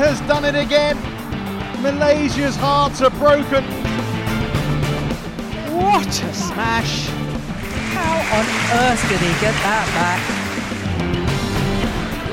has 0.00 0.18
done 0.22 0.46
it 0.46 0.54
again. 0.54 0.96
Malaysia's 1.82 2.56
hearts 2.56 3.02
are 3.02 3.10
broken. 3.10 3.62
What 5.76 6.08
a 6.08 6.32
smash! 6.32 7.08
How 7.92 8.16
on 8.38 8.46
earth 8.80 9.02
did 9.10 9.20
he 9.20 9.32
get 9.44 9.54
that 9.60 9.86
back? 9.98 10.20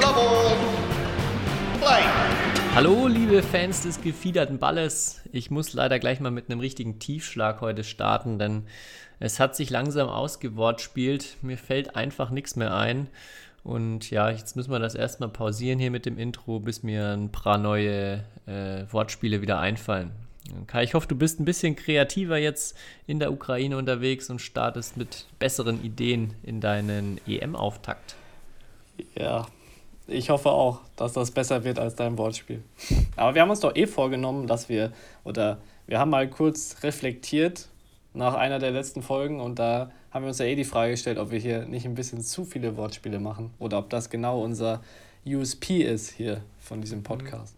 Love 0.02 0.18
all. 0.18 0.56
Play. 1.80 2.04
Hallo, 2.74 3.08
liebe 3.08 3.44
Fans 3.44 3.82
des 3.82 4.02
gefiederten 4.02 4.60
Balles. 4.60 5.20
Ich 5.34 5.52
muss 5.52 5.74
leider 5.74 6.00
gleich 6.00 6.22
mal 6.22 6.32
mit 6.32 6.50
einem 6.50 6.62
richtigen 6.62 7.00
Tiefschlag 7.00 7.60
heute 7.60 7.84
starten, 7.84 8.40
denn 8.40 8.64
es 9.20 9.42
hat 9.42 9.58
sich 9.58 9.70
langsam 9.70 10.08
ausgewortspielt. 10.08 11.36
Mir 11.42 11.58
fällt 11.58 11.98
einfach 11.98 12.30
nichts 12.30 12.56
mehr 12.56 12.74
ein. 12.74 13.10
Und 13.68 14.12
ja, 14.12 14.30
jetzt 14.30 14.56
müssen 14.56 14.72
wir 14.72 14.80
das 14.80 14.96
erstmal 14.96 15.28
pausieren 15.28 15.78
hier 15.78 15.92
mit 15.92 16.06
dem 16.06 16.18
Intro, 16.18 16.62
bis 16.62 16.84
mir 16.84 17.10
ein 17.10 17.34
paar 17.34 17.58
neue 17.58 18.24
äh, 18.46 18.86
Wortspiele 18.90 19.42
wieder 19.42 19.60
einfallen. 19.60 20.12
Kai, 20.68 20.84
ich 20.84 20.94
hoffe, 20.94 21.10
du 21.10 21.16
bist 21.16 21.42
ein 21.42 21.44
bisschen 21.44 21.76
kreativer 21.76 22.38
jetzt 22.38 22.78
in 23.08 23.20
der 23.20 23.30
Ukraine 23.30 23.76
unterwegs 23.76 24.30
und 24.30 24.40
startest 24.40 24.96
mit 24.96 25.26
besseren 25.38 25.84
Ideen 25.84 26.34
in 26.44 26.62
deinen 26.62 27.20
EM-Auftakt. 27.28 28.16
Ja, 29.16 29.46
ich 30.08 30.30
hoffe 30.30 30.50
auch, 30.50 30.80
dass 30.96 31.12
das 31.12 31.32
besser 31.32 31.66
wird 31.66 31.78
als 31.78 31.96
dein 31.96 32.18
Wortspiel. 32.18 32.64
Aber 33.18 33.36
wir 33.36 33.42
haben 33.42 33.50
uns 33.50 33.60
doch 33.60 33.76
eh 33.76 33.86
vorgenommen, 33.86 34.48
dass 34.48 34.70
wir, 34.70 34.94
oder 35.26 35.58
wir 35.88 36.00
haben 36.00 36.12
mal 36.12 36.30
kurz 36.30 36.78
reflektiert 36.84 37.68
nach 38.18 38.34
einer 38.34 38.60
der 38.60 38.72
letzten 38.72 39.02
Folgen 39.02 39.40
und 39.40 39.60
da 39.60 39.92
haben 40.12 40.24
wir 40.24 40.30
uns 40.30 40.40
ja 40.40 40.46
eh 40.46 40.56
die 40.56 40.66
Frage 40.66 40.92
gestellt, 40.92 41.18
ob 41.18 41.32
wir 41.32 41.40
hier 41.40 41.66
nicht 41.66 41.86
ein 41.86 41.96
bisschen 41.96 42.22
zu 42.22 42.46
viele 42.46 42.76
Wortspiele 42.76 43.20
machen 43.20 43.52
oder 43.60 43.78
ob 43.78 43.90
das 43.90 44.10
genau 44.10 44.42
unser 44.42 44.82
USP 45.26 45.82
ist 45.82 46.10
hier 46.10 46.42
von 46.60 46.82
diesem 46.82 47.04
Podcast. 47.04 47.56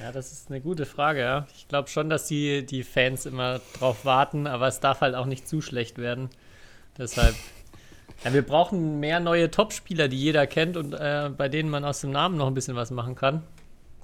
Ja, 0.00 0.12
das 0.12 0.32
ist 0.32 0.50
eine 0.50 0.60
gute 0.60 0.86
Frage, 0.86 1.20
ja. 1.20 1.46
Ich 1.56 1.68
glaube 1.68 1.88
schon, 1.88 2.10
dass 2.10 2.26
die, 2.26 2.66
die 2.66 2.82
Fans 2.82 3.26
immer 3.26 3.60
drauf 3.78 4.04
warten, 4.04 4.46
aber 4.46 4.66
es 4.66 4.80
darf 4.80 5.00
halt 5.00 5.14
auch 5.14 5.26
nicht 5.26 5.48
zu 5.48 5.60
schlecht 5.60 5.98
werden. 5.98 6.30
Deshalb, 6.98 7.34
ja, 8.24 8.32
wir 8.32 8.42
brauchen 8.42 9.00
mehr 9.00 9.20
neue 9.20 9.50
Topspieler, 9.50 10.08
die 10.08 10.20
jeder 10.20 10.46
kennt 10.46 10.76
und 10.76 10.94
äh, 10.94 11.30
bei 11.36 11.48
denen 11.48 11.70
man 11.70 11.84
aus 11.84 12.00
dem 12.00 12.10
Namen 12.10 12.36
noch 12.36 12.46
ein 12.46 12.54
bisschen 12.54 12.76
was 12.76 12.90
machen 12.90 13.14
kann. 13.14 13.42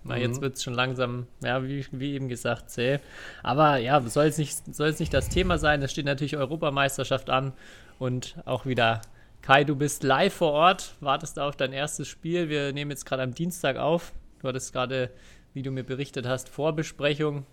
Weil 0.03 0.19
mhm. 0.19 0.27
jetzt 0.27 0.41
wird 0.41 0.57
es 0.57 0.63
schon 0.63 0.75
langsam, 0.75 1.27
ja, 1.43 1.63
wie, 1.63 1.87
wie 1.93 2.15
eben 2.15 2.29
gesagt, 2.29 2.71
zäh. 2.71 3.01
Aber 3.43 3.77
ja, 3.77 4.01
soll 4.01 4.27
es 4.27 4.39
nicht, 4.39 4.75
soll 4.75 4.95
nicht 4.99 5.13
das 5.13 5.29
Thema 5.29 5.59
sein. 5.59 5.83
Es 5.83 5.93
steht 5.93 6.07
natürlich 6.07 6.37
Europameisterschaft 6.37 7.31
an 7.31 7.53
und 7.99 8.37
auch 8.45 8.67
wieder 8.67 9.03
Kai, 9.43 9.65
du 9.65 9.75
bist 9.75 10.03
live 10.03 10.35
vor 10.35 10.53
Ort, 10.53 10.95
wartest 11.01 11.39
auf 11.39 11.57
dein 11.57 11.73
erstes 11.73 12.09
Spiel. 12.09 12.49
Wir 12.49 12.73
nehmen 12.73 12.91
jetzt 12.91 13.07
gerade 13.07 13.23
am 13.23 13.35
Dienstag 13.35 13.77
auf. 13.77 14.13
Du 14.41 14.49
hattest 14.49 14.73
gerade 14.73 15.11
wie 15.55 15.63
du 15.63 15.71
mir 15.71 15.85
berichtet 15.85 16.27
hast, 16.27 16.49
Vorbesprechung. 16.49 17.47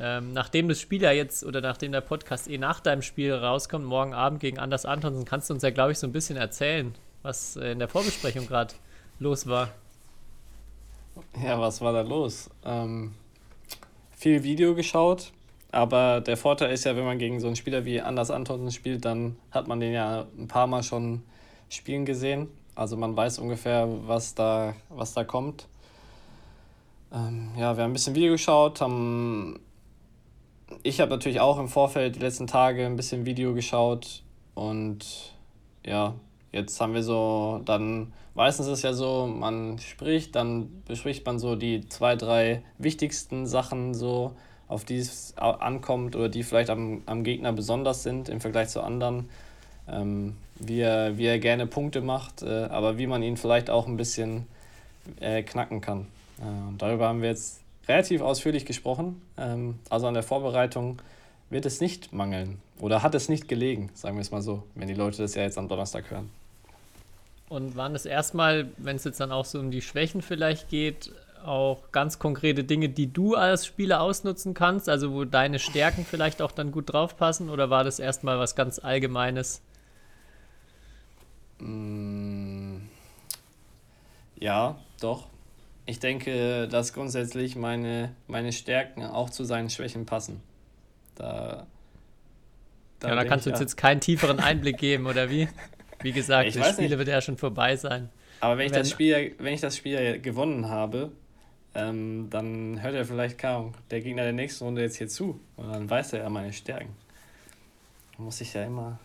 Ähm, 0.00 0.32
nachdem 0.32 0.68
das 0.68 0.80
Spiel 0.80 1.02
ja 1.02 1.12
jetzt 1.12 1.44
oder 1.44 1.60
nachdem 1.60 1.92
der 1.92 2.00
Podcast 2.00 2.48
eh 2.48 2.58
nach 2.58 2.80
deinem 2.80 3.02
Spiel 3.02 3.32
rauskommt, 3.34 3.84
morgen 3.84 4.14
Abend 4.14 4.40
gegen 4.40 4.58
Anders 4.58 4.86
Antonsen, 4.86 5.24
kannst 5.24 5.50
du 5.50 5.54
uns 5.54 5.62
ja, 5.62 5.70
glaube 5.70 5.92
ich, 5.92 5.98
so 5.98 6.06
ein 6.06 6.12
bisschen 6.12 6.36
erzählen, 6.36 6.94
was 7.22 7.56
äh, 7.56 7.72
in 7.72 7.78
der 7.78 7.88
Vorbesprechung 7.88 8.46
gerade 8.46 8.74
los 9.18 9.46
war. 9.46 9.68
Ja, 11.42 11.60
was 11.60 11.80
war 11.80 11.92
da 11.92 12.02
los? 12.02 12.50
Ähm, 12.64 13.14
viel 14.16 14.42
Video 14.42 14.74
geschaut, 14.74 15.32
aber 15.70 16.20
der 16.20 16.36
Vorteil 16.36 16.72
ist 16.72 16.84
ja, 16.84 16.96
wenn 16.96 17.04
man 17.04 17.18
gegen 17.18 17.40
so 17.40 17.46
einen 17.46 17.56
Spieler 17.56 17.84
wie 17.84 18.00
Anders 18.00 18.30
Antonsen 18.30 18.70
spielt, 18.70 19.04
dann 19.04 19.36
hat 19.50 19.68
man 19.68 19.80
den 19.80 19.92
ja 19.92 20.26
ein 20.38 20.48
paar 20.48 20.66
Mal 20.66 20.82
schon 20.82 21.22
spielen 21.68 22.04
gesehen. 22.04 22.48
Also 22.74 22.96
man 22.96 23.16
weiß 23.16 23.38
ungefähr, 23.38 23.88
was 24.06 24.34
da, 24.34 24.74
was 24.88 25.12
da 25.12 25.24
kommt. 25.24 25.68
Ähm, 27.12 27.50
ja, 27.56 27.76
wir 27.76 27.84
haben 27.84 27.90
ein 27.90 27.92
bisschen 27.92 28.14
Video 28.14 28.32
geschaut, 28.32 28.80
haben. 28.80 29.60
Ich 30.82 31.00
habe 31.00 31.10
natürlich 31.10 31.40
auch 31.40 31.58
im 31.58 31.68
Vorfeld 31.68 32.16
die 32.16 32.20
letzten 32.20 32.46
Tage 32.46 32.86
ein 32.86 32.96
bisschen 32.96 33.26
Video 33.26 33.52
geschaut 33.52 34.22
und 34.54 35.34
ja, 35.84 36.14
jetzt 36.52 36.80
haben 36.80 36.94
wir 36.94 37.02
so, 37.02 37.60
dann 37.64 38.12
meistens 38.34 38.66
ist 38.66 38.78
es 38.78 38.82
ja 38.82 38.92
so, 38.92 39.26
man 39.26 39.78
spricht, 39.78 40.36
dann 40.36 40.82
bespricht 40.86 41.26
man 41.26 41.38
so 41.38 41.56
die 41.56 41.88
zwei, 41.88 42.16
drei 42.16 42.62
wichtigsten 42.78 43.46
Sachen 43.46 43.94
so, 43.94 44.32
auf 44.68 44.84
die 44.84 44.98
es 44.98 45.36
ankommt 45.36 46.16
oder 46.16 46.28
die 46.28 46.42
vielleicht 46.42 46.70
am, 46.70 47.02
am 47.06 47.24
Gegner 47.24 47.52
besonders 47.52 48.02
sind 48.02 48.28
im 48.28 48.40
Vergleich 48.40 48.68
zu 48.68 48.82
anderen. 48.82 49.28
Ähm, 49.88 50.36
wie, 50.58 50.80
er, 50.80 51.18
wie 51.18 51.26
er 51.26 51.38
gerne 51.38 51.66
Punkte 51.66 52.00
macht, 52.00 52.42
äh, 52.42 52.64
aber 52.64 52.98
wie 52.98 53.06
man 53.06 53.22
ihn 53.22 53.36
vielleicht 53.36 53.68
auch 53.68 53.86
ein 53.86 53.96
bisschen 53.96 54.46
äh, 55.20 55.42
knacken 55.42 55.80
kann. 55.80 56.06
Äh, 56.38 56.68
und 56.68 56.80
darüber 56.80 57.08
haben 57.08 57.22
wir 57.22 57.28
jetzt 57.30 57.60
relativ 57.88 58.20
ausführlich 58.20 58.64
gesprochen. 58.64 59.20
Ähm, 59.36 59.78
also 59.90 60.06
an 60.06 60.14
der 60.14 60.22
Vorbereitung 60.22 61.02
wird 61.50 61.66
es 61.66 61.80
nicht 61.80 62.12
mangeln 62.12 62.58
oder 62.80 63.02
hat 63.02 63.14
es 63.14 63.28
nicht 63.28 63.48
gelegen, 63.48 63.90
sagen 63.94 64.16
wir 64.16 64.22
es 64.22 64.30
mal 64.30 64.42
so, 64.42 64.62
wenn 64.74 64.88
die 64.88 64.94
Leute 64.94 65.18
das 65.18 65.34
ja 65.34 65.42
jetzt 65.42 65.58
am 65.58 65.68
Donnerstag 65.68 66.10
hören. 66.10 66.30
Und 67.52 67.76
waren 67.76 67.92
das 67.92 68.06
erstmal, 68.06 68.70
wenn 68.78 68.96
es 68.96 69.04
jetzt 69.04 69.20
dann 69.20 69.32
auch 69.32 69.44
so 69.44 69.58
um 69.58 69.70
die 69.70 69.82
Schwächen 69.82 70.22
vielleicht 70.22 70.68
geht, 70.68 71.12
auch 71.44 71.90
ganz 71.92 72.18
konkrete 72.18 72.64
Dinge, 72.64 72.88
die 72.88 73.12
du 73.12 73.34
als 73.34 73.66
Spieler 73.66 74.00
ausnutzen 74.00 74.54
kannst, 74.54 74.88
also 74.88 75.12
wo 75.12 75.24
deine 75.24 75.58
Stärken 75.58 76.04
vielleicht 76.04 76.40
auch 76.40 76.52
dann 76.52 76.70
gut 76.70 76.92
draufpassen, 76.92 77.50
oder 77.50 77.68
war 77.68 77.84
das 77.84 77.98
erstmal 77.98 78.38
was 78.38 78.54
ganz 78.54 78.78
Allgemeines? 78.78 79.60
Mm, 81.58 82.76
ja, 84.38 84.78
doch 85.00 85.26
ich 85.86 85.98
denke, 85.98 86.68
dass 86.68 86.92
grundsätzlich 86.92 87.56
meine, 87.56 88.14
meine 88.26 88.52
Stärken 88.52 89.04
auch 89.04 89.30
zu 89.30 89.44
seinen 89.44 89.70
Schwächen 89.70 90.06
passen. 90.06 90.40
Da, 91.16 91.66
da 93.00 93.08
ja, 93.08 93.14
da 93.16 93.24
kannst 93.24 93.46
du 93.46 93.50
uns 93.50 93.58
ja. 93.58 93.64
jetzt 93.64 93.76
keinen 93.76 94.00
tieferen 94.00 94.38
Einblick 94.38 94.78
geben, 94.78 95.06
oder 95.06 95.30
wie? 95.30 95.48
Wie 96.02 96.12
gesagt, 96.12 96.48
ich 96.48 96.54
das 96.54 96.74
Spiel 96.74 96.88
nicht. 96.88 96.98
wird 96.98 97.08
ja 97.08 97.20
schon 97.20 97.36
vorbei 97.36 97.76
sein. 97.76 98.08
Aber 98.40 98.58
wenn 98.58 98.66
ich, 98.66 98.72
das 98.72 98.90
Spiel, 98.90 99.34
wenn 99.38 99.54
ich 99.54 99.60
das 99.60 99.76
Spiel 99.76 100.20
gewonnen 100.20 100.68
habe, 100.68 101.12
ähm, 101.74 102.28
dann 102.30 102.82
hört 102.82 102.94
er 102.94 103.04
vielleicht 103.04 103.38
kaum 103.38 103.72
der 103.90 104.00
Gegner 104.00 104.24
der 104.24 104.32
nächsten 104.32 104.64
Runde 104.64 104.82
jetzt 104.82 104.96
hier 104.96 105.08
zu. 105.08 105.40
Und 105.56 105.72
dann 105.72 105.88
weiß 105.88 106.14
er 106.14 106.20
ja 106.20 106.28
meine 106.28 106.52
Stärken. 106.52 106.94
Muss 108.18 108.40
ich 108.40 108.52
ja 108.52 108.64
immer. 108.64 108.98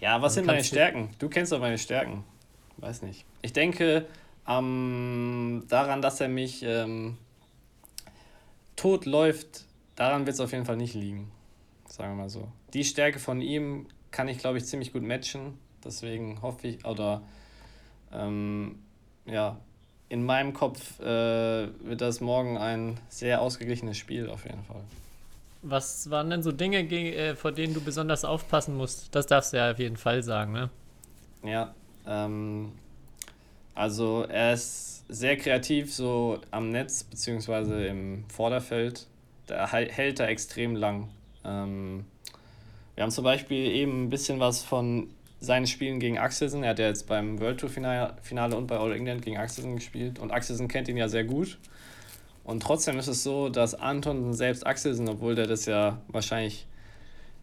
Ja, 0.00 0.20
was 0.22 0.34
sind 0.34 0.46
meine 0.46 0.64
Stärken? 0.64 1.10
Du 1.18 1.28
kennst 1.28 1.52
doch 1.52 1.60
meine 1.60 1.78
Stärken. 1.78 2.24
Weiß 2.78 3.02
nicht. 3.02 3.24
Ich 3.42 3.52
denke, 3.52 4.06
ähm, 4.46 5.64
daran, 5.68 6.02
dass 6.02 6.20
er 6.20 6.28
mich 6.28 6.62
ähm, 6.62 7.18
tot 8.76 9.04
läuft, 9.06 9.64
daran 9.96 10.26
wird 10.26 10.34
es 10.34 10.40
auf 10.40 10.52
jeden 10.52 10.64
Fall 10.64 10.76
nicht 10.76 10.94
liegen. 10.94 11.30
Sagen 11.88 12.12
wir 12.12 12.22
mal 12.22 12.30
so. 12.30 12.48
Die 12.74 12.84
Stärke 12.84 13.18
von 13.18 13.40
ihm 13.40 13.86
kann 14.10 14.28
ich, 14.28 14.38
glaube 14.38 14.58
ich, 14.58 14.64
ziemlich 14.64 14.92
gut 14.92 15.02
matchen. 15.02 15.58
Deswegen 15.84 16.40
hoffe 16.42 16.68
ich, 16.68 16.84
oder 16.84 17.22
ähm, 18.12 18.78
ja, 19.26 19.56
in 20.08 20.24
meinem 20.24 20.52
Kopf 20.52 21.00
äh, 21.00 21.04
wird 21.04 22.00
das 22.00 22.20
morgen 22.20 22.56
ein 22.56 22.98
sehr 23.08 23.40
ausgeglichenes 23.40 23.96
Spiel 23.96 24.28
auf 24.30 24.44
jeden 24.44 24.64
Fall. 24.64 24.82
Was 25.62 26.08
waren 26.10 26.30
denn 26.30 26.42
so 26.42 26.52
Dinge, 26.52 26.78
äh, 26.78 27.34
vor 27.34 27.52
denen 27.52 27.74
du 27.74 27.80
besonders 27.80 28.24
aufpassen 28.24 28.76
musst? 28.76 29.14
Das 29.14 29.26
darfst 29.26 29.52
du 29.52 29.56
ja 29.56 29.72
auf 29.72 29.78
jeden 29.78 29.96
Fall 29.96 30.22
sagen, 30.22 30.52
ne? 30.52 30.70
Ja, 31.42 31.74
ähm, 32.06 32.72
also 33.74 34.24
er 34.28 34.54
ist 34.54 35.04
sehr 35.08 35.36
kreativ 35.36 35.94
so 35.94 36.38
am 36.50 36.70
Netz 36.70 37.04
beziehungsweise 37.04 37.86
im 37.86 38.24
Vorderfeld. 38.28 39.06
Da 39.46 39.70
hält 39.70 40.20
er 40.20 40.28
extrem 40.28 40.76
lang. 40.76 41.08
Ähm, 41.44 42.04
wir 42.94 43.04
haben 43.04 43.10
zum 43.10 43.24
Beispiel 43.24 43.70
eben 43.70 44.04
ein 44.04 44.10
bisschen 44.10 44.40
was 44.40 44.62
von 44.62 45.08
seinen 45.40 45.66
Spielen 45.66 46.00
gegen 46.00 46.18
Axelsen. 46.18 46.62
Er 46.62 46.70
hat 46.70 46.78
ja 46.78 46.86
jetzt 46.86 47.06
beim 47.06 47.40
World 47.40 47.60
Tour 47.60 47.70
Finale 47.70 48.56
und 48.56 48.66
bei 48.66 48.76
All 48.76 48.92
England 48.92 49.22
gegen 49.22 49.36
Axelsen 49.36 49.76
gespielt. 49.76 50.18
Und 50.18 50.30
Axelsen 50.30 50.68
kennt 50.68 50.88
ihn 50.88 50.96
ja 50.96 51.08
sehr 51.08 51.24
gut. 51.24 51.58
Und 52.44 52.62
trotzdem 52.62 52.98
ist 52.98 53.08
es 53.08 53.22
so, 53.22 53.48
dass 53.48 53.74
Anton 53.74 54.32
selbst 54.32 54.66
Axelsen, 54.66 55.08
obwohl 55.08 55.34
der 55.34 55.46
das 55.46 55.66
ja 55.66 56.00
wahrscheinlich 56.08 56.66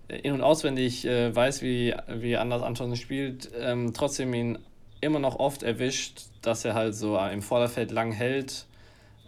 in- 0.08 0.34
und 0.34 0.42
auswendig 0.42 1.06
äh, 1.06 1.36
weiß, 1.36 1.62
wie, 1.62 1.94
wie 2.08 2.38
anders 2.38 2.64
Anton 2.64 2.96
spielt, 2.96 3.52
ähm, 3.60 3.94
trotzdem 3.94 4.34
ihn 4.34 4.60
immer 5.02 5.20
noch 5.20 5.38
oft 5.40 5.64
erwischt, 5.64 6.24
dass 6.42 6.66
er 6.66 6.74
halt 6.74 6.96
so 6.96 7.18
im 7.20 7.42
Vorderfeld 7.42 7.92
lang 7.92 8.12
hält, 8.12 8.66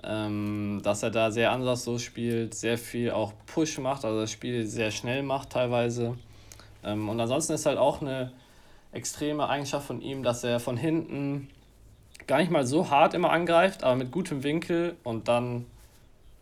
ähm, 0.04 0.82
dass 0.84 1.04
er 1.04 1.12
da 1.12 1.32
sehr 1.32 1.52
ansatzlos 1.52 2.02
spielt, 2.02 2.54
sehr 2.56 2.78
viel 2.78 3.12
auch 3.12 3.34
Push 3.46 3.78
macht, 3.80 4.06
also 4.06 4.22
das 4.22 4.32
Spiel 4.32 4.66
sehr 4.66 4.92
schnell 4.92 5.24
macht 5.24 5.52
teilweise. 5.52 6.18
Ähm, 6.84 7.10
und 7.10 7.20
ansonsten 7.20 7.54
ist 7.54 7.66
halt 7.66 7.78
auch 7.78 8.02
eine 8.02 8.32
extreme 8.98 9.48
Eigenschaft 9.48 9.88
von 9.88 10.02
ihm, 10.02 10.24
dass 10.24 10.44
er 10.44 10.60
von 10.60 10.76
hinten 10.76 11.50
gar 12.28 12.40
nicht 12.40 12.52
mal 12.52 12.66
so 12.66 12.90
hart 12.90 13.14
immer 13.14 13.32
angreift, 13.32 13.84
aber 13.84 13.96
mit 13.96 14.12
gutem 14.12 14.44
Winkel 14.44 14.96
und 15.04 15.28
dann 15.28 15.66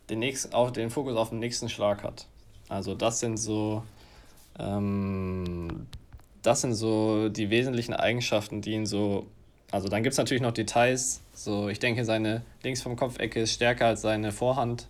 den, 0.10 0.20
nächsten, 0.20 0.54
auf, 0.54 0.72
den 0.72 0.90
Fokus 0.90 1.16
auf 1.16 1.30
den 1.30 1.40
nächsten 1.40 1.70
Schlag 1.70 2.04
hat. 2.04 2.26
Also 2.70 2.96
das 2.96 3.20
sind 3.20 3.38
so 3.38 3.84
ähm, 4.58 5.88
das 6.42 6.62
sind 6.62 6.74
so 6.74 7.30
die 7.30 7.50
wesentlichen 7.50 7.94
Eigenschaften, 7.94 8.62
die 8.62 8.72
ihn 8.72 8.86
so 8.86 9.26
Also 9.72 9.88
dann 9.88 10.04
gibt 10.04 10.14
es 10.14 10.18
natürlich 10.18 10.42
noch 10.42 10.52
Details. 10.52 11.22
So, 11.34 11.70
ich 11.70 11.80
denke, 11.80 12.06
seine 12.06 12.44
links 12.64 12.82
vom 12.82 12.96
Kopfecke 12.96 13.42
ist 13.42 13.54
stärker 13.54 13.88
als 13.88 14.02
seine 14.02 14.32
Vorhand 14.32 14.88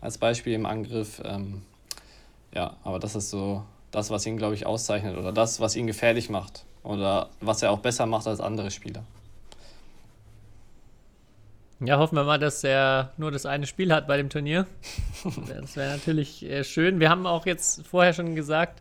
als 0.00 0.18
Beispiel 0.18 0.52
im 0.52 0.66
Angriff. 0.66 1.22
Ähm, 1.24 1.62
ja, 2.54 2.76
aber 2.84 2.98
das 2.98 3.14
ist 3.14 3.30
so 3.30 3.64
das, 3.90 4.10
was 4.10 4.26
ihn, 4.26 4.36
glaube 4.36 4.54
ich, 4.54 4.66
auszeichnet 4.66 5.16
oder 5.16 5.32
das, 5.32 5.60
was 5.60 5.76
ihn 5.76 5.86
gefährlich 5.86 6.28
macht 6.28 6.64
oder 6.86 7.28
was 7.40 7.62
er 7.62 7.70
auch 7.70 7.80
besser 7.80 8.06
macht 8.06 8.26
als 8.26 8.40
andere 8.40 8.70
Spieler. 8.70 9.02
Ja, 11.80 11.98
hoffen 11.98 12.16
wir 12.16 12.24
mal, 12.24 12.38
dass 12.38 12.64
er 12.64 13.12
nur 13.18 13.30
das 13.30 13.44
eine 13.44 13.66
Spiel 13.66 13.92
hat 13.92 14.06
bei 14.06 14.16
dem 14.16 14.30
Turnier. 14.30 14.66
Das 15.48 15.76
wäre 15.76 15.96
natürlich 15.96 16.44
äh, 16.44 16.62
schön. 16.62 17.00
Wir 17.00 17.10
haben 17.10 17.26
auch 17.26 17.46
jetzt 17.46 17.86
vorher 17.86 18.14
schon 18.14 18.34
gesagt, 18.36 18.80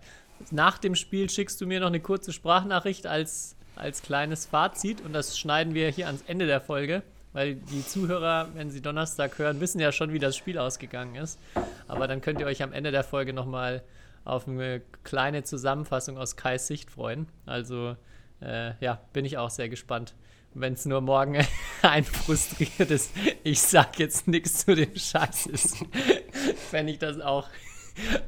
nach 0.51 0.77
dem 0.77 0.95
Spiel 0.95 1.29
schickst 1.29 1.59
du 1.59 1.65
mir 1.65 1.79
noch 1.79 1.87
eine 1.87 1.99
kurze 1.99 2.31
Sprachnachricht 2.31 3.07
als, 3.07 3.55
als 3.75 4.01
kleines 4.01 4.45
Fazit 4.45 5.01
und 5.01 5.11
das 5.11 5.37
schneiden 5.37 5.73
wir 5.73 5.89
hier 5.89 6.05
ans 6.05 6.23
Ende 6.27 6.45
der 6.45 6.61
Folge, 6.61 7.01
weil 7.33 7.55
die 7.55 7.85
Zuhörer, 7.85 8.49
wenn 8.53 8.69
sie 8.69 8.81
Donnerstag 8.81 9.39
hören, 9.39 9.59
wissen 9.59 9.79
ja 9.79 9.91
schon, 9.91 10.13
wie 10.13 10.19
das 10.19 10.37
Spiel 10.37 10.59
ausgegangen 10.59 11.15
ist. 11.15 11.39
Aber 11.87 12.07
dann 12.07 12.21
könnt 12.21 12.39
ihr 12.39 12.45
euch 12.45 12.61
am 12.61 12.71
Ende 12.71 12.91
der 12.91 13.03
Folge 13.03 13.33
nochmal 13.33 13.81
auf 14.25 14.47
eine 14.47 14.81
kleine 15.03 15.43
Zusammenfassung 15.43 16.17
aus 16.17 16.35
Kais 16.35 16.67
Sicht 16.67 16.91
freuen. 16.91 17.27
Also 17.45 17.95
äh, 18.41 18.73
ja, 18.79 18.99
bin 19.13 19.23
ich 19.23 19.37
auch 19.37 19.49
sehr 19.49 19.69
gespannt 19.69 20.13
wenn 20.55 20.73
es 20.73 20.85
nur 20.85 21.01
morgen 21.01 21.37
ein 21.81 22.03
frustriertes, 22.03 23.11
ich 23.43 23.61
sag 23.61 23.99
jetzt 23.99 24.27
nichts 24.27 24.65
zu 24.65 24.73
dem 24.73 24.95
Scheiß 24.95 25.47
ist, 25.47 25.77
fände 26.69 26.93
ich 26.93 26.99
das 26.99 27.19
auch, 27.19 27.47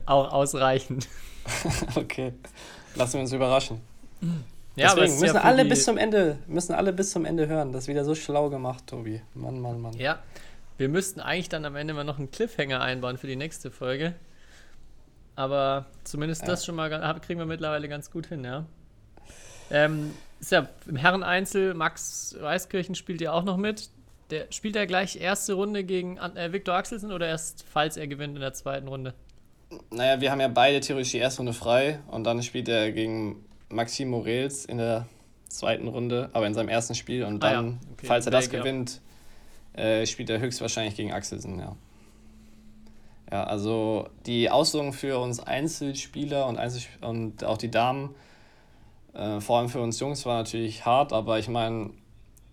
auch 0.05 0.31
ausreichend. 0.31 1.07
Okay, 1.95 2.33
lassen 2.95 3.13
wir 3.13 3.21
uns 3.21 3.31
überraschen. 3.31 3.79
Ja, 4.75 4.93
Deswegen 4.93 5.17
müssen 5.21 5.35
ja 5.35 5.41
alle 5.41 5.63
bis 5.63 5.85
zum 5.85 5.97
Ende, 5.97 6.39
müssen 6.45 6.73
alle 6.73 6.91
bis 6.91 7.11
zum 7.11 7.23
Ende 7.23 7.47
hören. 7.47 7.71
Das 7.71 7.85
ist 7.85 7.87
wieder 7.87 8.03
so 8.03 8.15
schlau 8.15 8.49
gemacht, 8.49 8.85
Tobi. 8.85 9.21
Mann, 9.33 9.61
Mann, 9.61 9.79
Mann. 9.79 9.93
Ja, 9.93 10.19
wir 10.77 10.89
müssten 10.89 11.21
eigentlich 11.21 11.47
dann 11.47 11.63
am 11.63 11.77
Ende 11.77 11.93
mal 11.93 12.03
noch 12.03 12.17
einen 12.17 12.29
Cliffhanger 12.31 12.81
einbauen 12.81 13.17
für 13.17 13.27
die 13.27 13.37
nächste 13.37 13.71
Folge. 13.71 14.15
Aber 15.37 15.85
zumindest 16.03 16.41
ja. 16.41 16.47
das 16.47 16.65
schon 16.65 16.75
mal 16.75 16.89
kriegen 17.21 17.39
wir 17.39 17.45
mittlerweile 17.45 17.87
ganz 17.87 18.09
gut 18.09 18.25
hin, 18.25 18.43
ja. 18.43 18.65
Ähm, 19.69 20.11
ist 20.39 20.51
ja 20.51 20.67
im 20.87 20.95
Herreneinzel, 20.95 21.75
Max 21.75 22.35
Weißkirchen 22.39 22.95
spielt 22.95 23.21
ja 23.21 23.33
auch 23.33 23.43
noch 23.43 23.57
mit. 23.57 23.91
Der, 24.31 24.47
spielt 24.49 24.75
er 24.75 24.87
gleich 24.87 25.21
erste 25.21 25.53
Runde 25.53 25.83
gegen 25.83 26.17
äh, 26.17 26.51
Viktor 26.51 26.73
Axelsen 26.73 27.11
oder 27.11 27.27
erst, 27.27 27.65
falls 27.71 27.97
er 27.97 28.07
gewinnt 28.07 28.35
in 28.35 28.41
der 28.41 28.53
zweiten 28.53 28.87
Runde? 28.87 29.13
Naja, 29.91 30.19
wir 30.19 30.31
haben 30.31 30.41
ja 30.41 30.47
beide 30.47 30.79
theoretisch 30.79 31.11
die 31.11 31.19
erste 31.19 31.39
Runde 31.39 31.53
frei 31.53 31.99
und 32.07 32.23
dann 32.23 32.41
spielt 32.41 32.67
er 32.67 32.91
gegen 32.91 33.45
Maxim 33.69 34.09
Morels 34.09 34.65
in 34.65 34.79
der 34.79 35.05
zweiten 35.49 35.87
Runde, 35.87 36.31
aber 36.33 36.47
in 36.47 36.55
seinem 36.55 36.69
ersten 36.69 36.95
Spiel 36.95 37.23
und 37.23 37.43
dann, 37.43 37.53
ah, 37.53 37.69
ja. 37.69 37.77
okay. 37.93 38.07
falls 38.07 38.25
er 38.25 38.31
das 38.31 38.49
gewinnt, 38.49 39.01
äh, 39.73 40.05
spielt 40.07 40.31
er 40.31 40.39
höchstwahrscheinlich 40.39 40.95
gegen 40.95 41.13
Axelsen, 41.13 41.59
ja. 41.59 41.75
Ja, 43.31 43.43
also 43.43 44.07
die 44.25 44.49
Auslosung 44.49 44.93
für 44.93 45.19
uns 45.19 45.39
Einzelspieler 45.39 46.47
und, 46.47 46.57
Einzel 46.57 46.83
und 47.01 47.43
auch 47.43 47.57
die 47.57 47.71
Damen 47.71 48.15
äh, 49.17 49.41
vor 49.41 49.57
allem 49.57 49.69
für 49.69 49.81
uns 49.81 49.99
Jungs 49.99 50.25
war 50.25 50.37
natürlich 50.37 50.85
hart, 50.85 51.11
aber 51.11 51.39
ich 51.39 51.49
meine, 51.49 51.89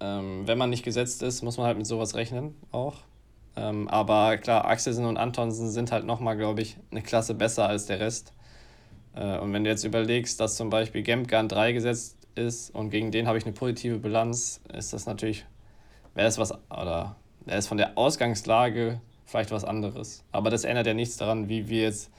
ähm, 0.00 0.46
wenn 0.46 0.56
man 0.56 0.70
nicht 0.70 0.82
gesetzt 0.82 1.22
ist, 1.22 1.42
muss 1.42 1.58
man 1.58 1.66
halt 1.66 1.76
mit 1.76 1.86
sowas 1.86 2.14
rechnen 2.14 2.56
auch. 2.72 2.96
Ähm, 3.56 3.86
aber 3.88 4.38
klar, 4.38 4.64
Axelsen 4.64 5.04
und 5.04 5.18
Antonsen 5.18 5.70
sind 5.70 5.92
halt 5.92 6.06
nochmal, 6.06 6.36
glaube 6.36 6.62
ich, 6.62 6.76
eine 6.90 7.02
Klasse 7.02 7.34
besser 7.34 7.68
als 7.68 7.86
der 7.86 8.00
Rest. 8.00 8.32
Äh, 9.14 9.38
und 9.38 9.52
wenn 9.52 9.64
du 9.64 9.70
jetzt 9.70 9.84
überlegst, 9.84 10.40
dass 10.40 10.56
zum 10.56 10.70
Beispiel 10.70 11.02
Gemka 11.02 11.38
an 11.38 11.48
3 11.48 11.72
gesetzt 11.72 12.16
ist 12.34 12.74
und 12.74 12.90
gegen 12.90 13.12
den 13.12 13.28
habe 13.28 13.38
ich 13.38 13.44
eine 13.44 13.52
positive 13.52 13.98
Bilanz, 13.98 14.60
ist 14.72 14.92
das 14.94 15.06
natürlich, 15.06 15.44
wäre 16.14 16.26
das 16.26 16.38
was, 16.38 16.52
oder 16.70 17.16
er 17.46 17.58
ist 17.58 17.68
von 17.68 17.76
der 17.76 17.96
Ausgangslage 17.98 19.00
vielleicht 19.26 19.50
was 19.50 19.64
anderes. 19.64 20.22
Aber 20.32 20.50
das 20.50 20.64
ändert 20.64 20.86
ja 20.86 20.94
nichts 20.94 21.16
daran, 21.16 21.48
wie 21.48 21.68
wir 21.68 21.82
jetzt 21.82 22.10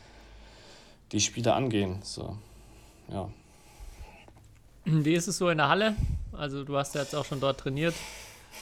die 1.11 1.19
Spiele 1.19 1.53
angehen. 1.53 1.99
So, 2.01 2.37
ja. 3.11 3.29
Wie 4.85 5.13
ist 5.13 5.27
es 5.27 5.37
so 5.37 5.49
in 5.49 5.57
der 5.57 5.69
Halle? 5.69 5.95
Also 6.33 6.63
du 6.63 6.77
hast 6.77 6.95
ja 6.95 7.01
jetzt 7.01 7.15
auch 7.15 7.25
schon 7.25 7.39
dort 7.39 7.59
trainiert. 7.59 7.95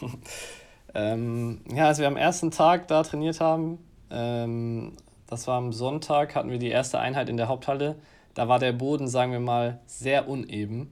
ähm, 0.94 1.62
ja, 1.74 1.88
als 1.88 2.00
wir 2.00 2.08
am 2.08 2.18
ersten 2.18 2.52
Tag 2.52 2.88
da 2.88 3.04
trainiert 3.04 3.40
haben, 3.40 3.80
ähm, 4.10 4.94
das 5.28 5.48
war 5.48 5.58
am 5.58 5.74
Sonntag, 5.74 6.36
hatten 6.36 6.50
wir 6.50 6.60
die 6.60 6.70
erste 6.70 7.00
Einheit 7.00 7.30
in 7.30 7.38
der 7.38 7.48
Haupthalle. 7.48 7.96
Da 8.34 8.48
war 8.48 8.60
der 8.60 8.72
Boden, 8.72 9.08
sagen 9.08 9.32
wir 9.32 9.40
mal, 9.40 9.80
sehr 9.86 10.28
uneben. 10.28 10.92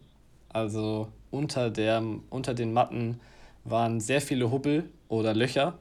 Also 0.50 1.07
unter, 1.30 1.69
der, 1.69 2.03
unter 2.30 2.53
den 2.53 2.74
Matten 2.74 3.19
waren 3.63 4.00
sehr 4.00 4.21
viele 4.21 4.51
Hubbel 4.51 4.89
oder 5.07 5.33
Löcher. 5.33 5.77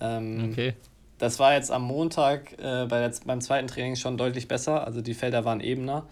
Ähm, 0.00 0.50
okay. 0.50 0.74
Das 1.24 1.38
war 1.38 1.54
jetzt 1.54 1.70
am 1.70 1.84
Montag 1.84 2.52
äh, 2.58 2.84
bei 2.84 3.00
der, 3.00 3.10
beim 3.24 3.40
zweiten 3.40 3.66
Training 3.66 3.96
schon 3.96 4.18
deutlich 4.18 4.46
besser. 4.46 4.86
Also 4.86 5.00
die 5.00 5.14
Felder 5.14 5.46
waren 5.46 5.60
ebener. 5.60 6.04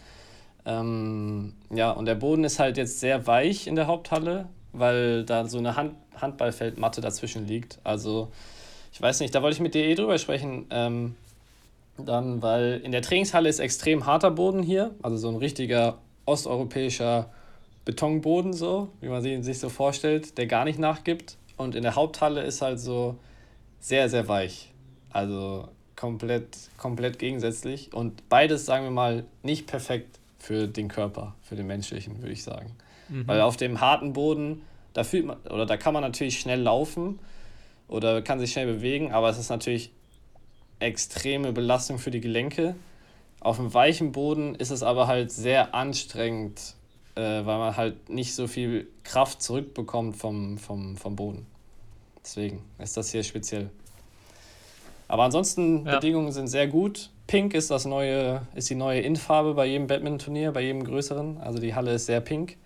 Ähm, 0.64 1.53
ja, 1.69 1.91
und 1.91 2.06
der 2.06 2.14
Boden 2.14 2.44
ist 2.44 2.59
halt 2.59 2.79
jetzt 2.79 2.99
sehr 2.99 3.26
weich 3.26 3.67
in 3.67 3.76
der 3.76 3.88
Haupthalle, 3.88 4.49
weil 4.73 5.25
da 5.25 5.44
so 5.47 5.59
eine 5.59 5.76
Hand 5.76 5.97
Handballfeldmatte 6.17 7.03
dazwischen 7.03 7.47
liegt. 7.47 7.79
Also, 7.85 8.32
ich 8.91 9.03
weiß 9.03 9.20
nicht, 9.20 9.35
da 9.35 9.43
wollte 9.43 9.56
ich 9.56 9.61
mit 9.61 9.75
dir 9.75 9.85
eh 9.85 9.94
drüber 9.94 10.17
sprechen. 10.17 10.64
Ähm, 10.70 11.14
dann, 11.99 12.41
weil 12.41 12.81
in 12.82 12.91
der 12.91 13.03
Trainingshalle 13.03 13.50
ist 13.50 13.59
extrem 13.59 14.06
harter 14.06 14.31
Boden 14.31 14.62
hier, 14.62 14.94
also 15.03 15.19
so 15.19 15.29
ein 15.29 15.37
richtiger 15.37 15.99
osteuropäischer 16.25 17.29
Betonboden, 17.85 18.55
so, 18.55 18.88
wie 19.03 19.09
man 19.09 19.43
sich 19.43 19.59
so 19.59 19.69
vorstellt, 19.69 20.38
der 20.38 20.47
gar 20.47 20.64
nicht 20.64 20.79
nachgibt. 20.79 21.37
Und 21.59 21.75
in 21.75 21.82
der 21.82 21.97
Haupthalle 21.97 22.41
ist 22.44 22.62
halt 22.62 22.81
so 22.81 23.19
sehr, 23.79 24.09
sehr 24.09 24.26
weich. 24.26 24.71
Also 25.12 25.69
komplett, 25.97 26.56
komplett 26.79 27.19
gegensätzlich. 27.19 27.93
Und 27.93 28.29
beides, 28.29 28.67
sagen 28.67 28.85
wir 28.85 28.91
mal, 28.91 29.25
nicht 29.43 29.67
perfekt 29.67 30.19
für 30.38 30.67
den 30.67 30.88
Körper, 30.88 31.35
für 31.43 31.55
den 31.55 31.67
menschlichen, 31.67 32.19
würde 32.20 32.32
ich 32.32 32.43
sagen. 32.43 32.73
Mhm. 33.09 33.29
Weil 33.29 33.41
auf 33.43 33.56
dem 33.56 33.81
harten 33.81 34.12
Boden, 34.12 34.62
da 34.94 35.05
fühlt 35.05 35.26
man, 35.26 35.37
oder 35.43 35.67
da 35.67 35.76
kann 35.76 35.94
man 35.94 36.03
natürlich 36.03 36.41
schnell 36.41 36.61
laufen 36.61 37.19
oder 37.88 38.23
kann 38.23 38.41
sich 38.41 38.53
schnell 38.53 38.67
bewegen, 38.67 39.12
aber 39.12 39.29
es 39.29 39.38
ist 39.38 39.50
natürlich 39.50 39.93
extreme 40.81 41.53
Belastung 41.53 41.99
für 41.99 42.11
die 42.11 42.20
Gelenke. 42.20 42.75
Auf 43.41 43.56
dem 43.56 43.73
weichen 43.73 44.12
Boden 44.12 44.54
ist 44.54 44.71
es 44.71 44.83
aber 44.83 45.07
halt 45.07 45.31
sehr 45.31 45.75
anstrengend, 45.75 46.75
äh, 47.14 47.21
weil 47.21 47.45
man 47.45 47.76
halt 47.76 48.09
nicht 48.09 48.35
so 48.35 48.47
viel 48.47 48.88
Kraft 49.04 49.42
zurückbekommt 49.42 50.16
vom, 50.16 50.59
vom, 50.59 50.97
vom 50.97 51.16
Boden. 51.16 51.47
Deswegen 52.25 52.62
ist 52.78 52.97
das 52.97 53.11
hier 53.11 53.23
speziell. 53.23 53.71
Aber 55.12 55.25
ansonsten, 55.25 55.85
ja. 55.85 55.97
Bedingungen 55.97 56.33
sind 56.33 56.47
sehr 56.47 56.66
gut. 56.66 57.11
Pink 57.26 57.52
ist 57.52 57.71
das 57.71 57.85
neue, 57.85 58.47
ist 58.54 58.71
die 58.71 58.75
neue 58.75 59.02
Innenfarbe 59.02 59.52
bei 59.52 59.66
jedem 59.66 59.87
Badminton-Turnier, 59.87 60.52
bei 60.52 60.62
jedem 60.62 60.85
größeren. 60.85 61.37
Also 61.37 61.59
die 61.59 61.75
Halle 61.75 61.92
ist 61.92 62.07
sehr 62.07 62.23
pink. 62.23 62.57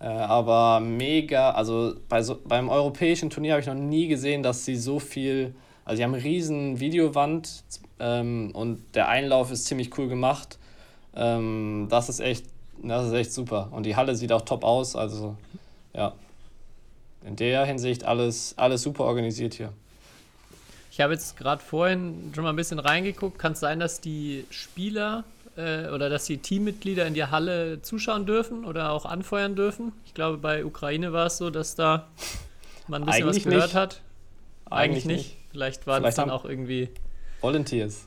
Äh, 0.00 0.06
aber 0.06 0.80
mega, 0.80 1.50
also 1.50 1.92
bei 2.08 2.22
so, 2.22 2.38
beim 2.42 2.70
europäischen 2.70 3.28
Turnier 3.28 3.52
habe 3.52 3.60
ich 3.60 3.66
noch 3.66 3.74
nie 3.74 4.08
gesehen, 4.08 4.42
dass 4.42 4.64
sie 4.64 4.76
so 4.76 4.98
viel, 4.98 5.54
also 5.84 5.98
sie 5.98 6.04
haben 6.04 6.14
eine 6.14 6.24
riesen 6.24 6.80
Videowand 6.80 7.64
ähm, 7.98 8.52
und 8.54 8.82
der 8.94 9.10
Einlauf 9.10 9.50
ist 9.50 9.66
ziemlich 9.66 9.98
cool 9.98 10.08
gemacht. 10.08 10.58
Ähm, 11.14 11.88
das 11.90 12.08
ist 12.08 12.20
echt, 12.20 12.46
das 12.82 13.08
ist 13.08 13.12
echt 13.12 13.34
super. 13.34 13.68
Und 13.72 13.84
die 13.84 13.94
Halle 13.94 14.16
sieht 14.16 14.32
auch 14.32 14.40
top 14.40 14.64
aus, 14.64 14.96
also 14.96 15.36
ja. 15.92 16.14
In 17.26 17.36
der 17.36 17.66
Hinsicht 17.66 18.06
alles, 18.06 18.54
alles 18.56 18.80
super 18.80 19.04
organisiert 19.04 19.52
hier. 19.52 19.74
Ich 21.00 21.02
habe 21.02 21.14
jetzt 21.14 21.38
gerade 21.38 21.62
vorhin 21.62 22.30
schon 22.34 22.44
mal 22.44 22.50
ein 22.50 22.56
bisschen 22.56 22.78
reingeguckt. 22.78 23.38
Kann 23.38 23.52
es 23.52 23.60
sein, 23.60 23.80
dass 23.80 24.02
die 24.02 24.44
Spieler 24.50 25.24
äh, 25.56 25.88
oder 25.88 26.10
dass 26.10 26.26
die 26.26 26.36
Teammitglieder 26.36 27.06
in 27.06 27.14
die 27.14 27.24
Halle 27.24 27.80
zuschauen 27.80 28.26
dürfen 28.26 28.66
oder 28.66 28.92
auch 28.92 29.06
anfeuern 29.06 29.56
dürfen? 29.56 29.92
Ich 30.04 30.12
glaube, 30.12 30.36
bei 30.36 30.62
Ukraine 30.62 31.14
war 31.14 31.24
es 31.28 31.38
so, 31.38 31.48
dass 31.48 31.74
da 31.74 32.06
man 32.86 33.02
ein 33.02 33.06
bisschen 33.06 33.22
Eigentlich 33.24 33.46
was 33.46 33.50
gehört 33.50 33.64
nicht. 33.68 33.74
hat. 33.76 34.02
Eigentlich, 34.66 34.72
Eigentlich 34.72 35.04
nicht. 35.06 35.16
nicht. 35.16 35.36
Vielleicht 35.52 35.86
waren 35.86 36.04
es 36.04 36.16
dann 36.16 36.28
auch 36.28 36.44
irgendwie. 36.44 36.90
Volunteers. 37.40 38.06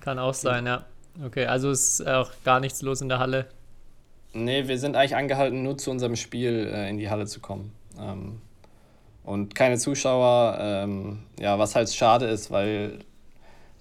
Kann 0.00 0.18
auch 0.18 0.34
sein, 0.34 0.66
ja. 0.66 0.84
Okay, 1.24 1.46
also 1.46 1.70
ist 1.70 2.06
auch 2.06 2.32
gar 2.44 2.60
nichts 2.60 2.82
los 2.82 3.00
in 3.00 3.08
der 3.08 3.18
Halle. 3.18 3.46
Nee, 4.34 4.68
wir 4.68 4.78
sind 4.78 4.94
eigentlich 4.94 5.16
angehalten, 5.16 5.62
nur 5.62 5.78
zu 5.78 5.90
unserem 5.90 6.16
Spiel 6.16 6.70
äh, 6.70 6.90
in 6.90 6.98
die 6.98 7.08
Halle 7.08 7.24
zu 7.24 7.40
kommen. 7.40 7.72
Ähm, 7.98 8.42
und 9.30 9.54
keine 9.54 9.78
Zuschauer, 9.78 10.58
ähm, 10.60 11.20
ja, 11.38 11.56
was 11.56 11.76
halt 11.76 11.88
schade 11.88 12.26
ist, 12.26 12.50
weil 12.50 12.98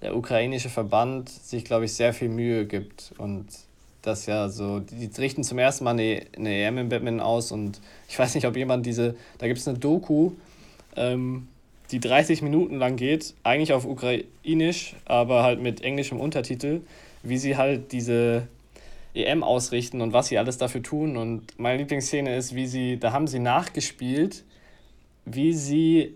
der 0.04 0.16
ukrainische 0.16 0.70
Verband 0.70 1.28
sich, 1.28 1.66
glaube 1.66 1.86
ich, 1.86 1.94
sehr 1.94 2.14
viel 2.14 2.30
Mühe 2.30 2.68
gibt 2.68 3.14
und 3.18 3.48
das 4.04 4.28
ja 4.28 4.48
so, 4.48 4.80
die 4.80 5.10
richten 5.18 5.44
zum 5.44 5.58
ersten 5.58 5.86
Mal 5.86 5.92
eine, 5.92 6.22
eine 6.38 6.56
EM 6.56 6.78
im 6.78 6.90
Badminton 6.90 7.20
aus 7.20 7.52
und 7.52 7.82
ich 8.08 8.20
weiß 8.20 8.36
nicht, 8.36 8.46
ob 8.46 8.56
jemand 8.56 8.86
diese, 8.86 9.16
da 9.40 9.48
gibt 9.48 9.60
es 9.60 9.68
eine 9.68 9.80
Doku, 9.80 10.34
ähm, 10.96 11.48
die 11.90 12.00
30 12.00 12.44
Minuten 12.44 12.78
lang 12.78 12.96
geht, 12.96 13.34
eigentlich 13.42 13.74
auf 13.74 13.86
Ukrainisch, 13.86 14.96
aber 15.06 15.42
halt 15.42 15.60
mit 15.60 15.82
englischem 15.82 16.20
Untertitel, 16.20 16.82
wie 17.24 17.40
sie 17.40 17.58
halt 17.58 17.92
diese 17.92 18.48
EM 19.16 19.44
ausrichten 19.44 20.02
und 20.02 20.14
was 20.14 20.28
sie 20.28 20.38
alles 20.38 20.60
dafür 20.60 20.84
tun. 20.84 21.18
Und 21.18 21.60
meine 21.60 21.80
Lieblingsszene 21.80 22.36
ist, 22.36 22.54
wie 22.54 22.68
sie, 22.68 23.00
da 23.00 23.14
haben 23.14 23.26
sie 23.26 23.40
nachgespielt, 23.40 24.44
wie 25.32 25.54
sie 25.54 26.16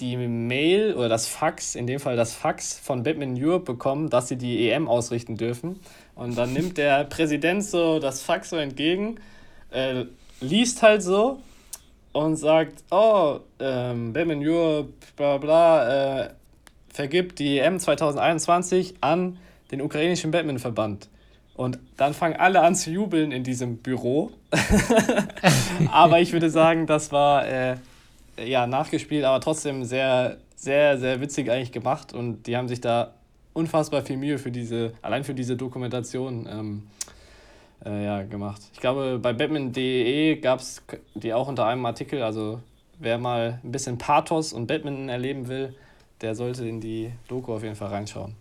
die 0.00 0.16
Mail 0.16 0.94
oder 0.94 1.08
das 1.08 1.26
Fax, 1.26 1.74
in 1.74 1.86
dem 1.86 1.98
Fall 1.98 2.16
das 2.16 2.32
Fax 2.32 2.78
von 2.78 3.02
Batman 3.02 3.36
Europe 3.36 3.64
bekommen, 3.64 4.10
dass 4.10 4.28
sie 4.28 4.36
die 4.36 4.70
EM 4.70 4.88
ausrichten 4.88 5.36
dürfen. 5.36 5.80
Und 6.14 6.38
dann 6.38 6.52
nimmt 6.52 6.78
der 6.78 7.04
Präsident 7.04 7.64
so 7.64 7.98
das 7.98 8.22
Fax 8.22 8.50
so 8.50 8.56
entgegen, 8.56 9.16
äh, 9.70 10.04
liest 10.40 10.82
halt 10.82 11.02
so 11.02 11.40
und 12.12 12.36
sagt, 12.36 12.84
oh, 12.90 13.40
ähm, 13.58 14.12
Batman 14.12 14.40
Europe, 14.40 14.92
bla 15.16 15.38
bla, 15.38 16.26
äh, 16.26 16.30
vergibt 16.92 17.38
die 17.38 17.58
EM 17.58 17.78
2021 17.78 18.96
an 19.00 19.38
den 19.70 19.82
ukrainischen 19.82 20.30
Batman-Verband. 20.30 21.08
Und 21.54 21.78
dann 21.96 22.14
fangen 22.14 22.36
alle 22.36 22.60
an 22.60 22.76
zu 22.76 22.90
jubeln 22.90 23.32
in 23.32 23.42
diesem 23.42 23.78
Büro. 23.78 24.30
aber 25.92 26.20
ich 26.20 26.32
würde 26.32 26.50
sagen, 26.50 26.86
das 26.86 27.10
war 27.10 27.46
äh, 27.48 27.76
ja 28.44 28.66
nachgespielt, 28.66 29.24
aber 29.24 29.40
trotzdem 29.40 29.84
sehr, 29.84 30.38
sehr, 30.56 30.98
sehr 30.98 31.20
witzig 31.20 31.50
eigentlich 31.50 31.72
gemacht. 31.72 32.12
Und 32.12 32.46
die 32.46 32.56
haben 32.56 32.68
sich 32.68 32.80
da 32.80 33.14
unfassbar 33.52 34.02
viel 34.02 34.16
Mühe 34.16 34.38
für 34.38 34.50
diese, 34.50 34.92
allein 35.02 35.24
für 35.24 35.34
diese 35.34 35.56
Dokumentation 35.56 36.48
ähm, 36.50 36.82
äh, 37.84 38.04
ja, 38.04 38.22
gemacht. 38.22 38.62
Ich 38.72 38.80
glaube, 38.80 39.18
bei 39.20 39.32
Batman.de 39.32 40.36
gab 40.36 40.60
es 40.60 40.82
die 41.14 41.32
auch 41.32 41.48
unter 41.48 41.66
einem 41.66 41.84
Artikel. 41.86 42.22
Also 42.22 42.60
wer 42.98 43.18
mal 43.18 43.60
ein 43.62 43.72
bisschen 43.72 43.98
Pathos 43.98 44.52
und 44.52 44.66
Batman 44.66 45.08
erleben 45.08 45.48
will, 45.48 45.74
der 46.20 46.34
sollte 46.34 46.66
in 46.66 46.80
die 46.80 47.12
Doku 47.28 47.52
auf 47.52 47.62
jeden 47.62 47.76
Fall 47.76 47.88
reinschauen. 47.88 48.34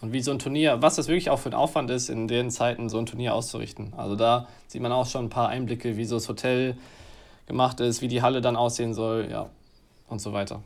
Und 0.00 0.12
wie 0.12 0.20
so 0.20 0.32
ein 0.32 0.40
Turnier, 0.40 0.82
was 0.82 0.96
das 0.96 1.06
wirklich 1.06 1.30
auch 1.30 1.38
für 1.38 1.50
ein 1.50 1.54
Aufwand 1.54 1.88
ist, 1.88 2.08
in 2.08 2.26
den 2.26 2.50
Zeiten 2.50 2.88
so 2.88 2.98
ein 2.98 3.06
Turnier 3.06 3.34
auszurichten. 3.34 3.92
Also 3.96 4.16
da 4.16 4.48
sieht 4.66 4.82
man 4.82 4.90
auch 4.90 5.06
schon 5.06 5.26
ein 5.26 5.30
paar 5.30 5.48
Einblicke, 5.48 5.96
wie 5.96 6.04
so 6.04 6.16
das 6.16 6.28
Hotel 6.28 6.76
gemacht 7.46 7.80
ist, 7.80 8.02
wie 8.02 8.08
die 8.08 8.22
Halle 8.22 8.40
dann 8.40 8.56
aussehen 8.56 8.94
soll, 8.94 9.28
ja, 9.30 9.50
und 10.08 10.20
so 10.20 10.32
weiter. 10.32 10.62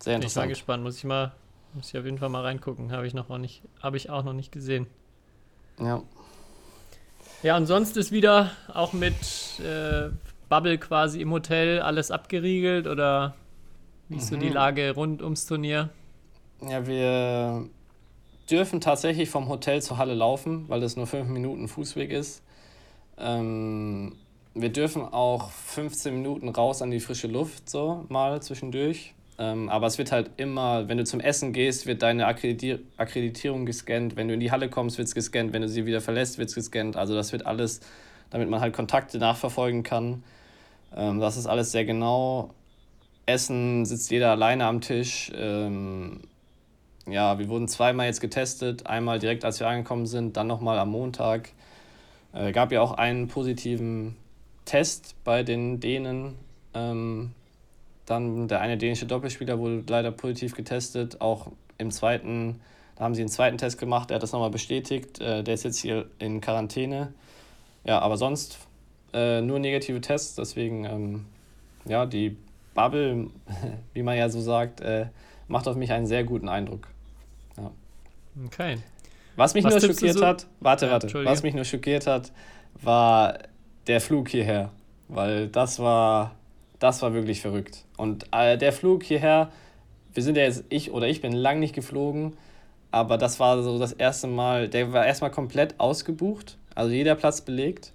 Sehr 0.00 0.16
interessant. 0.16 0.44
Ich 0.44 0.48
bin 0.48 0.54
gespannt, 0.54 0.82
muss 0.82 0.96
ich 0.96 1.04
mal, 1.04 1.32
muss 1.74 1.88
ich 1.88 1.98
auf 1.98 2.04
jeden 2.04 2.18
Fall 2.18 2.28
mal 2.28 2.42
reingucken. 2.42 2.92
Habe 2.92 3.06
ich 3.06 3.14
noch 3.14 3.28
nicht, 3.38 3.62
habe 3.82 3.96
ich 3.96 4.10
auch 4.10 4.24
noch 4.24 4.32
nicht 4.32 4.52
gesehen. 4.52 4.86
Ja. 5.80 6.02
Ja, 7.42 7.56
und 7.56 7.66
sonst 7.66 7.96
ist 7.96 8.10
wieder 8.10 8.50
auch 8.72 8.92
mit 8.92 9.14
äh, 9.60 10.10
Bubble 10.48 10.78
quasi 10.78 11.20
im 11.20 11.30
Hotel 11.30 11.80
alles 11.80 12.10
abgeriegelt 12.10 12.86
oder 12.86 13.34
wie 14.08 14.16
ist 14.16 14.30
mhm. 14.30 14.36
so 14.36 14.40
die 14.40 14.48
mhm. 14.48 14.54
Lage 14.54 14.94
rund 14.94 15.22
ums 15.22 15.46
Turnier? 15.46 15.90
Ja, 16.60 16.86
wir 16.86 17.68
dürfen 18.50 18.80
tatsächlich 18.80 19.30
vom 19.30 19.48
Hotel 19.48 19.82
zur 19.82 19.98
Halle 19.98 20.14
laufen, 20.14 20.68
weil 20.68 20.80
das 20.80 20.96
nur 20.96 21.06
fünf 21.06 21.28
Minuten 21.28 21.68
Fußweg 21.68 22.10
ist. 22.10 22.42
Ähm, 23.18 24.16
wir 24.54 24.70
dürfen 24.70 25.02
auch 25.02 25.50
15 25.50 26.14
Minuten 26.14 26.48
raus 26.48 26.82
an 26.82 26.90
die 26.90 27.00
frische 27.00 27.28
Luft, 27.28 27.70
so 27.70 28.04
mal 28.08 28.42
zwischendurch. 28.42 29.14
Ähm, 29.38 29.68
aber 29.68 29.86
es 29.86 29.98
wird 29.98 30.10
halt 30.10 30.32
immer, 30.36 30.88
wenn 30.88 30.98
du 30.98 31.04
zum 31.04 31.20
Essen 31.20 31.52
gehst, 31.52 31.86
wird 31.86 32.02
deine 32.02 32.26
Akkreditier 32.26 32.80
Akkreditierung 32.96 33.66
gescannt. 33.66 34.16
Wenn 34.16 34.26
du 34.26 34.34
in 34.34 34.40
die 34.40 34.50
Halle 34.50 34.68
kommst, 34.68 34.98
wird 34.98 35.06
es 35.06 35.14
gescannt. 35.14 35.52
Wenn 35.52 35.62
du 35.62 35.68
sie 35.68 35.86
wieder 35.86 36.00
verlässt, 36.00 36.38
wird 36.38 36.48
es 36.48 36.56
gescannt. 36.56 36.96
Also 36.96 37.14
das 37.14 37.30
wird 37.32 37.46
alles, 37.46 37.80
damit 38.30 38.50
man 38.50 38.60
halt 38.60 38.74
Kontakte 38.74 39.18
nachverfolgen 39.18 39.84
kann. 39.84 40.24
Ähm, 40.96 41.20
das 41.20 41.36
ist 41.36 41.46
alles 41.46 41.70
sehr 41.70 41.84
genau. 41.84 42.50
Essen 43.26 43.84
sitzt 43.84 44.10
jeder 44.10 44.32
alleine 44.32 44.66
am 44.66 44.80
Tisch. 44.80 45.30
Ähm, 45.36 46.22
ja, 47.06 47.38
wir 47.38 47.48
wurden 47.48 47.68
zweimal 47.68 48.06
jetzt 48.06 48.20
getestet. 48.20 48.86
Einmal 48.86 49.20
direkt, 49.20 49.44
als 49.44 49.60
wir 49.60 49.68
angekommen 49.68 50.06
sind, 50.06 50.36
dann 50.36 50.48
nochmal 50.48 50.78
am 50.78 50.90
Montag. 50.90 51.50
Äh, 52.32 52.50
gab 52.52 52.72
ja 52.72 52.80
auch 52.80 52.92
einen 52.92 53.28
positiven 53.28 54.16
Test 54.68 55.16
bei 55.24 55.42
den 55.42 55.80
Dänen. 55.80 56.34
Ähm, 56.74 57.32
dann 58.04 58.48
der 58.48 58.60
eine 58.60 58.76
dänische 58.76 59.06
Doppelspieler 59.06 59.58
wurde 59.58 59.82
leider 59.88 60.10
positiv 60.10 60.54
getestet. 60.54 61.20
Auch 61.20 61.50
im 61.78 61.90
zweiten, 61.90 62.60
da 62.96 63.04
haben 63.04 63.14
sie 63.14 63.22
einen 63.22 63.30
zweiten 63.30 63.56
Test 63.56 63.78
gemacht. 63.78 64.10
Er 64.10 64.16
hat 64.16 64.22
das 64.22 64.32
nochmal 64.32 64.50
bestätigt. 64.50 65.20
Äh, 65.20 65.42
der 65.42 65.54
ist 65.54 65.64
jetzt 65.64 65.78
hier 65.78 66.06
in 66.18 66.40
Quarantäne. 66.42 67.12
Ja, 67.84 68.00
aber 68.00 68.18
sonst 68.18 68.58
äh, 69.14 69.40
nur 69.40 69.58
negative 69.58 70.02
Tests. 70.02 70.34
Deswegen, 70.34 70.84
ähm, 70.84 71.24
ja, 71.86 72.04
die 72.04 72.36
Bubble, 72.74 73.28
wie 73.94 74.02
man 74.02 74.18
ja 74.18 74.28
so 74.28 74.40
sagt, 74.40 74.82
äh, 74.82 75.06
macht 75.48 75.66
auf 75.66 75.76
mich 75.76 75.92
einen 75.92 76.06
sehr 76.06 76.24
guten 76.24 76.50
Eindruck. 76.50 76.88
Ja. 77.56 77.70
Okay. 78.46 78.78
Was 79.36 79.54
mich 79.54 79.64
was 79.64 79.74
nur 79.74 79.94
schockiert 79.94 80.18
so? 80.18 80.26
hat, 80.26 80.46
warte, 80.60 80.86
ja, 80.86 80.92
warte, 80.92 81.24
was 81.24 81.42
mich 81.42 81.54
nur 81.54 81.64
schockiert 81.64 82.06
hat, 82.06 82.32
war 82.82 83.38
der 83.88 84.00
Flug 84.00 84.28
hierher. 84.28 84.70
Weil 85.08 85.48
das 85.48 85.78
war, 85.78 86.36
das 86.78 87.02
war 87.02 87.14
wirklich 87.14 87.40
verrückt. 87.40 87.84
Und 87.96 88.26
äh, 88.32 88.56
der 88.58 88.72
Flug 88.72 89.02
hierher, 89.02 89.50
wir 90.12 90.22
sind 90.22 90.36
ja 90.36 90.44
jetzt, 90.44 90.64
ich 90.68 90.92
oder 90.92 91.08
ich 91.08 91.20
bin 91.20 91.32
lang 91.32 91.58
nicht 91.58 91.74
geflogen, 91.74 92.36
aber 92.90 93.18
das 93.18 93.40
war 93.40 93.62
so 93.62 93.78
das 93.78 93.92
erste 93.92 94.26
Mal, 94.26 94.68
der 94.68 94.92
war 94.92 95.06
erstmal 95.06 95.30
komplett 95.30 95.78
ausgebucht, 95.78 96.56
also 96.74 96.92
jeder 96.92 97.14
Platz 97.14 97.40
belegt. 97.40 97.92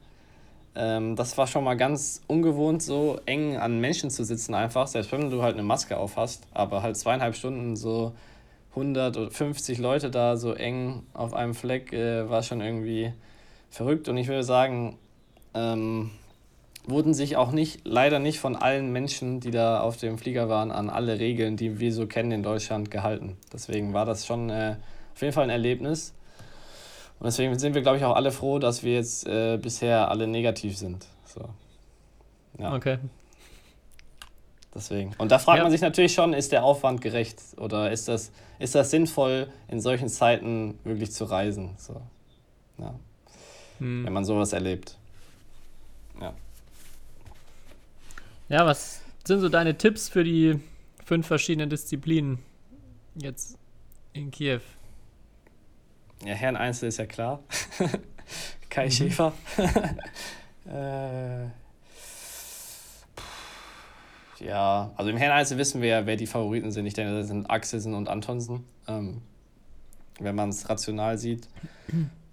Ähm, 0.75 1.15
das 1.15 1.37
war 1.37 1.45
schon 1.45 1.63
mal 1.63 1.75
ganz 1.75 2.21
ungewohnt, 2.27 2.81
so 2.81 3.19
eng 3.25 3.57
an 3.57 3.79
Menschen 3.79 4.09
zu 4.09 4.23
sitzen 4.23 4.55
einfach, 4.55 4.87
selbst 4.87 5.11
wenn 5.11 5.29
du 5.29 5.43
halt 5.43 5.53
eine 5.53 5.63
Maske 5.63 5.97
auf 5.97 6.17
hast, 6.17 6.47
aber 6.53 6.81
halt 6.81 6.97
zweieinhalb 6.97 7.35
Stunden 7.35 7.75
so 7.75 8.13
100 8.71 9.17
oder 9.17 9.31
50 9.31 9.77
Leute 9.77 10.09
da 10.09 10.35
so 10.35 10.53
eng 10.53 11.03
auf 11.13 11.33
einem 11.33 11.53
Fleck 11.53 11.93
äh, 11.93 12.27
war 12.27 12.41
schon 12.41 12.61
irgendwie 12.61 13.13
verrückt 13.69 14.09
und 14.09 14.17
ich 14.17 14.27
würde 14.27 14.43
sagen, 14.43 14.97
ähm, 15.53 16.11
wurden 16.85 17.13
sich 17.13 17.37
auch 17.37 17.51
nicht, 17.51 17.81
leider 17.85 18.19
nicht 18.19 18.39
von 18.39 18.55
allen 18.55 18.91
Menschen, 18.91 19.39
die 19.39 19.51
da 19.51 19.81
auf 19.81 19.97
dem 19.97 20.17
Flieger 20.17 20.49
waren, 20.49 20.71
an 20.71 20.89
alle 20.89 21.19
Regeln, 21.19 21.55
die 21.55 21.79
wir 21.79 21.93
so 21.93 22.07
kennen 22.07 22.31
in 22.31 22.43
Deutschland, 22.43 22.91
gehalten. 22.91 23.37
Deswegen 23.51 23.93
war 23.93 24.05
das 24.05 24.25
schon 24.25 24.49
äh, 24.49 24.75
auf 25.13 25.21
jeden 25.21 25.33
Fall 25.33 25.45
ein 25.45 25.49
Erlebnis. 25.49 26.13
Und 27.19 27.25
deswegen 27.25 27.57
sind 27.57 27.73
wir, 27.73 27.81
glaube 27.81 27.97
ich, 27.97 28.05
auch 28.05 28.15
alle 28.15 28.31
froh, 28.31 28.59
dass 28.59 28.83
wir 28.83 28.93
jetzt 28.93 29.25
äh, 29.27 29.57
bisher 29.57 30.09
alle 30.09 30.27
negativ 30.27 30.77
sind. 30.77 31.05
So. 31.25 31.41
Ja. 32.59 32.75
Okay. 32.75 32.97
Deswegen. 34.75 35.13
Und 35.19 35.31
da 35.31 35.39
fragt 35.39 35.57
ja. 35.57 35.63
man 35.63 35.71
sich 35.71 35.81
natürlich 35.81 36.13
schon, 36.13 36.33
ist 36.33 36.51
der 36.51 36.63
Aufwand 36.63 37.01
gerecht 37.01 37.39
oder 37.57 37.91
ist 37.91 38.07
das, 38.07 38.31
ist 38.59 38.75
das 38.75 38.89
sinnvoll, 38.89 39.47
in 39.67 39.79
solchen 39.79 40.09
Zeiten 40.09 40.79
wirklich 40.83 41.11
zu 41.11 41.25
reisen? 41.25 41.75
So. 41.77 42.01
Ja. 42.79 42.95
Hm. 43.77 44.05
Wenn 44.05 44.13
man 44.13 44.25
sowas 44.25 44.51
erlebt. 44.51 44.97
Ja. 46.19 46.33
Ja, 48.49 48.65
was 48.65 49.01
sind 49.23 49.39
so 49.39 49.49
deine 49.49 49.77
Tipps 49.77 50.09
für 50.09 50.23
die 50.23 50.59
fünf 51.05 51.27
verschiedenen 51.27 51.69
Disziplinen 51.69 52.39
jetzt 53.15 53.57
in 54.13 54.31
Kiew? 54.31 54.61
Ja, 56.25 56.33
Herren 56.33 56.55
Einzel 56.55 56.89
ist 56.89 56.97
ja 56.97 57.05
klar. 57.05 57.43
Kai 58.69 58.85
mhm. 58.85 58.91
Schäfer. 58.91 59.33
äh, 60.65 61.45
ja, 64.45 64.91
also 64.95 65.09
im 65.09 65.17
Herren 65.17 65.33
Einzel 65.33 65.57
wissen 65.57 65.81
wir 65.81 65.89
ja, 65.89 66.05
wer 66.05 66.15
die 66.15 66.27
Favoriten 66.27 66.71
sind. 66.71 66.85
Ich 66.85 66.93
denke, 66.93 67.13
das 67.15 67.27
sind 67.27 67.49
Axelsen 67.49 67.93
und 67.93 68.09
Antonsen. 68.09 68.65
Ähm, 68.87 69.21
wenn 70.19 70.35
man 70.35 70.49
es 70.49 70.69
rational 70.69 71.17
sieht. 71.17 71.47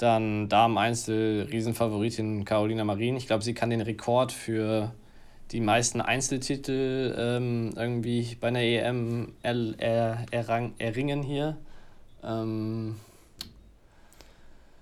Dann 0.00 0.48
Damen 0.48 0.78
Einzel, 0.78 1.46
Riesenfavoritin 1.52 2.46
Carolina 2.46 2.84
Marin. 2.84 3.16
Ich 3.16 3.26
glaube, 3.26 3.44
sie 3.44 3.52
kann 3.52 3.68
den 3.68 3.82
Rekord 3.82 4.32
für 4.32 4.94
die 5.50 5.60
meisten 5.60 6.00
Einzeltitel 6.00 7.14
ähm, 7.18 7.74
irgendwie 7.76 8.34
bei 8.40 8.48
einer 8.48 8.62
EM 8.62 9.34
er, 9.42 9.74
er, 9.76 10.26
errang, 10.30 10.72
erringen 10.78 11.22
hier. 11.22 11.58
Ähm, 12.24 12.96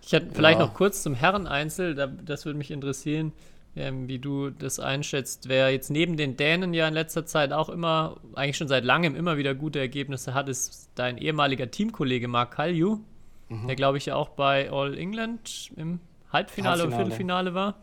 ich 0.01 0.13
hätte 0.13 0.29
vielleicht 0.33 0.61
ja. 0.61 0.67
noch 0.67 0.75
kurz 0.75 1.03
zum 1.03 1.15
Herren-Einzel, 1.15 1.97
das 2.25 2.45
würde 2.45 2.57
mich 2.57 2.71
interessieren, 2.71 3.33
ähm, 3.75 4.07
wie 4.07 4.21
du 4.21 4.51
das 4.51 4.79
einschätzt. 4.79 5.49
Wer 5.49 5.73
jetzt 5.73 5.91
neben 5.91 6.17
den 6.17 6.37
Dänen 6.37 6.73
ja 6.75 6.87
in 6.87 6.95
letzter 6.95 7.27
Zeit 7.27 7.53
auch 7.53 7.71
immer, 7.71 8.19
eigentlich 8.37 8.57
schon 8.57 8.69
seit 8.69 8.85
langem 8.85 9.17
immer 9.17 9.37
wieder 9.37 9.57
gute 9.57 9.81
Ergebnisse 9.81 10.33
hat, 10.33 10.49
ist 10.49 10.91
dein 10.95 11.19
ehemaliger 11.19 11.73
Teamkollege 11.73 12.29
Mark 12.29 12.53
Kalju, 12.53 13.01
mhm. 13.49 13.67
der 13.67 13.77
glaube 13.77 13.99
ich 13.99 14.07
ja 14.07 14.17
auch 14.17 14.31
bei 14.31 14.71
All 14.71 14.97
England 14.97 15.71
im 15.77 16.01
Halbfinale, 16.33 16.83
Halbfinale. 16.83 16.85
und 16.85 16.93
Viertelfinale 16.93 17.55
war. 17.55 17.75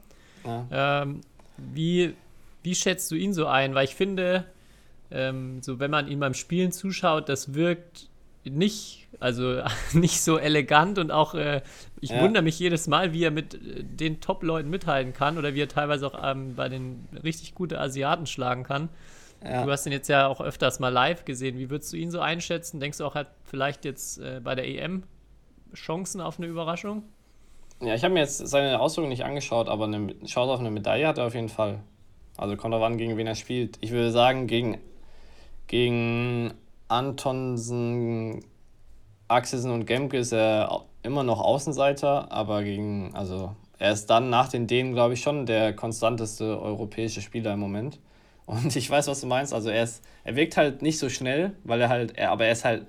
Ja. 0.46 1.02
Ähm, 1.02 1.22
wie 1.58 2.14
wie 2.66 2.76
schätzt 2.76 3.12
du 3.12 3.16
ihn 3.16 3.34
so 3.34 3.46
ein? 3.46 3.76
Weil 3.76 3.86
ich 3.86 3.96
finde, 3.96 4.46
ähm, 5.12 5.62
so 5.62 5.80
wenn 5.80 5.92
man 5.92 6.08
ihm 6.08 6.20
beim 6.20 6.34
Spielen 6.34 6.72
zuschaut, 6.72 7.30
das 7.30 7.54
wirkt 7.54 8.10
nicht, 8.44 9.08
also 9.20 9.62
nicht 9.94 10.22
so 10.22 10.38
elegant 10.38 10.98
und 10.98 11.12
auch, 11.12 11.36
äh, 11.36 11.62
ich 12.02 12.10
ja. 12.10 12.22
wundere 12.22 12.44
mich 12.44 12.60
jedes 12.60 12.88
Mal, 12.88 13.14
wie 13.14 13.24
er 13.24 13.32
mit 13.32 13.54
äh, 13.54 13.84
den 13.84 14.20
Top-Leuten 14.20 14.70
mithalten 14.70 15.14
kann 15.14 15.38
oder 15.38 15.54
wie 15.54 15.62
er 15.62 15.68
teilweise 15.68 16.08
auch 16.08 16.20
ähm, 16.22 16.56
bei 16.56 16.70
den 16.70 17.08
richtig 17.24 17.56
guten 17.56 17.76
Asiaten 17.76 18.26
schlagen 18.26 18.64
kann. 18.64 18.90
Ja. 19.44 19.64
Du 19.64 19.72
hast 19.72 19.86
ihn 19.86 19.92
jetzt 19.92 20.08
ja 20.08 20.28
auch 20.28 20.42
öfters 20.42 20.80
mal 20.80 20.90
live 20.90 21.24
gesehen. 21.24 21.60
Wie 21.60 21.70
würdest 21.70 21.94
du 21.94 21.98
ihn 21.98 22.10
so 22.10 22.20
einschätzen? 22.20 22.80
Denkst 22.80 22.98
du 22.98 23.06
auch, 23.06 23.16
er 23.16 23.22
hat 23.22 23.32
vielleicht 23.44 23.86
jetzt 23.86 24.18
äh, 24.20 24.40
bei 24.44 24.56
der 24.56 24.68
EM 24.68 25.04
Chancen 25.74 26.22
auf 26.22 26.38
eine 26.38 26.48
Überraschung? 26.48 27.04
Ja, 27.82 27.94
ich 27.94 28.04
habe 28.04 28.14
mir 28.14 28.22
jetzt 28.22 28.38
seine 28.38 28.80
Ausdrücke 28.80 29.10
nicht 29.10 29.26
angeschaut, 29.26 29.68
aber 29.68 29.86
eine 29.86 30.16
Chance 30.26 30.54
auf 30.54 30.60
eine 30.60 30.72
Medaille 30.72 31.08
hat 31.08 31.18
er 31.18 31.28
auf 31.28 31.36
jeden 31.36 31.50
Fall. 31.50 31.80
Also 32.38 32.56
kommt 32.58 32.74
darauf 32.74 32.86
an, 32.86 32.98
gegen 32.98 33.18
wen 33.18 33.28
er 33.28 33.36
spielt. 33.36 33.78
Ich 33.82 33.92
würde 33.92 34.12
sagen, 34.12 34.48
gegen, 34.48 34.78
gegen 35.68 36.54
Antonsen, 36.88 38.44
Axelsen 39.28 39.72
und 39.72 39.86
Gemke 39.86 40.18
ist 40.18 40.34
er 40.34 40.86
immer 41.04 41.24
noch 41.24 41.42
Außenseiter, 41.42 42.32
aber 42.32 42.64
gegen, 42.64 43.14
also 43.14 43.56
er 43.78 43.92
ist 43.92 44.10
dann 44.10 44.30
nach 44.30 44.50
den 44.50 44.68
Dänen, 44.68 44.94
glaube 44.94 45.14
ich, 45.14 45.22
schon 45.22 45.46
der 45.46 45.74
konstanteste 45.76 46.60
europäische 46.62 47.22
Spieler 47.22 47.54
im 47.54 47.60
Moment. 47.60 48.00
Und 48.46 48.76
ich 48.76 48.90
weiß, 48.90 49.08
was 49.08 49.22
du 49.22 49.28
meinst. 49.28 49.54
Also 49.54 49.70
er 49.70 49.84
ist, 49.84 50.04
er 50.24 50.36
wirkt 50.36 50.56
halt 50.56 50.82
nicht 50.82 51.00
so 51.00 51.10
schnell, 51.10 51.54
weil 51.64 51.82
er 51.82 51.90
halt, 51.90 52.18
er, 52.18 52.32
aber 52.32 52.46
er 52.46 52.52
ist 52.52 52.64
halt 52.64 52.86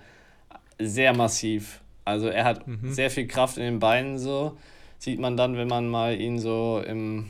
sehr 0.78 1.14
massiv. 1.14 1.80
Also 2.06 2.28
er 2.28 2.44
hat 2.44 2.66
mhm. 2.66 2.92
sehr 2.92 3.10
viel 3.10 3.26
Kraft 3.26 3.58
in 3.58 3.64
den 3.64 3.78
Beinen 3.80 4.18
so. 4.18 4.56
Sieht 4.98 5.18
man 5.18 5.36
dann, 5.36 5.56
wenn 5.56 5.68
man 5.68 5.88
mal 5.88 6.18
ihn 6.18 6.38
so 6.38 6.82
im, 6.86 7.28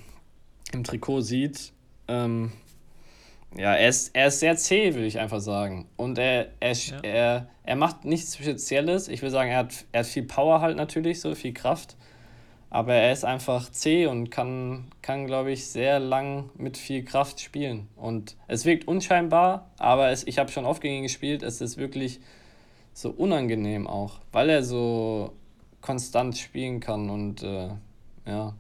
im 0.73 0.85
Trikot 0.85 1.23
sieht. 1.23 1.73
Ähm, 2.07 2.53
ja, 3.57 3.75
er 3.75 3.89
ist, 3.89 4.15
er 4.15 4.29
ist 4.29 4.41
sehr 4.41 4.57
zäh, 4.57 4.95
würde 4.95 5.07
ich 5.07 5.19
einfach 5.19 5.41
sagen. 5.41 5.89
Und 5.97 6.19
er, 6.19 6.49
er, 6.61 6.73
ja. 6.73 7.01
er, 7.03 7.49
er 7.65 7.77
macht 7.77 8.05
nichts 8.05 8.37
Spezielles. 8.37 9.09
Ich 9.09 9.23
würde 9.23 9.33
sagen, 9.33 9.51
er 9.51 9.59
hat, 9.59 9.87
er 9.93 10.01
hat 10.01 10.07
viel 10.07 10.25
Power 10.25 10.61
halt 10.61 10.77
natürlich, 10.77 11.21
so 11.21 11.35
viel 11.35 11.55
Kraft. 11.55 11.97
Aber 12.69 12.93
er 12.93 13.13
ist 13.13 13.25
einfach 13.25 13.71
zäh 13.71 14.07
und 14.07 14.31
kann, 14.31 14.89
kann 15.01 15.27
glaube 15.27 15.53
ich, 15.53 15.69
sehr 15.69 16.01
lang 16.01 16.51
mit 16.57 16.77
viel 16.77 17.03
Kraft 17.03 17.41
spielen. 17.41 17.89
Und 17.97 18.37
es 18.47 18.67
wirkt 18.67 18.87
unscheinbar, 18.87 19.71
aber 19.79 20.11
es, 20.11 20.27
ich 20.27 20.39
habe 20.39 20.53
schon 20.53 20.67
oft 20.67 20.83
gegen 20.83 20.97
ihn 20.97 21.03
gespielt. 21.05 21.43
Es 21.43 21.63
ist 21.63 21.79
wirklich 21.79 22.21
so 22.97 23.11
unangenehm 23.11 23.87
auch, 23.87 24.21
weil 24.33 24.49
er 24.49 24.63
so 24.65 25.35
konstant 25.83 26.39
spielen 26.39 26.81
kann 26.81 27.11
und 27.11 27.43
äh, 27.43 27.69
ja, 28.27 28.55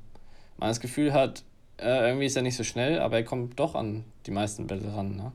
man 0.59 0.69
das 0.69 0.81
Gefühl 0.81 1.14
hat, 1.14 1.43
äh, 1.78 2.09
irgendwie 2.09 2.26
ist 2.26 2.37
er 2.37 2.43
nicht 2.43 2.57
so 2.57 2.62
schnell, 2.62 3.00
aber 3.00 3.16
er 3.16 3.25
kommt 3.25 3.59
doch 3.59 3.75
an 3.75 4.05
die 4.26 4.31
meisten 4.31 4.66
Bälle 4.66 4.95
ran. 4.95 5.16
Ne? 5.16 5.33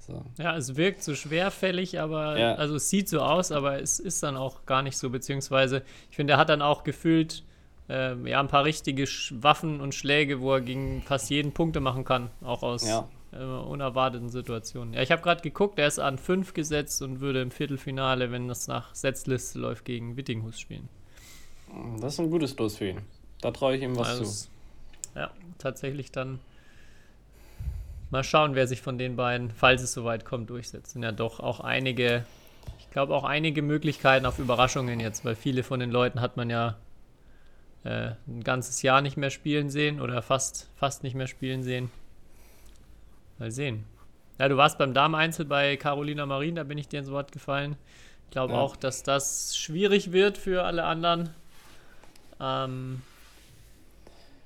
So. 0.00 0.24
Ja, 0.38 0.56
es 0.56 0.74
wirkt 0.74 1.04
so 1.04 1.14
schwerfällig, 1.14 2.00
aber 2.00 2.36
ja. 2.36 2.54
also 2.56 2.74
es 2.74 2.90
sieht 2.90 3.08
so 3.08 3.20
aus, 3.20 3.52
aber 3.52 3.80
es 3.80 4.00
ist 4.00 4.24
dann 4.24 4.36
auch 4.36 4.66
gar 4.66 4.82
nicht 4.82 4.98
so, 4.98 5.10
beziehungsweise 5.10 5.82
ich 6.10 6.16
finde, 6.16 6.32
er 6.32 6.38
hat 6.40 6.48
dann 6.48 6.62
auch 6.62 6.82
gefühlt 6.82 7.44
äh, 7.88 8.16
ja, 8.28 8.40
ein 8.40 8.48
paar 8.48 8.64
richtige 8.64 9.04
Waffen 9.30 9.80
und 9.80 9.94
Schläge, 9.94 10.40
wo 10.40 10.54
er 10.54 10.62
gegen 10.62 11.00
fast 11.02 11.30
jeden 11.30 11.52
Punkte 11.52 11.78
machen 11.78 12.04
kann, 12.04 12.30
auch 12.42 12.64
aus 12.64 12.88
ja. 12.88 13.08
Äh, 13.32 13.42
unerwarteten 13.42 14.28
Situationen. 14.28 14.94
Ja, 14.94 15.02
ich 15.02 15.10
habe 15.10 15.22
gerade 15.22 15.42
geguckt, 15.42 15.78
er 15.78 15.86
ist 15.86 15.98
an 15.98 16.18
5 16.18 16.54
gesetzt 16.54 17.02
und 17.02 17.20
würde 17.20 17.42
im 17.42 17.50
Viertelfinale, 17.50 18.30
wenn 18.30 18.48
das 18.48 18.68
nach 18.68 18.94
Setzliste 18.94 19.58
läuft, 19.58 19.84
gegen 19.84 20.16
Wittinghus 20.16 20.60
spielen. 20.60 20.88
Das 22.00 22.14
ist 22.14 22.20
ein 22.20 22.30
gutes 22.30 22.56
Los 22.56 22.76
für 22.76 22.90
ihn. 22.90 23.02
Da 23.40 23.50
traue 23.50 23.76
ich 23.76 23.82
ihm 23.82 23.96
was 23.96 24.08
also 24.08 24.24
zu. 24.24 24.48
Ja, 25.14 25.30
tatsächlich 25.58 26.12
dann 26.12 26.38
mal 28.10 28.22
schauen, 28.22 28.54
wer 28.54 28.66
sich 28.66 28.82
von 28.82 28.98
den 28.98 29.16
beiden, 29.16 29.50
falls 29.50 29.82
es 29.82 29.92
soweit 29.92 30.24
kommt, 30.24 30.50
durchsetzt. 30.50 30.92
Sind 30.92 31.02
ja 31.02 31.12
doch 31.12 31.40
auch 31.40 31.60
einige, 31.60 32.24
ich 32.78 32.90
glaube 32.90 33.14
auch 33.14 33.24
einige 33.24 33.62
Möglichkeiten 33.62 34.26
auf 34.26 34.38
Überraschungen 34.38 35.00
jetzt, 35.00 35.24
weil 35.24 35.34
viele 35.34 35.62
von 35.62 35.80
den 35.80 35.90
Leuten 35.90 36.20
hat 36.20 36.36
man 36.36 36.50
ja 36.50 36.76
äh, 37.84 38.12
ein 38.26 38.42
ganzes 38.44 38.82
Jahr 38.82 39.00
nicht 39.00 39.16
mehr 39.16 39.30
spielen 39.30 39.70
sehen 39.70 40.00
oder 40.00 40.22
fast, 40.22 40.70
fast 40.76 41.02
nicht 41.02 41.14
mehr 41.14 41.26
spielen 41.26 41.62
sehen. 41.62 41.90
Mal 43.38 43.50
sehen. 43.50 43.84
Ja, 44.38 44.48
du 44.48 44.56
warst 44.56 44.78
beim 44.78 44.92
Damen-Einzel 44.92 45.44
bei 45.46 45.76
Carolina 45.76 46.26
Marin, 46.26 46.56
da 46.56 46.64
bin 46.64 46.78
ich 46.78 46.88
dir 46.88 47.00
ins 47.00 47.10
Wort 47.10 47.32
gefallen. 47.32 47.76
Ich 48.24 48.30
glaube 48.30 48.54
ja. 48.54 48.60
auch, 48.60 48.76
dass 48.76 49.02
das 49.02 49.56
schwierig 49.56 50.12
wird 50.12 50.36
für 50.36 50.64
alle 50.64 50.84
anderen. 50.84 51.30
Ähm, 52.40 53.02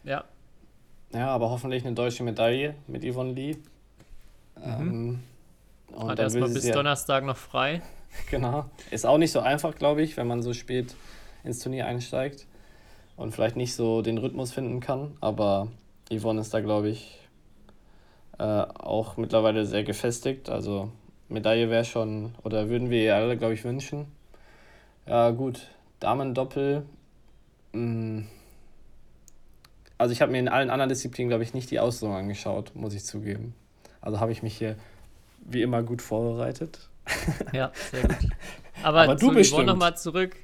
ja. 0.04 0.24
Ja, 1.12 1.28
aber 1.28 1.50
hoffentlich 1.50 1.84
eine 1.84 1.94
deutsche 1.94 2.22
Medaille 2.22 2.74
mit 2.86 3.04
Yvonne 3.04 3.32
Lee. 3.32 3.56
Mhm. 4.56 5.20
Ähm, 5.92 6.08
Hat 6.08 6.18
erstmal 6.18 6.50
bis 6.50 6.66
ja, 6.66 6.74
Donnerstag 6.74 7.24
noch 7.24 7.36
frei. 7.36 7.82
Genau. 8.28 8.68
Ist 8.90 9.06
auch 9.06 9.18
nicht 9.18 9.30
so 9.30 9.38
einfach, 9.38 9.76
glaube 9.76 10.02
ich, 10.02 10.16
wenn 10.16 10.26
man 10.26 10.42
so 10.42 10.52
spät 10.52 10.96
ins 11.44 11.60
Turnier 11.60 11.86
einsteigt 11.86 12.48
und 13.16 13.30
vielleicht 13.32 13.54
nicht 13.54 13.76
so 13.76 14.02
den 14.02 14.18
Rhythmus 14.18 14.50
finden 14.50 14.80
kann. 14.80 15.16
Aber 15.20 15.68
Yvonne 16.12 16.40
ist 16.40 16.52
da, 16.52 16.60
glaube 16.60 16.88
ich, 16.88 17.19
äh, 18.40 18.42
auch 18.42 19.18
mittlerweile 19.18 19.66
sehr 19.66 19.84
gefestigt. 19.84 20.48
Also 20.48 20.90
Medaille 21.28 21.68
wäre 21.68 21.84
schon, 21.84 22.34
oder 22.42 22.70
würden 22.70 22.88
wir 22.88 23.02
ihr 23.02 23.14
alle, 23.14 23.36
glaube 23.36 23.52
ich, 23.52 23.64
wünschen. 23.64 24.06
Ja, 25.06 25.30
gut. 25.30 25.68
Damen-Doppel. 26.00 26.86
Mm. 27.72 28.22
Also 29.98 30.12
ich 30.12 30.22
habe 30.22 30.32
mir 30.32 30.38
in 30.38 30.48
allen 30.48 30.70
anderen 30.70 30.88
Disziplinen, 30.88 31.28
glaube 31.28 31.44
ich, 31.44 31.52
nicht 31.52 31.70
die 31.70 31.80
Auslosung 31.80 32.16
angeschaut, 32.16 32.72
muss 32.74 32.94
ich 32.94 33.04
zugeben. 33.04 33.54
Also 34.00 34.18
habe 34.20 34.32
ich 34.32 34.42
mich 34.42 34.56
hier 34.56 34.76
wie 35.44 35.60
immer 35.60 35.82
gut 35.82 36.00
vorbereitet. 36.00 36.88
Ja, 37.52 37.72
sehr 37.90 38.02
gut. 38.02 38.16
Aber, 38.82 39.02
Aber 39.02 39.16
du 39.16 39.34
bist 39.34 39.56
nochmal 39.56 39.96
zurück 39.96 40.36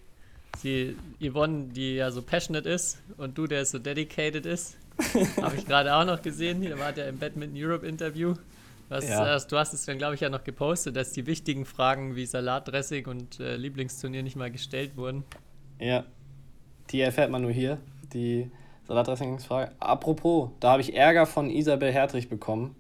die 0.63 0.97
Yvonne, 1.23 1.69
die 1.69 1.95
ja 1.97 2.11
so 2.11 2.23
passionate 2.23 2.69
ist 2.69 2.99
und 3.17 3.39
du, 3.39 3.47
der 3.47 3.65
so 3.65 3.79
dedicated 3.79 4.45
ist. 4.45 4.77
Habe 5.43 5.57
ich 5.57 5.67
gerade 5.67 5.95
auch 5.95 6.05
noch 6.05 6.23
gesehen. 6.23 6.63
Hier 6.63 6.79
war 6.79 6.93
der 6.93 7.09
im 7.09 7.19
Badminton 7.19 7.57
Europe 7.61 7.87
Interview. 7.87 8.35
Was, 8.89 9.09
ja. 9.09 9.37
äh, 9.37 9.41
du 9.49 9.57
hast 9.57 9.75
es 9.75 9.85
dann, 9.85 9.99
glaube 9.99 10.15
ich, 10.15 10.21
ja 10.21 10.29
noch 10.29 10.45
gepostet, 10.45 10.97
dass 10.97 11.13
die 11.13 11.27
wichtigen 11.27 11.65
Fragen 11.65 12.15
wie 12.15 12.25
Salatdressing 12.25 13.07
und 13.07 13.41
äh, 13.41 13.57
Lieblingsturnier 13.57 14.23
nicht 14.23 14.37
mal 14.37 14.51
gestellt 14.51 14.97
wurden. 14.97 15.25
Ja, 15.81 16.05
die 16.91 17.01
erfährt 17.01 17.31
man 17.31 17.43
nur 17.43 17.51
hier, 17.51 17.79
die 18.13 18.51
Salatdressingsfrage. 18.87 19.73
Apropos, 19.81 20.51
da 20.61 20.73
habe 20.73 20.83
ich 20.83 20.95
Ärger 20.95 21.27
von 21.27 21.51
Isabel 21.51 21.93
Hertrich 21.93 22.29
bekommen. 22.29 22.77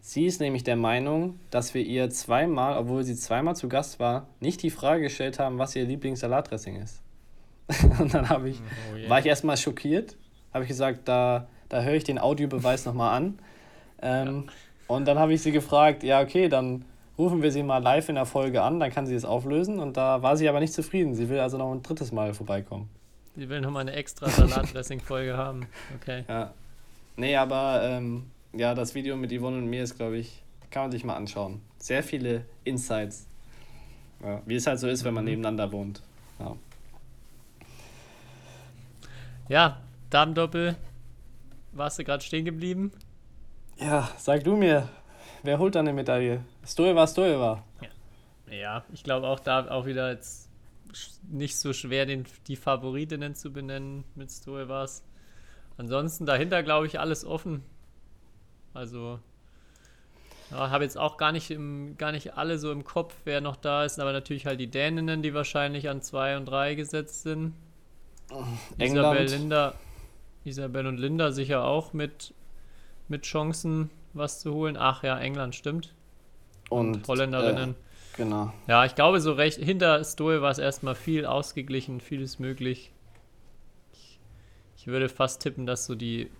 Sie 0.00 0.26
ist 0.26 0.40
nämlich 0.40 0.64
der 0.64 0.76
Meinung, 0.76 1.40
dass 1.50 1.74
wir 1.74 1.82
ihr 1.82 2.10
zweimal, 2.10 2.78
obwohl 2.78 3.02
sie 3.02 3.16
zweimal 3.16 3.56
zu 3.56 3.68
Gast 3.68 3.98
war, 3.98 4.28
nicht 4.40 4.62
die 4.62 4.70
Frage 4.70 5.02
gestellt 5.02 5.38
haben, 5.38 5.58
was 5.58 5.74
ihr 5.74 5.84
Lieblingssalatdressing 5.84 6.76
ist. 6.76 7.02
und 7.98 8.14
dann 8.14 8.28
habe 8.28 8.50
ich, 8.50 8.60
oh 8.92 8.96
yeah. 8.96 9.10
war 9.10 9.18
ich 9.18 9.26
erstmal 9.26 9.56
schockiert, 9.56 10.16
habe 10.52 10.64
ich 10.64 10.68
gesagt, 10.68 11.08
da, 11.08 11.46
da 11.68 11.82
höre 11.82 11.94
ich 11.94 12.04
den 12.04 12.18
Audiobeweis 12.18 12.84
nochmal 12.86 13.16
an. 13.16 13.38
Ähm, 14.00 14.44
ja. 14.46 14.52
Und 14.86 15.06
dann 15.06 15.18
habe 15.18 15.34
ich 15.34 15.42
sie 15.42 15.52
gefragt, 15.52 16.02
ja, 16.02 16.20
okay, 16.20 16.48
dann 16.48 16.84
rufen 17.18 17.42
wir 17.42 17.52
sie 17.52 17.62
mal 17.62 17.78
live 17.78 18.08
in 18.08 18.14
der 18.14 18.26
Folge 18.26 18.62
an, 18.62 18.80
dann 18.80 18.90
kann 18.90 19.06
sie 19.06 19.14
es 19.14 19.24
auflösen. 19.24 19.80
Und 19.80 19.96
da 19.96 20.22
war 20.22 20.36
sie 20.36 20.48
aber 20.48 20.60
nicht 20.60 20.72
zufrieden. 20.72 21.14
Sie 21.14 21.28
will 21.28 21.40
also 21.40 21.58
noch 21.58 21.72
ein 21.72 21.82
drittes 21.82 22.12
Mal 22.12 22.32
vorbeikommen. 22.32 22.88
Sie 23.36 23.48
will 23.48 23.60
nochmal 23.60 23.82
eine 23.82 23.92
extra 23.92 24.28
Salatdressing-Folge 24.28 25.36
haben. 25.36 25.66
Okay. 26.00 26.24
Ja. 26.28 26.52
Nee, 27.16 27.36
aber 27.36 27.82
ähm, 27.84 28.30
ja, 28.52 28.74
das 28.74 28.94
Video 28.94 29.16
mit 29.16 29.32
Yvonne 29.32 29.58
und 29.58 29.66
mir 29.66 29.82
ist, 29.82 29.96
glaube 29.96 30.16
ich, 30.16 30.42
kann 30.70 30.84
man 30.84 30.90
sich 30.92 31.04
mal 31.04 31.16
anschauen. 31.16 31.60
Sehr 31.78 32.02
viele 32.02 32.44
Insights. 32.64 33.26
Ja, 34.22 34.42
wie 34.46 34.54
es 34.54 34.66
halt 34.66 34.80
so 34.80 34.88
ist, 34.88 35.04
wenn 35.04 35.14
man 35.14 35.24
mhm. 35.24 35.30
nebeneinander 35.30 35.70
wohnt. 35.72 36.02
Ja. 36.38 36.56
Ja, 39.48 39.80
Damendoppel. 40.10 40.76
Warst 41.72 41.98
du 41.98 42.04
gerade 42.04 42.24
stehen 42.24 42.44
geblieben? 42.44 42.92
Ja, 43.76 44.08
sag 44.16 44.42
du 44.44 44.56
mir, 44.56 44.88
wer 45.42 45.58
holt 45.58 45.74
dann 45.74 45.86
eine 45.86 45.94
Medaille? 45.94 46.44
Stoeva, 46.66 47.06
Stoeva. 47.06 47.62
Ja, 48.48 48.54
ja 48.54 48.84
ich 48.92 49.04
glaube 49.04 49.26
auch 49.26 49.40
da 49.40 49.68
auch 49.70 49.86
wieder 49.86 50.10
jetzt 50.10 50.48
nicht 51.28 51.56
so 51.58 51.72
schwer, 51.72 52.06
den, 52.06 52.24
die 52.46 52.56
Favoritinnen 52.56 53.34
zu 53.34 53.52
benennen 53.52 54.04
mit 54.14 54.30
Stoevas. 54.30 55.04
Ansonsten 55.76 56.26
dahinter, 56.26 56.62
glaube 56.62 56.86
ich, 56.86 56.98
alles 56.98 57.24
offen. 57.24 57.62
Also, 58.74 59.20
ja, 60.50 60.70
habe 60.70 60.84
jetzt 60.84 60.96
auch 60.96 61.18
gar 61.18 61.32
nicht, 61.32 61.50
im, 61.50 61.96
gar 61.98 62.12
nicht 62.12 62.36
alle 62.36 62.58
so 62.58 62.72
im 62.72 62.84
Kopf, 62.84 63.14
wer 63.24 63.40
noch 63.40 63.56
da 63.56 63.84
ist, 63.84 64.00
aber 64.00 64.12
natürlich 64.12 64.46
halt 64.46 64.58
die 64.60 64.70
Däninnen, 64.70 65.22
die 65.22 65.34
wahrscheinlich 65.34 65.88
an 65.88 66.02
2 66.02 66.38
und 66.38 66.46
3 66.46 66.74
gesetzt 66.74 67.22
sind. 67.22 67.54
Isabel, 68.78 69.26
Linda, 69.26 69.74
Isabel 70.48 70.86
und 70.86 70.98
Linda 70.98 71.32
sicher 71.32 71.64
auch 71.64 71.92
mit, 71.92 72.34
mit 73.08 73.22
Chancen, 73.22 73.90
was 74.12 74.40
zu 74.40 74.52
holen. 74.52 74.76
Ach 74.78 75.02
ja, 75.02 75.18
England 75.18 75.54
stimmt. 75.54 75.94
Und, 76.70 76.96
und 76.96 77.08
Holländerinnen. 77.08 77.70
Äh, 77.70 78.16
genau. 78.16 78.52
Ja, 78.66 78.84
ich 78.84 78.94
glaube, 78.94 79.20
so 79.20 79.32
recht 79.32 79.58
hinter 79.58 80.02
Stoe 80.04 80.42
war 80.42 80.50
es 80.50 80.58
erstmal 80.58 80.94
viel 80.94 81.24
ausgeglichen, 81.26 82.00
vieles 82.00 82.38
möglich. 82.38 82.92
Ich, 83.92 84.18
ich, 84.76 84.86
würde 84.86 85.08
fast 85.08 85.42
tippen, 85.42 85.66
dass 85.66 85.86
so 85.86 85.94
die 85.94 86.30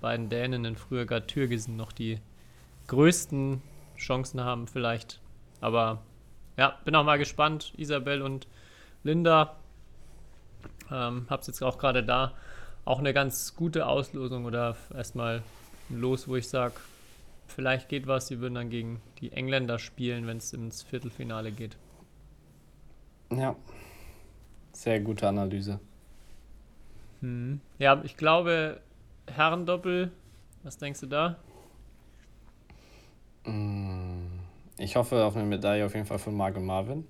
beiden 0.00 0.28
Däninnen, 0.28 0.76
früher 0.76 1.06
gar 1.06 1.26
Türgesen, 1.26 1.76
noch 1.76 1.92
die 1.92 2.18
größten 2.88 3.62
Chancen 3.96 4.42
haben, 4.42 4.66
vielleicht. 4.66 5.20
Aber 5.60 6.00
ja, 6.56 6.78
bin 6.84 6.94
auch 6.94 7.04
mal 7.04 7.18
gespannt. 7.18 7.72
Isabel 7.76 8.22
und 8.22 8.46
Linda 9.02 9.56
ähm, 10.90 11.26
hab's 11.30 11.46
jetzt 11.46 11.62
auch 11.62 11.78
gerade 11.78 12.02
da. 12.02 12.32
Auch 12.84 12.98
eine 12.98 13.12
ganz 13.14 13.54
gute 13.56 13.86
Auslosung 13.86 14.44
oder 14.44 14.76
erstmal 14.94 15.42
los, 15.88 16.28
wo 16.28 16.36
ich 16.36 16.48
sage, 16.48 16.74
vielleicht 17.46 17.88
geht 17.88 18.06
was. 18.06 18.28
Sie 18.28 18.40
würden 18.40 18.54
dann 18.54 18.70
gegen 18.70 19.00
die 19.20 19.32
Engländer 19.32 19.78
spielen, 19.78 20.26
wenn 20.26 20.38
es 20.38 20.52
ins 20.52 20.82
Viertelfinale 20.82 21.52
geht. 21.52 21.76
Ja, 23.30 23.56
sehr 24.72 25.00
gute 25.00 25.28
Analyse. 25.28 25.80
Hm. 27.20 27.60
Ja, 27.78 28.00
ich 28.04 28.16
glaube, 28.16 28.80
Herrendoppel, 29.26 30.12
was 30.62 30.78
denkst 30.78 31.00
du 31.00 31.06
da? 31.06 31.36
Mm, 33.44 34.40
Ich 34.78 34.96
hoffe 34.96 35.24
auf 35.24 35.36
eine 35.36 35.44
Medaille 35.46 35.84
auf 35.84 35.94
jeden 35.94 36.06
Fall 36.06 36.18
von 36.18 36.34
Marco 36.34 36.60
Marvin. 36.60 37.06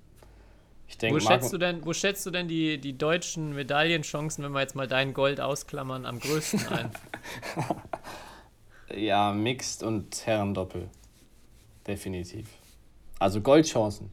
Ich 0.91 0.99
denke, 0.99 1.15
Wo 1.17 1.21
schätzt 1.21 1.53
du 1.53 1.59
denn, 1.59 1.87
wo 1.87 1.93
schätzt 1.93 2.27
du 2.27 2.33
denn 2.33 2.49
die, 2.49 2.79
die 2.79 2.99
deutschen 2.99 3.55
Medaillenchancen, 3.55 4.43
wenn 4.43 4.51
wir 4.51 4.61
jetzt 4.61 4.75
mal 4.75 4.89
dein 4.89 5.15
Gold 5.15 5.41
ausklammern, 5.41 6.05
am 6.05 6.19
größten 6.19 6.67
ein? 6.69 6.91
Ja, 8.93 9.33
Mixed 9.33 9.85
und 9.85 10.27
Herrendoppel. 10.27 10.89
Definitiv. 11.87 12.49
Also 13.21 13.41
Goldchancen. 13.41 14.11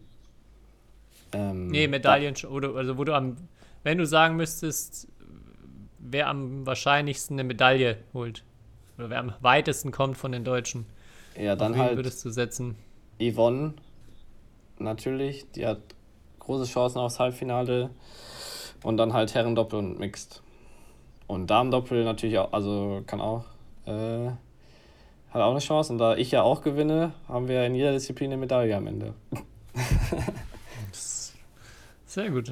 Ähm, 1.31 1.69
Nee, 1.69 1.87
Medaillen, 1.87 2.35
oder, 2.45 2.75
also 2.75 2.95
wo 2.95 3.03
du 3.03 3.15
am, 3.15 3.37
wenn 3.81 3.97
du 3.97 4.05
sagen 4.05 4.35
müsstest, 4.35 5.07
wer 5.97 6.27
am 6.27 6.63
wahrscheinlichsten 6.67 7.39
eine 7.39 7.47
Medaille 7.47 7.97
holt. 8.13 8.43
Oder 8.99 9.09
wer 9.09 9.19
am 9.19 9.33
weitesten 9.41 9.89
kommt 9.89 10.15
von 10.15 10.31
den 10.31 10.43
Deutschen. 10.43 10.85
Ja, 11.35 11.55
dann 11.55 11.75
halt 11.75 11.95
würdest 11.95 12.23
du 12.23 12.29
setzen? 12.29 12.75
Yvonne. 13.19 13.73
Natürlich. 14.77 15.49
Die 15.55 15.65
hat 15.65 15.79
große 16.47 16.65
Chancen 16.65 16.97
aufs 16.99 17.19
Halbfinale. 17.19 17.91
Und 18.83 18.97
dann 18.97 19.13
halt 19.13 19.33
Herrendoppel 19.36 19.77
und 19.79 19.99
Mixed. 19.99 20.41
Und 21.27 21.47
Damendoppel 21.47 22.03
natürlich 22.03 22.38
auch, 22.39 22.53
also 22.53 23.01
kann 23.05 23.19
auch, 23.21 23.43
äh, 23.86 24.27
hat 25.31 25.41
auch 25.41 25.51
eine 25.51 25.60
Chance. 25.60 25.91
Und 25.93 25.99
da 25.99 26.15
ich 26.15 26.31
ja 26.31 26.41
auch 26.43 26.62
gewinne, 26.62 27.12
haben 27.27 27.47
wir 27.47 27.65
in 27.65 27.75
jeder 27.75 27.91
Disziplin 27.91 28.31
eine 28.31 28.38
Medaille 28.38 28.75
am 28.75 28.88
Ende. 28.88 29.13
Sehr 32.05 32.29
gut. 32.29 32.51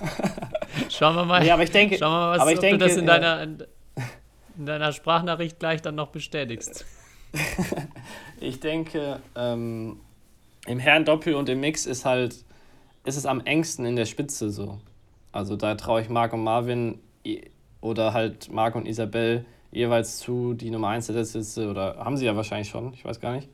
Schauen 0.88 1.14
wir 1.14 1.24
mal. 1.24 1.44
Ja, 1.46 1.54
aber 1.54 1.62
ich 1.62 1.70
denke- 1.70 1.96
Schauen 1.98 2.12
wir 2.12 2.18
mal, 2.18 2.32
was, 2.32 2.40
aber 2.40 2.52
ich 2.52 2.58
denke, 2.58 2.78
du 2.78 2.86
das 2.86 2.96
in 2.96 3.04
äh, 3.04 3.06
deiner, 3.06 3.42
in 3.42 4.66
deiner 4.66 4.92
Sprachnachricht 4.92 5.58
gleich 5.58 5.80
dann 5.82 5.94
noch 5.94 6.08
bestätigst. 6.08 6.84
Ich 8.40 8.58
denke, 8.58 9.20
ähm, 9.36 10.00
im 10.66 10.78
Herrendoppel 10.80 11.34
und 11.36 11.48
im 11.48 11.60
Mix 11.60 11.86
ist 11.86 12.04
halt, 12.04 12.44
ist 13.04 13.16
es 13.16 13.26
am 13.26 13.40
engsten 13.40 13.84
in 13.84 13.96
der 13.96 14.06
Spitze 14.06 14.50
so. 14.50 14.78
Also 15.32 15.56
da 15.56 15.74
traue 15.74 16.02
ich 16.02 16.08
Marc 16.08 16.32
und 16.32 16.44
Marvin 16.44 17.00
oder 17.80 18.12
halt 18.12 18.52
Marc 18.52 18.74
und 18.74 18.86
Isabel 18.86 19.44
jeweils 19.72 20.18
zu, 20.18 20.54
die 20.54 20.70
Nummer 20.70 20.88
1 20.88 21.06
der 21.06 21.16
Liste, 21.16 21.70
oder 21.70 21.96
haben 21.96 22.16
sie 22.16 22.26
ja 22.26 22.36
wahrscheinlich 22.36 22.68
schon, 22.68 22.92
ich 22.92 23.04
weiß 23.04 23.20
gar 23.20 23.32
nicht, 23.34 23.48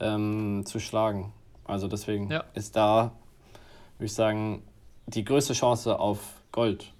ähm, 0.00 0.62
zu 0.64 0.80
schlagen. 0.80 1.32
Also 1.64 1.86
deswegen 1.88 2.30
Ja. 2.30 2.44
ist 2.54 2.74
da, 2.74 3.12
würde 3.98 4.06
ich 4.06 4.14
sagen, 4.14 4.62
die 5.06 5.24
größte 5.24 5.52
Chance 5.52 5.98
auf 5.98 6.20
Gold. 6.52 6.92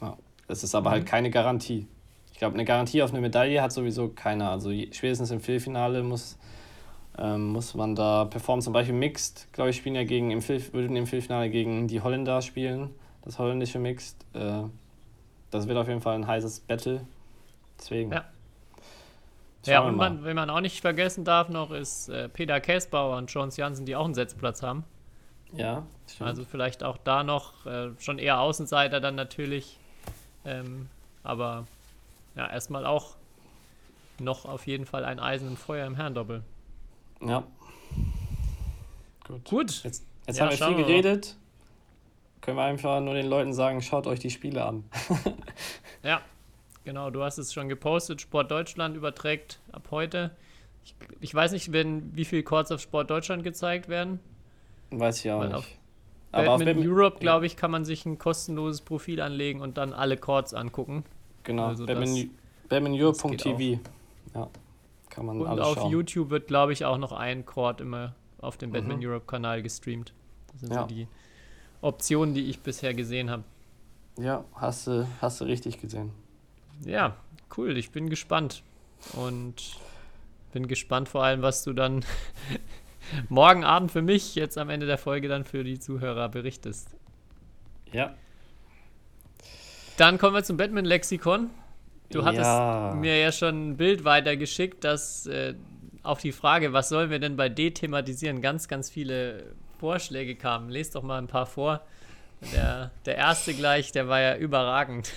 Ja. 0.00 0.16
Es 0.46 0.62
ist 0.62 0.74
aber 0.74 0.90
halt 0.90 1.06
keine 1.06 1.30
Garantie. 1.30 1.86
Ich 2.32 2.38
glaube, 2.38 2.54
eine 2.54 2.64
Garantie 2.64 3.02
auf 3.02 3.10
eine 3.10 3.20
Medaille 3.20 3.60
hat 3.60 3.72
sowieso 3.72 4.08
keiner. 4.08 4.50
Also 4.50 4.70
spätestens 4.92 5.30
im 5.30 5.40
Viertelfinale 5.40 6.02
muss, 6.02 6.38
ähm, 7.18 7.48
muss 7.48 7.74
man 7.74 7.94
da 7.94 8.24
performen. 8.24 8.62
Zum 8.62 8.72
Beispiel 8.72 8.94
Mixed, 8.94 9.52
glaube 9.52 9.70
ich, 9.70 9.76
spielen 9.76 9.94
ja 9.94 10.04
gegen 10.04 10.30
im 10.30 10.42
Viertel, 10.42 10.72
würden 10.72 10.96
im 10.96 11.06
Viertelfinale 11.06 11.50
gegen 11.50 11.88
die 11.88 12.00
Holländer 12.00 12.42
spielen. 12.42 12.90
Das 13.22 13.38
holländische 13.38 13.78
Mixed. 13.78 14.16
Äh, 14.34 14.62
das 15.50 15.66
wird 15.66 15.76
auf 15.76 15.88
jeden 15.88 16.00
Fall 16.00 16.14
ein 16.14 16.26
heißes 16.26 16.60
Battle. 16.60 17.06
Deswegen. 17.78 18.12
Ja. 18.12 18.24
Schauen 19.64 19.72
ja, 19.72 19.80
und 19.80 19.96
man, 19.96 20.24
wenn 20.24 20.36
man 20.36 20.48
auch 20.48 20.60
nicht 20.60 20.80
vergessen 20.80 21.24
darf 21.24 21.50
noch, 21.50 21.70
ist 21.70 22.08
äh, 22.08 22.30
Peter 22.30 22.60
Käsbauer 22.60 23.18
und 23.18 23.30
Jones 23.30 23.58
Jansen, 23.58 23.84
die 23.84 23.94
auch 23.94 24.06
einen 24.06 24.14
Setzplatz 24.14 24.62
haben. 24.62 24.84
Ja, 25.52 25.86
stimmt. 26.08 26.28
Also 26.28 26.44
vielleicht 26.44 26.82
auch 26.82 26.96
da 26.96 27.24
noch 27.24 27.66
äh, 27.66 27.90
schon 27.98 28.18
eher 28.18 28.40
Außenseiter 28.40 29.00
dann 29.00 29.16
natürlich. 29.16 29.78
Ähm, 30.46 30.88
aber 31.22 31.66
ja, 32.36 32.48
erstmal 32.48 32.86
auch 32.86 33.16
noch 34.18 34.46
auf 34.46 34.66
jeden 34.66 34.86
Fall 34.86 35.04
ein 35.04 35.18
Eisen 35.18 35.48
im 35.48 35.56
Feuer 35.56 35.86
im 35.86 35.96
Herrendoppel. 35.96 36.42
Ja. 37.24 37.44
Gut. 39.26 39.44
Gut. 39.44 39.84
Jetzt, 39.84 40.04
jetzt 40.26 40.38
Ja, 40.38 40.46
haben 40.46 40.50
wir 40.50 40.66
viel 40.68 40.76
wir 40.78 40.84
geredet. 40.84 41.36
Können 42.40 42.56
wir 42.56 42.64
einfach 42.64 43.00
nur 43.00 43.14
den 43.14 43.26
Leuten 43.26 43.52
sagen, 43.52 43.82
schaut 43.82 44.06
euch 44.06 44.18
die 44.20 44.30
Spiele 44.30 44.64
an. 44.64 44.84
Ja, 46.02 46.22
genau, 46.84 47.10
du 47.10 47.22
hast 47.22 47.36
es 47.36 47.52
schon 47.52 47.68
gepostet. 47.68 48.22
Sport 48.22 48.50
Deutschland 48.50 48.96
überträgt 48.96 49.60
ab 49.70 49.88
heute. 49.90 50.30
Ich, 50.82 50.94
ich 51.20 51.34
weiß 51.34 51.52
nicht, 51.52 51.72
wenn, 51.72 52.16
wie 52.16 52.24
viele 52.24 52.42
Chords 52.42 52.72
auf 52.72 52.80
Sport 52.80 53.10
Deutschland 53.10 53.44
gezeigt 53.44 53.90
werden. 53.90 54.18
Weiß 54.90 55.22
ich 55.22 55.30
auch 55.30 55.40
Weil 55.40 55.48
nicht. 55.48 55.56
auf 55.58 55.66
Aber 56.32 56.52
auf 56.52 56.58
Badminton 56.58 56.84
Badmin- 56.84 56.90
Europe, 56.90 57.18
glaube 57.20 57.44
ich, 57.44 57.56
kann 57.58 57.70
man 57.70 57.84
sich 57.84 58.06
ein 58.06 58.16
kostenloses 58.16 58.80
Profil 58.80 59.20
anlegen 59.20 59.60
und 59.60 59.76
dann 59.76 59.92
alle 59.92 60.16
Chords 60.16 60.54
angucken. 60.54 61.04
Genau, 61.44 61.66
Also 61.66 61.84
badmintoneurope.tv. 61.84 63.78
Ja, 64.34 64.48
kann 65.10 65.26
man 65.26 65.40
Und 65.40 65.46
alles 65.48 65.64
auf 65.66 65.74
schauen. 65.78 65.90
YouTube 65.92 66.30
wird, 66.30 66.46
glaube 66.46 66.72
ich, 66.72 66.84
auch 66.84 66.98
noch 66.98 67.12
ein 67.12 67.44
Chord 67.44 67.80
immer 67.80 68.14
auf 68.40 68.56
dem 68.56 68.70
Batman 68.72 68.98
Mhm. 68.98 69.04
Europe 69.06 69.26
Kanal 69.26 69.62
gestreamt. 69.62 70.14
Das 70.52 70.60
sind 70.60 70.72
Ja. 70.72 70.82
so 70.82 70.86
die 70.86 71.06
Optionen, 71.82 72.34
die 72.34 72.48
ich 72.48 72.60
bisher 72.60 72.94
gesehen 72.94 73.28
habe. 73.30 73.44
Ja, 74.18 74.44
hast 74.54 74.86
du, 74.86 75.06
hast 75.20 75.40
du 75.40 75.44
richtig 75.44 75.80
gesehen. 75.80 76.10
Ja, 76.84 77.16
cool. 77.56 77.76
Ich 77.76 77.90
bin 77.90 78.08
gespannt. 78.08 78.62
Und 79.14 79.76
bin 80.52 80.66
gespannt 80.68 81.08
vor 81.08 81.22
allem, 81.24 81.42
was 81.42 81.62
du 81.64 81.72
dann 81.72 82.04
morgen 83.28 83.64
Abend 83.64 83.90
für 83.92 84.02
mich 84.02 84.34
jetzt 84.34 84.58
am 84.58 84.68
Ende 84.70 84.86
der 84.86 84.98
Folge 84.98 85.28
dann 85.28 85.44
für 85.44 85.64
die 85.64 85.78
Zuhörer 85.78 86.28
berichtest. 86.28 86.88
Ja. 87.92 88.14
Dann 89.96 90.18
kommen 90.18 90.34
wir 90.34 90.44
zum 90.44 90.56
Batman-Lexikon. 90.56 91.50
Du 92.10 92.24
hattest 92.24 92.42
Ja. 92.44 92.94
mir 92.98 93.18
ja 93.18 93.32
schon 93.32 93.70
ein 93.70 93.76
Bild 93.76 94.04
weitergeschickt, 94.04 94.82
dass 94.84 95.26
äh, 95.26 95.54
auf 96.02 96.20
die 96.20 96.32
Frage, 96.32 96.72
was 96.72 96.88
sollen 96.88 97.10
wir 97.10 97.18
denn 97.18 97.36
bei 97.36 97.48
D 97.48 97.70
thematisieren, 97.70 98.40
ganz, 98.42 98.68
ganz 98.68 98.90
viele 98.90 99.54
Vorschläge 99.78 100.34
kamen. 100.34 100.70
Lest 100.70 100.94
doch 100.94 101.02
mal 101.02 101.18
ein 101.18 101.26
paar 101.28 101.46
vor. 101.46 101.80
Der, 102.54 102.90
der 103.06 103.16
erste 103.16 103.54
gleich, 103.54 103.92
der 103.92 104.08
war 104.08 104.20
ja 104.20 104.36
überragend. 104.36 105.12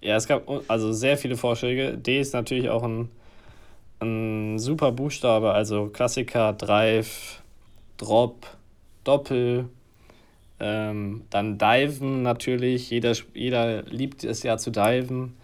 Ja, 0.00 0.16
es 0.16 0.28
gab 0.28 0.46
also 0.68 0.92
sehr 0.92 1.16
viele 1.16 1.36
Vorschläge. 1.36 1.96
D 1.98 2.20
ist 2.20 2.32
natürlich 2.34 2.68
auch 2.68 2.82
ein, 2.84 3.10
ein 4.00 4.58
super 4.58 4.92
Buchstabe, 4.92 5.52
also 5.52 5.88
Klassiker, 5.88 6.52
Drive, 6.52 7.42
Drop, 7.96 8.46
Doppel, 9.04 9.68
ähm, 10.60 11.22
dann 11.30 11.58
Diven 11.58 12.22
natürlich. 12.22 12.90
Jeder, 12.90 13.14
jeder 13.34 13.82
liebt 13.82 14.22
es 14.22 14.42
ja 14.42 14.56
zu 14.58 14.70
diven. 14.70 15.34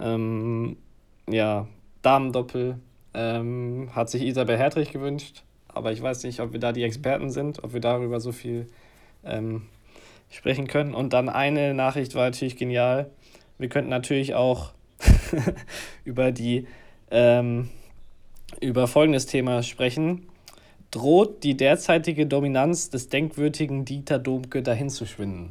Ähm, 0.00 0.76
ja, 1.28 1.66
Damendoppel 2.02 2.78
ähm, 3.14 3.90
hat 3.94 4.10
sich 4.10 4.22
Isabel 4.22 4.58
Hertrich 4.58 4.92
gewünscht, 4.92 5.42
aber 5.68 5.92
ich 5.92 6.02
weiß 6.02 6.24
nicht, 6.24 6.40
ob 6.40 6.52
wir 6.52 6.60
da 6.60 6.72
die 6.72 6.82
Experten 6.82 7.30
sind, 7.30 7.64
ob 7.64 7.72
wir 7.72 7.80
darüber 7.80 8.20
so 8.20 8.32
viel 8.32 8.66
ähm, 9.24 9.62
sprechen 10.30 10.66
können. 10.66 10.94
Und 10.94 11.12
dann 11.12 11.28
eine 11.28 11.74
Nachricht 11.74 12.14
war 12.14 12.24
natürlich 12.24 12.56
genial. 12.56 13.10
Wir 13.58 13.68
könnten 13.68 13.90
natürlich 13.90 14.34
auch 14.34 14.72
über 16.04 16.32
die 16.32 16.66
ähm, 17.10 17.70
über 18.60 18.86
folgendes 18.86 19.26
Thema 19.26 19.62
sprechen. 19.62 20.28
Droht 20.90 21.42
die 21.42 21.56
derzeitige 21.56 22.26
Dominanz 22.26 22.90
des 22.90 23.08
denkwürdigen 23.08 23.84
Dieter 23.84 24.18
Domke 24.18 24.62
dahin 24.62 24.88
zu 24.88 25.04
schwinden? 25.04 25.50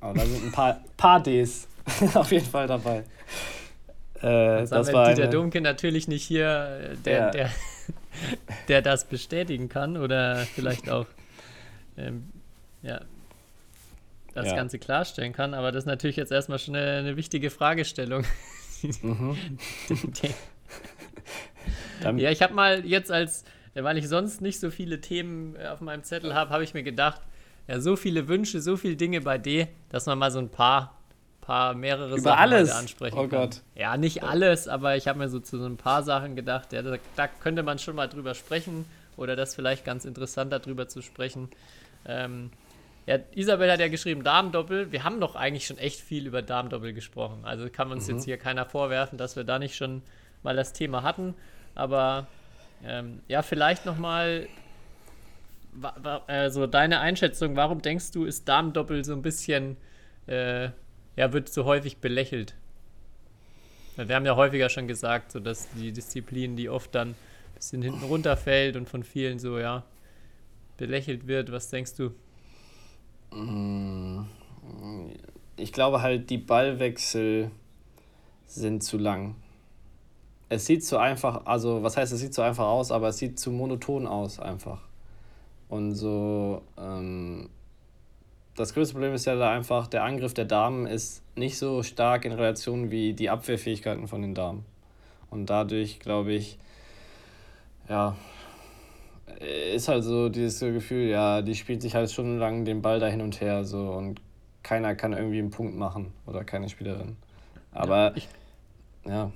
Aber 0.00 0.14
da 0.18 0.26
sind 0.26 0.44
ein 0.44 0.52
paar, 0.52 0.80
paar 0.96 1.22
Ds 1.22 1.68
auf 2.14 2.30
jeden 2.32 2.46
Fall 2.46 2.66
dabei. 2.66 3.04
Äh, 4.20 4.22
das 4.22 4.72
haben 4.72 4.92
war 4.92 5.08
Dieter 5.10 5.24
eine, 5.24 5.30
Domke 5.32 5.60
natürlich 5.60 6.08
nicht 6.08 6.24
hier, 6.24 6.92
äh, 6.92 6.96
der, 6.96 7.18
Ja. 7.18 7.30
der, 7.30 7.50
der 8.68 8.82
das 8.82 9.04
bestätigen 9.04 9.68
kann 9.68 9.96
oder 9.96 10.38
vielleicht 10.46 10.88
auch 10.88 11.06
ähm, 11.96 12.30
ja, 12.82 13.00
das 14.34 14.48
Ja. 14.48 14.56
Ganze 14.56 14.78
klarstellen 14.78 15.32
kann. 15.32 15.54
Aber 15.54 15.72
das 15.72 15.82
ist 15.84 15.86
natürlich 15.86 16.16
jetzt 16.16 16.32
erstmal 16.32 16.58
schon 16.58 16.74
eine, 16.76 16.98
eine 16.98 17.16
wichtige 17.16 17.50
Fragestellung. 17.50 18.24
Mhm. 19.02 19.36
Ja, 22.16 22.30
ich 22.30 22.42
habe 22.42 22.52
mal 22.52 22.84
jetzt 22.84 23.10
als, 23.10 23.44
weil 23.74 23.96
ich 23.96 24.08
sonst 24.08 24.42
nicht 24.42 24.60
so 24.60 24.70
viele 24.70 25.00
Themen 25.00 25.56
äh, 25.56 25.68
auf 25.68 25.80
meinem 25.80 26.02
Zettel 26.02 26.34
habe, 26.34 26.50
habe 26.50 26.62
ich 26.64 26.74
mir 26.74 26.82
gedacht, 26.82 27.22
ja, 27.66 27.80
so 27.80 27.96
viele 27.96 28.28
Wünsche, 28.28 28.60
so 28.60 28.76
viele 28.76 28.96
Dinge 28.96 29.22
bei 29.22 29.38
D, 29.38 29.68
dass 29.88 30.04
man 30.04 30.18
mal 30.18 30.30
so 30.30 30.38
ein 30.38 30.50
paar, 30.50 30.94
paar 31.44 31.74
mehrere 31.74 32.10
Über 32.12 32.20
Sachen 32.20 32.38
alles? 32.38 32.70
ansprechen 32.72 33.18
Oh 33.18 33.22
kann. 33.28 33.50
Gott. 33.50 33.62
Ja, 33.74 33.96
nicht 33.96 34.22
alles, 34.22 34.66
aber 34.68 34.96
ich 34.96 35.06
habe 35.08 35.18
mir 35.18 35.28
so 35.28 35.38
zu 35.40 35.58
so 35.58 35.66
ein 35.66 35.76
paar 35.76 36.02
Sachen 36.02 36.36
gedacht, 36.36 36.72
ja, 36.72 36.82
da, 36.82 36.96
da 37.16 37.26
könnte 37.28 37.62
man 37.62 37.78
schon 37.78 37.94
mal 37.96 38.08
drüber 38.08 38.34
sprechen 38.34 38.84
oder 39.16 39.36
das 39.36 39.54
vielleicht 39.54 39.84
ganz 39.84 40.04
interessant 40.04 40.52
darüber 40.52 40.88
zu 40.88 41.02
sprechen. 41.02 41.48
Ähm, 42.06 42.50
ja, 43.06 43.18
Isabel 43.34 43.70
hat 43.70 43.80
ja 43.80 43.88
geschrieben 43.88 44.24
Damendoppel. 44.24 44.90
Wir 44.90 45.04
haben 45.04 45.20
doch 45.20 45.36
eigentlich 45.36 45.66
schon 45.66 45.76
echt 45.78 46.00
viel 46.00 46.26
über 46.26 46.40
Damendoppel 46.40 46.94
gesprochen. 46.94 47.40
Also 47.44 47.68
kann 47.68 47.92
uns 47.92 48.08
Mhm. 48.08 48.14
jetzt 48.14 48.24
hier 48.24 48.38
keiner 48.38 48.64
vorwerfen, 48.64 49.18
dass 49.18 49.36
wir 49.36 49.44
da 49.44 49.58
nicht 49.58 49.76
schon 49.76 50.00
mal 50.42 50.56
das 50.56 50.72
Thema 50.72 51.02
hatten. 51.02 51.34
Aber 51.74 52.26
ähm, 52.82 53.20
ja, 53.28 53.42
vielleicht 53.42 53.84
noch 53.84 53.98
mal 53.98 54.46
wa- 55.72 55.94
wa- 56.02 56.22
also 56.26 56.66
deine 56.66 57.00
Einschätzung. 57.00 57.56
Warum 57.56 57.82
denkst 57.82 58.10
du, 58.12 58.24
ist 58.24 58.48
Damendoppel 58.48 59.04
so 59.04 59.12
ein 59.12 59.22
bisschen 59.22 59.76
äh, 60.26 60.70
ja 61.16 61.32
wird 61.32 61.48
so 61.48 61.64
häufig 61.64 61.98
belächelt? 61.98 62.54
Wir 63.96 64.16
haben 64.16 64.26
ja 64.26 64.34
häufiger 64.34 64.68
schon 64.68 64.88
gesagt, 64.88 65.32
so 65.32 65.40
dass 65.40 65.68
die 65.70 65.92
Disziplin, 65.92 66.56
die 66.56 66.68
oft 66.68 66.94
dann 66.94 67.14
bisschen 67.54 67.82
hinten 67.82 68.04
runterfällt 68.04 68.76
und 68.76 68.88
von 68.88 69.02
vielen 69.02 69.38
so, 69.38 69.58
ja, 69.58 69.84
belächelt 70.76 71.26
wird. 71.26 71.50
Was 71.52 71.70
denkst 71.70 71.94
du? 71.94 72.10
Mm, 73.34 74.24
Ich 75.56 75.72
glaube 75.72 76.02
halt, 76.02 76.30
die 76.30 76.38
Ballwechsel 76.38 77.50
sind 78.46 78.82
zu 78.82 78.98
lang. 78.98 79.36
Es 80.48 80.66
sieht 80.66 80.84
zu 80.84 80.98
einfach, 80.98 81.46
also 81.46 81.82
was 81.82 81.96
heißt, 81.96 82.12
es 82.12 82.20
sieht 82.20 82.34
zu 82.34 82.42
einfach 82.42 82.66
aus, 82.66 82.90
aber 82.92 83.08
es 83.08 83.18
sieht 83.18 83.38
zu 83.38 83.50
monoton 83.50 84.06
aus 84.06 84.38
einfach. 84.38 84.82
Und 85.68 85.94
so, 85.94 86.62
ähm, 86.76 87.48
das 88.56 88.72
größte 88.74 88.94
Problem 88.94 89.14
ist 89.14 89.24
ja 89.26 89.34
da 89.36 89.50
einfach, 89.52 89.86
der 89.88 90.04
Angriff 90.04 90.34
der 90.34 90.44
Damen 90.44 90.86
ist 90.86 91.22
nicht 91.36 91.58
so 91.58 91.82
stark 91.82 92.24
in 92.24 92.32
Relation 92.32 92.90
wie 92.90 93.12
die 93.12 93.30
Abwehrfähigkeiten 93.30 94.06
von 94.08 94.22
den 94.22 94.34
Damen. 94.34 94.64
Und 95.30 95.46
dadurch, 95.50 95.98
glaube 96.00 96.32
ich, 96.32 96.58
ja, 97.88 98.16
ist 99.74 99.88
halt 99.88 100.04
so 100.04 100.28
dieses 100.28 100.60
Gefühl, 100.60 101.08
ja, 101.08 101.42
die 101.42 101.54
spielt 101.54 101.82
sich 101.82 101.94
halt 101.94 102.10
stundenlang 102.10 102.64
den 102.64 102.82
Ball 102.82 103.00
da 103.00 103.06
hin 103.06 103.20
und 103.20 103.40
her 103.40 103.64
so 103.64 103.90
und 103.90 104.20
keiner 104.62 104.94
kann 104.94 105.12
irgendwie 105.12 105.38
einen 105.40 105.50
Punkt 105.50 105.76
machen 105.76 106.12
oder 106.26 106.44
keine 106.44 106.68
Spielerin. 106.68 107.16
Aber 107.72 108.16
ich- 108.16 108.28
ja, 109.04 109.30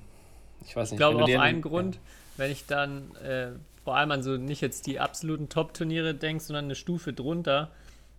ich 0.65 0.75
weiß 0.75 0.87
Ich 0.87 0.91
nicht. 0.93 0.97
glaube 0.99 1.17
wenn 1.17 1.23
auch 1.23 1.27
du 1.27 1.31
dir- 1.33 1.41
ein 1.41 1.61
Grund, 1.61 1.99
wenn 2.37 2.51
ich 2.51 2.65
dann 2.65 3.13
äh, 3.17 3.49
vor 3.83 3.97
allem 3.97 4.11
an 4.11 4.23
so 4.23 4.37
nicht 4.37 4.61
jetzt 4.61 4.87
die 4.87 4.99
absoluten 4.99 5.49
Top-Turniere 5.49 6.15
denke, 6.15 6.41
sondern 6.43 6.65
eine 6.65 6.75
Stufe 6.75 7.11
drunter, 7.13 7.69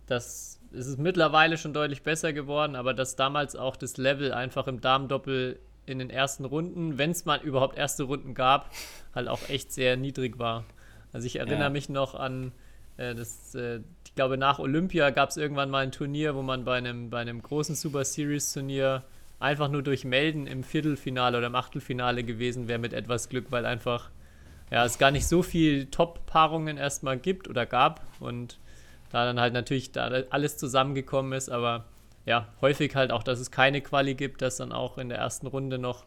das 0.07 0.59
es 0.73 0.87
ist 0.87 0.99
mittlerweile 0.99 1.57
schon 1.57 1.73
deutlich 1.73 2.03
besser 2.03 2.33
geworden, 2.33 2.75
aber 2.75 2.93
dass 2.93 3.15
damals 3.15 3.55
auch 3.55 3.75
das 3.75 3.97
Level 3.97 4.33
einfach 4.33 4.67
im 4.67 4.81
Damendoppel 4.81 5.59
in 5.85 5.99
den 5.99 6.09
ersten 6.09 6.45
Runden, 6.45 6.97
wenn 6.97 7.11
es 7.11 7.25
mal 7.25 7.39
überhaupt 7.41 7.77
erste 7.77 8.03
Runden 8.03 8.33
gab, 8.33 8.69
halt 9.13 9.27
auch 9.27 9.49
echt 9.49 9.71
sehr 9.71 9.97
niedrig 9.97 10.39
war. 10.39 10.63
Also 11.11 11.27
ich 11.27 11.37
erinnere 11.37 11.63
Ja. 11.63 11.69
mich 11.69 11.89
noch 11.89 12.15
an 12.15 12.51
äh, 12.97 13.15
das, 13.15 13.55
äh, 13.55 13.79
ich 14.05 14.15
glaube 14.15 14.37
nach 14.37 14.59
Olympia 14.59 15.09
gab 15.09 15.29
es 15.29 15.37
irgendwann 15.37 15.69
mal 15.69 15.83
ein 15.83 15.91
Turnier, 15.91 16.35
wo 16.35 16.41
man 16.41 16.63
bei 16.65 16.77
einem, 16.77 17.09
bei 17.09 17.19
einem 17.19 17.41
großen 17.41 17.75
Super 17.75 18.05
Series 18.05 18.53
Turnier 18.53 19.03
einfach 19.39 19.69
nur 19.69 19.81
durch 19.81 20.05
Melden 20.05 20.47
im 20.47 20.63
Viertelfinale 20.63 21.37
oder 21.37 21.47
im 21.47 21.55
Achtelfinale 21.55 22.23
gewesen 22.23 22.67
wäre 22.67 22.79
mit 22.79 22.93
etwas 22.93 23.27
Glück, 23.29 23.47
weil 23.49 23.65
einfach 23.65 24.09
ja, 24.69 24.85
es 24.85 24.97
gar 24.97 25.11
nicht 25.11 25.27
so 25.27 25.43
viel 25.43 25.87
Top-Paarungen 25.87 26.77
erstmal 26.77 27.17
gibt 27.17 27.49
oder 27.49 27.65
gab 27.65 28.05
und 28.19 28.57
da 29.11 29.25
dann 29.25 29.39
halt 29.39 29.53
natürlich 29.53 29.91
da 29.91 30.07
alles 30.29 30.57
zusammengekommen 30.57 31.33
ist, 31.33 31.49
aber 31.49 31.85
ja, 32.25 32.47
häufig 32.61 32.95
halt 32.95 33.11
auch, 33.11 33.23
dass 33.23 33.39
es 33.39 33.51
keine 33.51 33.81
Quali 33.81 34.15
gibt, 34.15 34.41
dass 34.41 34.57
dann 34.57 34.71
auch 34.71 34.97
in 34.97 35.09
der 35.09 35.17
ersten 35.17 35.47
Runde 35.47 35.79
noch, 35.79 36.05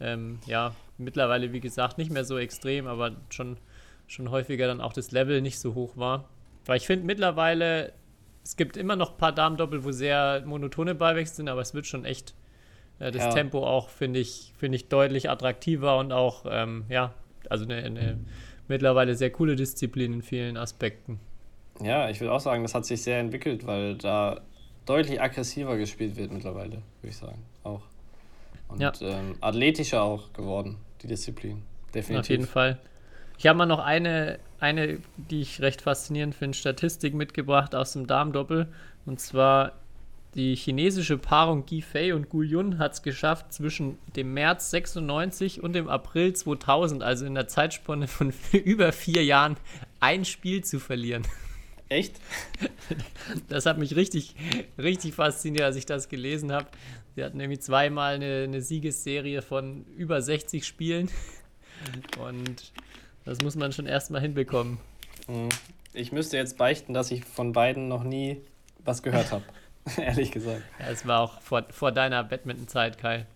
ähm, 0.00 0.38
ja, 0.46 0.74
mittlerweile 0.98 1.52
wie 1.52 1.60
gesagt 1.60 1.98
nicht 1.98 2.10
mehr 2.10 2.24
so 2.24 2.38
extrem, 2.38 2.86
aber 2.86 3.12
schon, 3.30 3.58
schon 4.06 4.30
häufiger 4.30 4.66
dann 4.66 4.80
auch 4.80 4.92
das 4.92 5.10
Level 5.10 5.40
nicht 5.40 5.58
so 5.58 5.74
hoch 5.74 5.96
war. 5.96 6.28
Weil 6.64 6.76
ich 6.76 6.86
finde 6.86 7.06
mittlerweile, 7.06 7.92
es 8.44 8.56
gibt 8.56 8.76
immer 8.76 8.96
noch 8.96 9.12
ein 9.12 9.18
paar 9.18 9.32
Damendoppel, 9.32 9.84
wo 9.84 9.90
sehr 9.90 10.42
monotone 10.46 10.94
Ballwechsel 10.94 11.36
sind, 11.36 11.48
aber 11.48 11.60
es 11.60 11.74
wird 11.74 11.86
schon 11.86 12.04
echt 12.04 12.34
äh, 12.98 13.10
das 13.10 13.24
Ja. 13.24 13.30
Tempo 13.30 13.66
auch, 13.66 13.88
finde 13.88 14.20
ich, 14.20 14.52
finde 14.56 14.76
ich 14.76 14.88
deutlich 14.88 15.28
attraktiver 15.28 15.98
und 15.98 16.12
auch, 16.12 16.46
ähm, 16.48 16.84
ja, 16.88 17.14
also 17.50 17.64
eine, 17.64 17.76
eine 17.76 18.18
mittlerweile 18.68 19.14
sehr 19.14 19.30
coole 19.30 19.56
Disziplin 19.56 20.12
in 20.12 20.22
vielen 20.22 20.56
Aspekten. 20.56 21.20
Ja, 21.82 22.08
ich 22.10 22.20
würde 22.20 22.32
auch 22.32 22.40
sagen, 22.40 22.62
das 22.62 22.74
hat 22.74 22.84
sich 22.86 23.02
sehr 23.02 23.18
entwickelt, 23.20 23.66
weil 23.66 23.96
da 23.96 24.40
deutlich 24.86 25.20
aggressiver 25.20 25.76
gespielt 25.76 26.16
wird 26.16 26.32
mittlerweile, 26.32 26.82
würde 27.00 27.08
ich 27.10 27.16
sagen. 27.16 27.42
Auch. 27.62 27.82
Und 28.68 28.80
Ja. 28.80 28.92
ähm, 29.00 29.36
athletischer 29.40 30.02
auch 30.02 30.32
geworden, 30.32 30.76
die 31.02 31.06
Disziplin. 31.06 31.62
Definitiv. 31.94 32.20
Auf 32.20 32.28
jeden 32.30 32.46
Fall. 32.46 32.78
Ich 33.38 33.46
habe 33.46 33.56
mal 33.56 33.66
noch 33.66 33.78
eine, 33.78 34.38
eine, 34.58 34.98
die 35.16 35.40
ich 35.40 35.60
recht 35.60 35.82
faszinierend 35.82 36.34
finde, 36.34 36.56
Statistik 36.56 37.14
mitgebracht 37.14 37.74
aus 37.74 37.92
dem 37.92 38.06
Damendoppel. 38.06 38.66
Und 39.06 39.20
zwar 39.20 39.72
die 40.34 40.54
chinesische 40.56 41.16
Paarung 41.18 41.64
Gi 41.64 41.82
Fei 41.82 42.14
und 42.14 42.28
Gu 42.28 42.42
Yun 42.42 42.78
hat 42.78 42.92
es 42.92 43.02
geschafft, 43.02 43.52
zwischen 43.52 43.98
dem 44.16 44.34
März 44.34 44.70
96 44.70 45.62
und 45.62 45.72
dem 45.72 45.88
April 45.88 46.32
2000, 46.32 47.02
also 47.02 47.24
in 47.24 47.34
der 47.34 47.48
Zeitspanne 47.48 48.08
von 48.08 48.32
über 48.52 48.92
vier 48.92 49.24
Jahren, 49.24 49.56
ein 50.00 50.24
Spiel 50.24 50.62
zu 50.64 50.78
verlieren. 50.80 51.22
Echt? 51.88 52.20
Das 53.48 53.66
hat 53.66 53.76
mich 53.76 53.94
richtig, 53.94 54.34
richtig 54.78 55.12
fasziniert, 55.14 55.62
als 55.62 55.76
ich 55.76 55.84
das 55.84 56.08
gelesen 56.08 56.50
habe. 56.50 56.66
Sie 57.14 57.22
hatten 57.22 57.36
nämlich 57.36 57.60
zweimal 57.60 58.14
eine, 58.14 58.44
eine 58.44 58.62
Siegesserie 58.62 59.42
von 59.42 59.84
über 59.96 60.22
60 60.22 60.66
Spielen. 60.66 61.10
Und 62.18 62.72
das 63.26 63.42
muss 63.42 63.54
man 63.54 63.72
schon 63.72 63.84
erstmal 63.84 64.22
hinbekommen. 64.22 64.78
Mhm. 65.26 65.50
Ich 65.92 66.10
müsste 66.10 66.38
jetzt 66.38 66.56
beichten, 66.56 66.94
dass 66.94 67.10
ich 67.10 67.24
von 67.24 67.52
beiden 67.52 67.88
noch 67.88 68.02
nie 68.02 68.40
was 68.84 69.02
gehört 69.02 69.30
habe. 69.30 69.44
Ehrlich 69.98 70.32
gesagt. 70.32 70.62
Ja, 70.78 70.86
es 70.88 71.06
war 71.06 71.20
auch 71.20 71.40
vor, 71.42 71.66
vor 71.70 71.92
deiner 71.92 72.24
Badminton-Zeit, 72.24 72.98
Kai. 72.98 73.26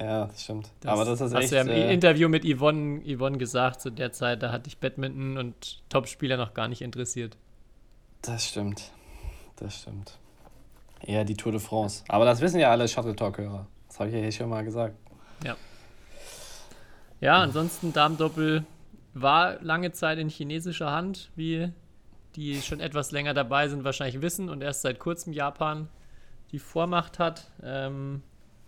Ja, 0.00 0.26
das 0.26 0.42
stimmt. 0.42 0.70
Das 0.80 0.92
Aber 0.92 1.04
das 1.04 1.20
ist 1.20 1.34
hast 1.34 1.42
echt. 1.42 1.52
du 1.52 1.56
ja 1.56 1.62
im 1.62 1.68
äh, 1.68 1.92
Interview 1.92 2.28
mit 2.28 2.44
Yvonne, 2.44 3.02
Yvonne 3.04 3.38
gesagt, 3.38 3.80
zu 3.80 3.90
der 3.90 4.12
Zeit, 4.12 4.42
da 4.42 4.52
hat 4.52 4.66
dich 4.66 4.78
Badminton 4.78 5.38
und 5.38 5.82
Topspieler 5.88 6.36
noch 6.36 6.54
gar 6.54 6.68
nicht 6.68 6.82
interessiert. 6.82 7.36
Das 8.26 8.46
stimmt. 8.46 8.90
Das 9.56 9.80
stimmt. 9.80 10.18
Eher 11.00 11.24
die 11.24 11.36
Tour 11.36 11.52
de 11.52 11.60
France. 11.60 12.04
Aber 12.08 12.24
das 12.24 12.40
wissen 12.40 12.58
ja 12.58 12.70
alle 12.70 12.88
Shuttle 12.88 13.14
Talk-Hörer. 13.14 13.66
Das 13.88 14.00
habe 14.00 14.08
ich 14.08 14.14
ja 14.16 14.20
hier 14.20 14.32
schon 14.32 14.48
mal 14.48 14.64
gesagt. 14.64 14.96
Ja, 17.24 17.40
ansonsten 17.40 17.92
Damendoppel 17.92 18.66
war 19.14 19.58
lange 19.62 19.92
Zeit 19.92 20.18
in 20.18 20.28
chinesischer 20.28 20.90
Hand, 20.90 21.30
wie 21.36 21.72
die 22.36 22.60
schon 22.60 22.80
etwas 22.80 23.12
länger 23.12 23.32
dabei 23.32 23.68
sind, 23.68 23.82
wahrscheinlich 23.82 24.20
wissen 24.20 24.48
und 24.50 24.62
erst 24.62 24.82
seit 24.82 24.98
kurzem 24.98 25.32
Japan 25.32 25.88
die 26.52 26.58
Vormacht 26.58 27.18
hat. 27.18 27.50
Ähm, 27.62 28.22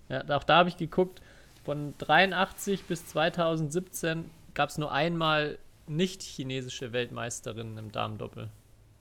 ja, 0.08 0.22
auch 0.34 0.44
da 0.44 0.58
habe 0.58 0.68
ich 0.68 0.76
geguckt, 0.76 1.20
von 1.64 1.94
83 1.98 2.84
bis 2.84 3.06
2017 3.08 4.30
gab 4.54 4.70
es 4.70 4.78
nur 4.78 4.92
einmal 4.92 5.58
nicht 5.86 6.22
chinesische 6.22 6.92
Weltmeisterinnen 6.92 7.76
im 7.76 7.92
Damendoppel. 7.92 8.48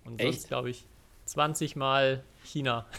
Und 0.06 0.22
sonst, 0.22 0.36
Echt? 0.36 0.48
glaube 0.48 0.70
ich, 0.70 0.86
20 1.26 1.76
Mal 1.76 2.24
China. 2.44 2.86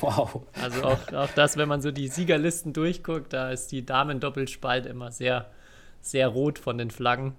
Wow. 0.00 0.42
Also 0.60 0.82
auch, 0.82 1.12
auch 1.12 1.30
das, 1.36 1.56
wenn 1.56 1.68
man 1.68 1.80
so 1.80 1.92
die 1.92 2.08
Siegerlisten 2.08 2.72
durchguckt, 2.72 3.32
da 3.32 3.52
ist 3.52 3.70
die 3.70 3.86
Damendoppelspalte 3.86 4.88
immer 4.88 5.12
sehr, 5.12 5.46
sehr 6.00 6.26
rot 6.26 6.58
von 6.58 6.78
den 6.78 6.90
Flaggen. 6.90 7.36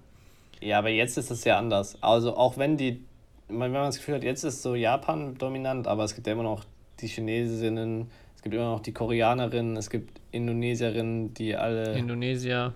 Ja, 0.62 0.78
aber 0.78 0.88
jetzt 0.88 1.18
ist 1.18 1.30
es 1.30 1.44
ja 1.44 1.58
anders. 1.58 2.02
Also 2.02 2.36
auch 2.36 2.56
wenn 2.56 2.78
die, 2.78 3.04
wenn 3.48 3.72
man 3.72 3.86
das 3.86 3.96
Gefühl 3.98 4.14
hat, 4.14 4.24
jetzt 4.24 4.44
ist 4.44 4.62
so 4.62 4.74
Japan 4.74 5.36
dominant, 5.36 5.86
aber 5.86 6.04
es 6.04 6.14
gibt 6.14 6.26
ja 6.26 6.32
immer 6.32 6.42
noch 6.42 6.64
die 7.00 7.08
Chinesinnen, 7.08 8.10
es 8.36 8.42
gibt 8.42 8.54
immer 8.54 8.70
noch 8.70 8.80
die 8.80 8.92
Koreanerinnen, 8.92 9.76
es 9.76 9.90
gibt 9.90 10.20
Indonesierinnen, 10.32 11.34
die 11.34 11.56
alle 11.56 11.92
Indonesier, 11.92 12.74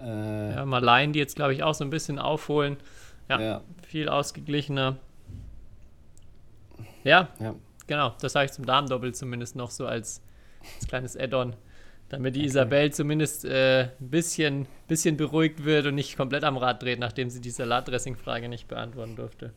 äh, 0.00 0.54
ja, 0.54 0.64
Malaien, 0.64 1.12
die 1.12 1.18
jetzt, 1.18 1.36
glaube 1.36 1.54
ich, 1.54 1.62
auch 1.62 1.74
so 1.74 1.84
ein 1.84 1.90
bisschen 1.90 2.18
aufholen. 2.18 2.76
Ja, 3.28 3.40
ja, 3.40 3.60
viel 3.86 4.08
ausgeglichener. 4.08 4.96
Ja, 7.04 7.28
ja. 7.40 7.54
genau, 7.86 8.14
das 8.20 8.32
sage 8.32 8.46
ich 8.46 8.52
zum 8.52 8.66
Damendoppel 8.66 9.14
zumindest 9.14 9.56
noch 9.56 9.70
so 9.70 9.86
als, 9.86 10.22
als 10.76 10.88
kleines 10.88 11.16
Add-on. 11.16 11.56
Damit 12.08 12.36
die 12.36 12.44
Isabel 12.44 12.92
zumindest 12.92 13.46
äh, 13.46 13.88
ein 13.98 14.10
bisschen, 14.10 14.66
bisschen 14.86 15.16
beruhigt 15.16 15.64
wird 15.64 15.86
und 15.86 15.94
nicht 15.94 16.16
komplett 16.16 16.44
am 16.44 16.58
Rad 16.58 16.82
dreht, 16.82 16.98
nachdem 16.98 17.30
sie 17.30 17.40
die 17.40 17.50
Salatdressing-Frage 17.50 18.50
nicht 18.50 18.68
beantworten 18.68 19.16
durfte. 19.16 19.54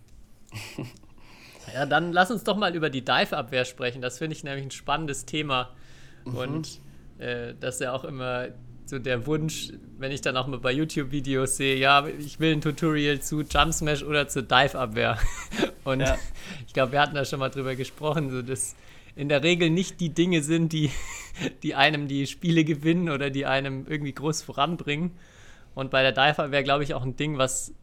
ja, 1.73 1.85
dann 1.85 2.13
lass 2.13 2.31
uns 2.31 2.45
doch 2.45 2.55
mal 2.55 2.73
über 2.73 2.89
die 2.89 3.03
Dive-Abwehr 3.03 3.65
sprechen. 3.65 4.01
Das 4.01 4.19
finde 4.19 4.37
ich 4.37 4.45
nämlich 4.45 4.63
ein 4.63 4.71
spannendes 4.71 5.25
Thema. 5.25 5.71
Und 6.23 6.79
äh, 7.17 7.53
das 7.59 7.75
ist 7.75 7.81
ja 7.81 7.93
auch 7.93 8.05
immer 8.05 8.47
so 8.85 8.99
der 8.99 9.25
Wunsch, 9.25 9.71
wenn 9.97 10.11
ich 10.11 10.21
dann 10.21 10.37
auch 10.37 10.47
mal 10.47 10.59
bei 10.59 10.71
YouTube-Videos 10.71 11.57
sehe, 11.57 11.77
ja, 11.77 12.05
ich 12.07 12.39
will 12.39 12.53
ein 12.53 12.61
Tutorial 12.61 13.19
zu 13.19 13.41
Jump 13.41 13.73
Smash 13.73 14.03
oder 14.03 14.27
zur 14.27 14.43
Dive-Abwehr. 14.43 15.17
Und 15.83 16.01
Ja. 16.01 16.17
ich 16.67 16.73
glaube, 16.73 16.91
wir 16.91 17.01
hatten 17.01 17.15
da 17.15 17.25
schon 17.25 17.39
mal 17.39 17.49
drüber 17.49 17.75
gesprochen, 17.75 18.29
so 18.29 18.41
dass 18.41 18.75
in 19.15 19.29
der 19.29 19.43
Regel 19.43 19.69
nicht 19.69 19.99
die 20.01 20.09
Dinge 20.09 20.43
sind, 20.43 20.73
die, 20.73 20.91
die 21.63 21.75
einem 21.75 22.07
die 22.07 22.27
Spiele 22.27 22.63
gewinnen 22.63 23.09
oder 23.09 23.29
die 23.29 23.45
einem 23.45 23.85
irgendwie 23.87 24.13
groß 24.13 24.41
voranbringen. 24.43 25.11
Und 25.73 25.91
bei 25.91 26.01
der 26.03 26.11
Dive 26.11 26.51
wäre, 26.51 26.63
glaube 26.63 26.83
ich, 26.83 26.93
auch 26.93 27.03
ein 27.03 27.15
Ding, 27.15 27.37
was 27.37 27.73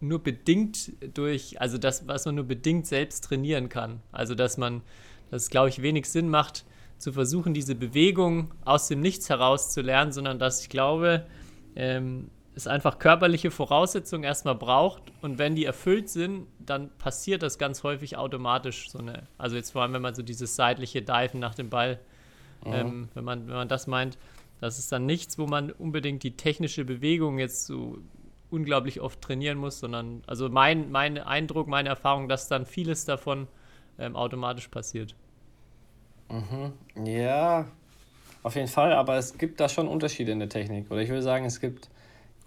nur 0.00 0.20
bedingt 0.20 0.92
durch, 1.14 1.60
also 1.60 1.78
das, 1.78 2.08
was 2.08 2.24
man 2.24 2.34
nur 2.34 2.44
bedingt 2.44 2.86
selbst 2.86 3.24
trainieren 3.24 3.68
kann. 3.68 4.00
Also 4.10 4.34
dass 4.34 4.56
man, 4.56 4.82
dass 5.30 5.42
es, 5.44 5.50
glaube 5.50 5.68
ich, 5.68 5.82
wenig 5.82 6.06
Sinn 6.06 6.28
macht, 6.28 6.64
zu 7.02 7.12
versuchen, 7.12 7.52
diese 7.52 7.74
Bewegung 7.74 8.52
aus 8.64 8.86
dem 8.88 9.00
Nichts 9.00 9.28
heraus 9.28 9.70
zu 9.70 9.82
lernen, 9.82 10.12
sondern 10.12 10.38
dass 10.38 10.62
ich 10.62 10.68
glaube, 10.68 11.26
ähm, 11.74 12.30
es 12.54 12.66
einfach 12.66 12.98
körperliche 12.98 13.50
Voraussetzungen 13.50 14.24
erstmal 14.24 14.54
braucht 14.54 15.02
und 15.20 15.38
wenn 15.38 15.56
die 15.56 15.64
erfüllt 15.64 16.08
sind, 16.08 16.46
dann 16.60 16.90
passiert 16.98 17.42
das 17.42 17.58
ganz 17.58 17.82
häufig 17.82 18.16
automatisch 18.16 18.90
so 18.90 18.98
eine, 18.98 19.24
also 19.36 19.56
jetzt 19.56 19.70
vor 19.70 19.82
allem, 19.82 19.94
wenn 19.94 20.02
man 20.02 20.14
so 20.14 20.22
dieses 20.22 20.54
seitliche 20.54 21.02
Diven 21.02 21.40
nach 21.40 21.54
dem 21.54 21.70
Ball, 21.70 21.98
ähm, 22.64 23.08
wenn, 23.14 23.24
man, 23.24 23.48
wenn 23.48 23.54
man 23.54 23.68
das 23.68 23.86
meint, 23.86 24.16
das 24.60 24.78
ist 24.78 24.92
dann 24.92 25.04
nichts, 25.06 25.38
wo 25.38 25.46
man 25.46 25.72
unbedingt 25.72 26.22
die 26.22 26.36
technische 26.36 26.84
Bewegung 26.84 27.38
jetzt 27.38 27.66
so 27.66 27.98
unglaublich 28.50 29.00
oft 29.00 29.20
trainieren 29.20 29.58
muss, 29.58 29.80
sondern 29.80 30.22
also 30.28 30.48
mein, 30.48 30.92
mein 30.92 31.18
Eindruck, 31.18 31.66
meine 31.66 31.88
Erfahrung, 31.88 32.28
dass 32.28 32.46
dann 32.46 32.64
vieles 32.64 33.06
davon 33.06 33.48
ähm, 33.98 34.14
automatisch 34.14 34.68
passiert. 34.68 35.16
Mhm. 36.32 37.04
Ja, 37.06 37.66
auf 38.42 38.54
jeden 38.56 38.68
Fall, 38.68 38.92
aber 38.92 39.16
es 39.18 39.36
gibt 39.38 39.60
da 39.60 39.68
schon 39.68 39.86
Unterschiede 39.86 40.32
in 40.32 40.38
der 40.40 40.48
Technik. 40.48 40.90
Oder 40.90 41.00
ich 41.02 41.08
würde 41.10 41.22
sagen, 41.22 41.44
es 41.44 41.60
gibt 41.60 41.88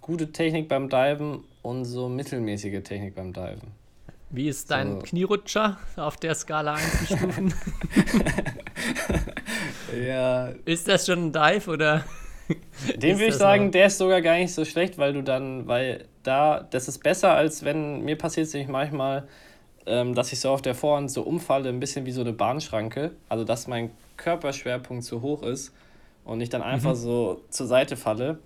gute 0.00 0.32
Technik 0.32 0.68
beim 0.68 0.88
Diven 0.88 1.44
und 1.62 1.84
so 1.84 2.08
mittelmäßige 2.08 2.82
Technik 2.82 3.14
beim 3.14 3.32
Diven. 3.32 3.72
Wie 4.30 4.48
ist 4.48 4.70
dein 4.72 4.94
So. 4.94 4.98
Knierutscher 4.98 5.78
auf 5.96 6.16
der 6.16 6.34
Skala 6.34 6.74
einzustufen? 6.74 7.54
Ja, 10.06 10.48
ist 10.64 10.88
das 10.88 11.06
schon 11.06 11.26
ein 11.28 11.32
Dive 11.32 11.70
oder? 11.70 12.04
Ist 12.88 13.02
würde 13.02 13.26
ich 13.26 13.34
sagen, 13.34 13.66
noch- 13.66 13.72
der 13.72 13.86
ist 13.86 13.98
sogar 13.98 14.20
gar 14.20 14.36
nicht 14.36 14.52
so 14.54 14.64
schlecht, 14.64 14.98
weil 14.98 15.12
du 15.12 15.22
dann, 15.22 15.66
weil 15.66 16.04
da, 16.22 16.60
das 16.70 16.86
ist 16.86 17.02
besser, 17.02 17.32
als 17.32 17.64
wenn, 17.64 18.04
mir 18.04 18.16
passiert 18.16 18.46
es 18.46 18.52
nämlich 18.52 18.68
manchmal, 18.70 19.26
ähm, 19.86 20.14
dass 20.14 20.32
ich 20.32 20.40
so 20.40 20.50
auf 20.50 20.62
der 20.62 20.74
Vorhand 20.74 21.10
so 21.10 21.22
umfalle, 21.22 21.68
ein 21.68 21.80
bisschen 21.80 22.06
wie 22.06 22.12
so 22.12 22.20
eine 22.20 22.32
Bahnschranke. 22.32 23.12
Also, 23.28 23.44
dass 23.44 23.66
mein 23.66 23.90
Körperschwerpunkt 24.16 25.04
zu 25.04 25.22
hoch 25.22 25.42
ist 25.42 25.72
und 26.24 26.40
ich 26.40 26.48
dann 26.48 26.62
einfach 26.62 26.94
so 26.94 27.42
zur 27.50 27.66
Seite 27.66 27.96
falle. 27.96 28.38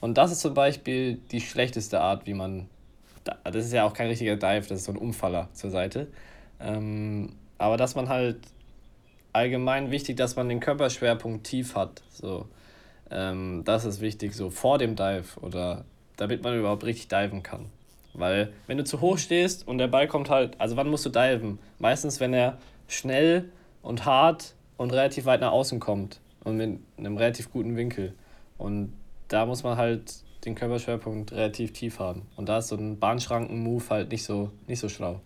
Und 0.00 0.16
das 0.18 0.32
ist 0.32 0.40
zum 0.40 0.54
Beispiel 0.54 1.18
die 1.30 1.40
schlechteste 1.40 2.00
Art, 2.00 2.26
wie 2.26 2.34
man, 2.34 2.68
da- 3.24 3.36
das 3.44 3.66
ist 3.66 3.72
ja 3.72 3.84
auch 3.84 3.92
kein 3.92 4.08
richtiger 4.08 4.36
Dive, 4.36 4.66
das 4.68 4.80
ist 4.80 4.84
so 4.84 4.92
ein 4.92 4.98
Umfaller 4.98 5.48
zur 5.52 5.70
Seite. 5.70 6.08
Ähm, 6.58 7.34
aber 7.58 7.76
dass 7.76 7.94
man 7.94 8.08
halt 8.08 8.38
allgemein 9.32 9.90
wichtig, 9.90 10.16
dass 10.16 10.36
man 10.36 10.48
den 10.48 10.60
Körperschwerpunkt 10.60 11.46
tief 11.46 11.76
hat. 11.76 12.02
So. 12.10 12.46
Ähm, 13.10 13.62
das 13.64 13.84
ist 13.84 14.00
wichtig, 14.00 14.34
so 14.34 14.50
vor 14.50 14.78
dem 14.78 14.96
Dive 14.96 15.38
oder 15.40 15.84
damit 16.16 16.42
man 16.42 16.58
überhaupt 16.58 16.84
richtig 16.84 17.08
diven 17.08 17.42
kann. 17.42 17.66
Weil, 18.14 18.52
wenn 18.66 18.78
du 18.78 18.84
zu 18.84 19.00
hoch 19.00 19.18
stehst 19.18 19.66
und 19.66 19.78
der 19.78 19.88
Ball 19.88 20.08
kommt 20.08 20.30
halt, 20.30 20.60
also 20.60 20.76
wann 20.76 20.88
musst 20.88 21.06
du 21.06 21.10
diven? 21.10 21.58
Meistens, 21.78 22.20
wenn 22.20 22.34
er 22.34 22.58
schnell 22.88 23.50
und 23.82 24.04
hart 24.04 24.54
und 24.76 24.92
relativ 24.92 25.26
weit 25.26 25.40
nach 25.40 25.52
außen 25.52 25.78
kommt 25.80 26.20
und 26.44 26.56
mit 26.56 26.78
einem 26.98 27.16
relativ 27.16 27.52
guten 27.52 27.76
Winkel. 27.76 28.14
Und 28.58 28.92
da 29.28 29.46
muss 29.46 29.62
man 29.62 29.76
halt 29.76 30.14
den 30.44 30.54
Körperschwerpunkt 30.54 31.32
relativ 31.32 31.72
tief 31.72 31.98
haben. 31.98 32.22
Und 32.36 32.48
da 32.48 32.58
ist 32.58 32.68
so 32.68 32.76
ein 32.76 32.98
Bahnschranken-Move 32.98 33.84
halt 33.90 34.10
nicht 34.10 34.24
so, 34.24 34.50
nicht 34.66 34.80
so 34.80 34.88
schlau. 34.88 35.20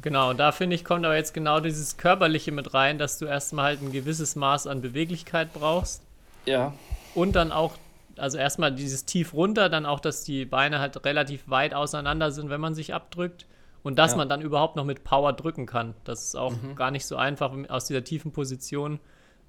Genau, 0.00 0.30
und 0.30 0.38
da 0.38 0.52
finde 0.52 0.74
ich, 0.74 0.84
kommt 0.84 1.04
aber 1.04 1.16
jetzt 1.16 1.34
genau 1.34 1.60
dieses 1.60 1.98
Körperliche 1.98 2.50
mit 2.50 2.72
rein, 2.72 2.98
dass 2.98 3.18
du 3.18 3.26
erstmal 3.26 3.66
halt 3.66 3.82
ein 3.82 3.92
gewisses 3.92 4.36
Maß 4.36 4.66
an 4.66 4.80
Beweglichkeit 4.80 5.52
brauchst. 5.52 6.02
Ja, 6.46 6.72
Und 7.14 7.36
dann 7.36 7.52
auch, 7.52 7.74
also 8.16 8.38
erstmal 8.38 8.72
dieses 8.74 9.04
tief 9.04 9.34
runter, 9.34 9.68
dann 9.68 9.86
auch, 9.86 10.00
dass 10.00 10.24
die 10.24 10.44
Beine 10.44 10.78
halt 10.78 11.04
relativ 11.04 11.48
weit 11.48 11.74
auseinander 11.74 12.30
sind, 12.30 12.50
wenn 12.50 12.60
man 12.60 12.74
sich 12.74 12.94
abdrückt. 12.94 13.46
Und 13.82 13.98
dass 13.98 14.12
Ja. 14.12 14.18
man 14.18 14.28
dann 14.28 14.40
überhaupt 14.42 14.76
noch 14.76 14.84
mit 14.84 15.02
Power 15.02 15.32
drücken 15.32 15.66
kann. 15.66 15.94
Das 16.04 16.22
ist 16.22 16.36
auch 16.36 16.54
gar 16.76 16.92
nicht 16.92 17.04
so 17.04 17.16
einfach 17.16 17.52
aus 17.68 17.86
dieser 17.86 18.04
tiefen 18.04 18.30
Position. 18.30 19.00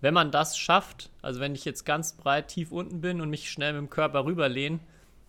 Wenn 0.02 0.14
man 0.16 0.32
das 0.32 0.58
schafft, 0.58 1.12
also 1.22 1.40
wenn 1.40 1.54
ich 1.54 1.66
jetzt 1.66 1.86
ganz 1.86 2.14
breit 2.14 2.48
tief 2.48 2.72
unten 2.72 3.00
bin 3.00 3.22
und 3.22 3.30
mich 3.30 3.52
schnell 3.52 3.74
mit 3.74 3.82
dem 3.82 3.90
Körper 3.92 4.26
rüberlehne, 4.26 4.80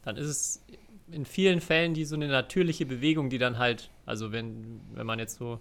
dann 0.05 0.17
ist 0.17 0.27
es 0.27 0.65
in 1.13 1.27
vielen 1.27 1.61
Fällen 1.61 1.93
die 1.93 2.07
so 2.07 2.15
eine 2.17 2.29
natürliche 2.29 2.87
Bewegung, 2.87 3.29
die 3.29 3.37
dann 3.39 3.59
halt, 3.59 3.91
also 4.07 4.33
wenn, 4.33 4.81
wenn 4.95 5.07
man 5.07 5.19
jetzt 5.19 5.37
so, 5.37 5.61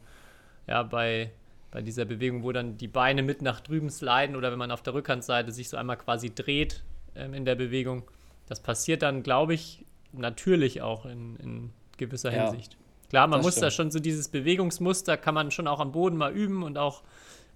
ja, 0.65 0.81
bei, 0.83 1.31
bei 1.69 1.81
dieser 1.81 2.05
Bewegung, 2.05 2.43
wo 2.43 2.53
dann 2.53 2.77
die 2.77 2.87
Beine 2.87 3.23
mit 3.23 3.41
nach 3.41 3.59
drüben 3.59 3.89
sliden 3.89 4.37
oder 4.37 4.51
wenn 4.53 4.59
man 4.59 4.71
auf 4.71 4.83
der 4.83 4.93
Rückhandseite 4.93 5.51
sich 5.51 5.67
so 5.67 5.75
einmal 5.75 5.97
quasi 5.97 6.33
dreht 6.33 6.81
ähm, 7.15 7.33
in 7.33 7.45
der 7.45 7.55
Bewegung, 7.55 8.03
das 8.47 8.59
passiert 8.59 9.01
dann, 9.01 9.23
glaube 9.23 9.53
ich, 9.53 9.85
natürlich 10.11 10.81
auch 10.81 11.05
in, 11.05 11.35
in 11.37 11.69
gewisser 11.97 12.33
Ja, 12.33 12.49
Hinsicht. 12.49 12.77
Klar, 13.09 13.27
man 13.27 13.41
muss 13.41 13.55
da 13.55 13.69
stimmt. 13.69 13.73
schon 13.73 13.91
so 13.91 13.99
dieses 13.99 14.27
Bewegungsmuster, 14.29 15.17
kann 15.17 15.35
man 15.35 15.51
schon 15.51 15.67
auch 15.67 15.79
am 15.79 15.91
Boden 15.91 16.17
mal 16.17 16.33
üben 16.33 16.63
und 16.63 16.77
auch 16.77 17.03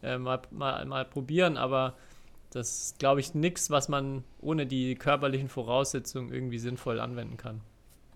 äh, 0.03 0.17
mal, 0.17 0.39
mal, 0.51 0.85
mal 0.85 1.05
probieren, 1.05 1.57
aber 1.57 1.95
das 2.51 2.79
ist, 2.79 2.99
glaube 2.99 3.19
ich, 3.19 3.33
nichts, 3.33 3.69
was 3.69 3.89
man 3.89 4.23
ohne 4.39 4.65
die 4.65 4.95
körperlichen 4.95 5.49
Voraussetzungen 5.49 6.31
irgendwie 6.31 6.59
sinnvoll 6.59 6.99
anwenden 6.99 7.37
kann. 7.37 7.61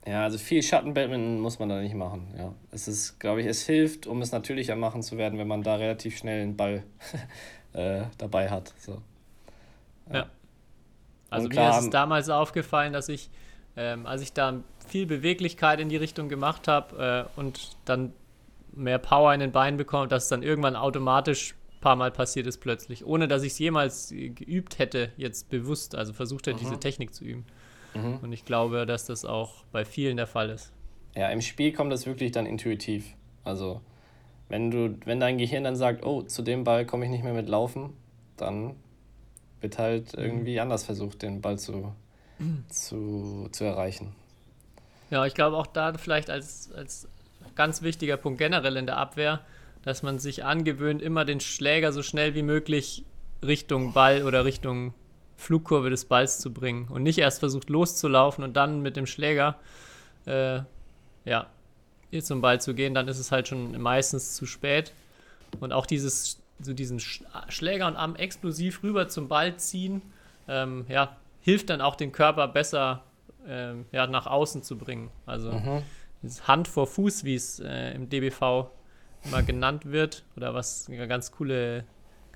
Ja, 0.06 0.24
also 0.24 0.38
viel 0.38 0.64
Schattenbadminton 0.64 1.40
muss 1.40 1.60
man 1.60 1.70
da 1.70 1.80
nicht 1.80 1.94
machen. 1.94 2.34
Ja. 2.38 2.54
Es 2.72 2.88
ist, 2.88 3.20
glaube 3.20 3.42
ich, 3.42 3.48
es 3.48 3.66
hilft, 3.66 4.08
um 4.08 4.22
es 4.22 4.32
natürlicher 4.32 4.76
machen 4.76 5.04
zu 5.04 5.18
werden, 5.18 5.38
wenn 5.38 5.48
man 5.48 5.62
da 5.62 5.76
relativ 5.76 6.18
schnell 6.18 6.42
einen 6.42 6.58
Ball 6.58 6.84
äh, 7.74 8.04
dabei 8.18 8.50
hat. 8.50 8.74
So. 8.80 9.02
Ja. 10.12 10.28
Also 11.32 11.48
mir 11.48 11.70
ist 11.70 11.84
es 11.86 11.90
damals 11.90 12.30
aufgefallen, 12.30 12.94
dass 12.94 13.10
ich, 13.10 13.30
ähm, 13.76 14.06
als 14.06 14.22
ich 14.22 14.34
da 14.34 14.62
viel 14.88 15.06
Beweglichkeit 15.06 15.80
in 15.80 15.90
die 15.90 15.98
Richtung 15.98 16.30
gemacht 16.30 16.68
habe 16.68 17.28
äh, 17.36 17.40
und 17.40 17.78
dann 17.86 18.14
mehr 18.74 19.00
Power 19.00 19.34
in 19.34 19.40
den 19.40 19.52
Beinen 19.52 19.78
bekomme, 19.78 20.08
dass 20.08 20.24
es 20.24 20.30
dann 20.30 20.44
irgendwann 20.44 20.76
automatisch 20.76 21.54
ein 21.54 21.82
paar 21.82 21.96
Mal 21.96 22.12
passiert 22.12 22.48
ist 22.48 22.60
plötzlich, 22.60 23.06
ohne 23.06 23.28
dass 23.28 23.44
ich 23.44 23.54
es 23.54 23.60
jemals 23.60 24.10
geübt 24.10 24.78
hätte, 24.78 25.12
jetzt 25.18 25.50
bewusst, 25.50 25.96
also 25.96 26.14
versucht 26.14 26.48
hätte, 26.48 26.60
diese 26.60 26.80
Technik 26.80 27.14
zu 27.14 27.24
üben. 27.24 27.46
Mhm. 27.94 28.20
Und 28.22 28.34
ich 28.34 28.46
glaube, 28.46 28.86
dass 28.86 29.06
das 29.06 29.26
auch 29.26 29.64
bei 29.72 29.86
vielen 29.86 30.18
der 30.18 30.28
Fall 30.28 30.50
ist. 30.50 30.72
Ja, 31.16 31.30
im 31.30 31.42
Spiel 31.42 31.74
kommt 31.74 31.92
das 31.92 32.06
wirklich 32.06 32.32
dann 32.32 32.46
intuitiv. 32.46 33.16
Also, 33.44 33.82
wenn 34.50 34.72
du, 34.72 34.98
wenn 35.06 35.20
dein 35.20 35.38
Gehirn 35.38 35.64
dann 35.64 35.76
sagt, 35.76 36.06
oh, 36.06 36.22
zu 36.22 36.42
dem 36.42 36.64
Ball 36.64 36.86
komme 36.86 37.06
ich 37.06 37.12
nicht 37.12 37.24
mehr 37.24 37.34
mit 37.34 37.50
Laufen, 37.50 37.94
dann 38.38 38.76
wird 39.62 39.78
halt 39.78 40.14
irgendwie 40.14 40.60
anders 40.60 40.84
versucht, 40.84 41.22
den 41.22 41.42
Ball 41.42 41.58
zu, 41.58 41.94
zu, 42.70 43.50
zu 43.52 43.64
erreichen. 43.64 44.16
Ja, 45.10 45.26
ich 45.26 45.34
glaube 45.34 45.58
auch 45.58 45.68
da 45.68 45.94
vielleicht 45.94 46.30
als, 46.30 46.72
als 46.74 47.08
ganz 47.56 47.82
wichtiger 47.82 48.18
Punkt 48.18 48.40
generell 48.40 48.78
in 48.78 48.86
der 48.86 48.98
Abwehr, 48.98 49.42
dass 49.84 50.04
man 50.04 50.20
sich 50.20 50.44
angewöhnt, 50.44 51.02
immer 51.02 51.26
den 51.26 51.40
Schläger 51.40 51.92
so 51.92 52.04
schnell 52.04 52.36
wie 52.36 52.44
möglich 52.44 53.04
Richtung 53.44 53.94
Ball 53.94 54.24
oder 54.24 54.46
Richtung 54.46 54.94
Flugkurve 55.38 55.90
des 55.90 56.06
Balls 56.06 56.40
zu 56.40 56.54
bringen 56.54 56.88
und 56.88 57.04
nicht 57.04 57.18
erst 57.18 57.40
versucht 57.40 57.70
loszulaufen 57.70 58.44
und 58.44 58.54
dann 58.54 58.82
mit 58.82 58.96
dem 58.96 59.08
Schläger 59.08 59.58
äh, 60.26 60.60
ja, 61.26 61.48
hier 62.12 62.24
zum 62.24 62.42
Ball 62.42 62.62
zu 62.62 62.74
gehen, 62.74 62.94
dann 62.94 63.08
ist 63.08 63.20
es 63.20 63.32
halt 63.32 63.48
schon 63.48 63.80
meistens 63.82 64.36
zu 64.36 64.46
spät. 64.46 64.94
Und 65.60 65.74
auch 65.74 65.86
dieses, 65.86 66.41
so 66.62 66.74
diesen 66.74 67.00
Sch 67.00 67.24
Schläger 67.50 67.88
und 67.88 67.96
Arm 67.96 68.16
explosiv 68.16 68.84
rüber 68.84 69.08
zum 69.08 69.28
Ball 69.28 69.58
ziehen, 69.58 70.02
ähm, 70.48 70.86
ja, 70.88 71.18
hilft 71.42 71.70
dann 71.70 71.82
auch 71.82 71.96
den 71.96 72.12
Körper 72.12 72.48
besser 72.48 73.04
ähm, 73.48 73.86
ja, 73.92 74.08
nach 74.08 74.28
außen 74.28 74.64
zu 74.64 74.78
bringen. 74.78 75.10
Also 75.26 75.82
dieses 76.22 76.48
Hand 76.48 76.68
vor 76.68 76.88
Fuß, 76.88 77.24
wie 77.24 77.36
es 77.36 77.60
äh, 77.60 77.94
im 77.94 78.10
DBV 78.10 78.70
immer 79.24 79.44
genannt 79.44 79.86
wird, 79.86 80.24
oder 80.36 80.54
was 80.54 80.88
eine 80.88 81.08
ganz 81.08 81.32
coole, 81.32 81.86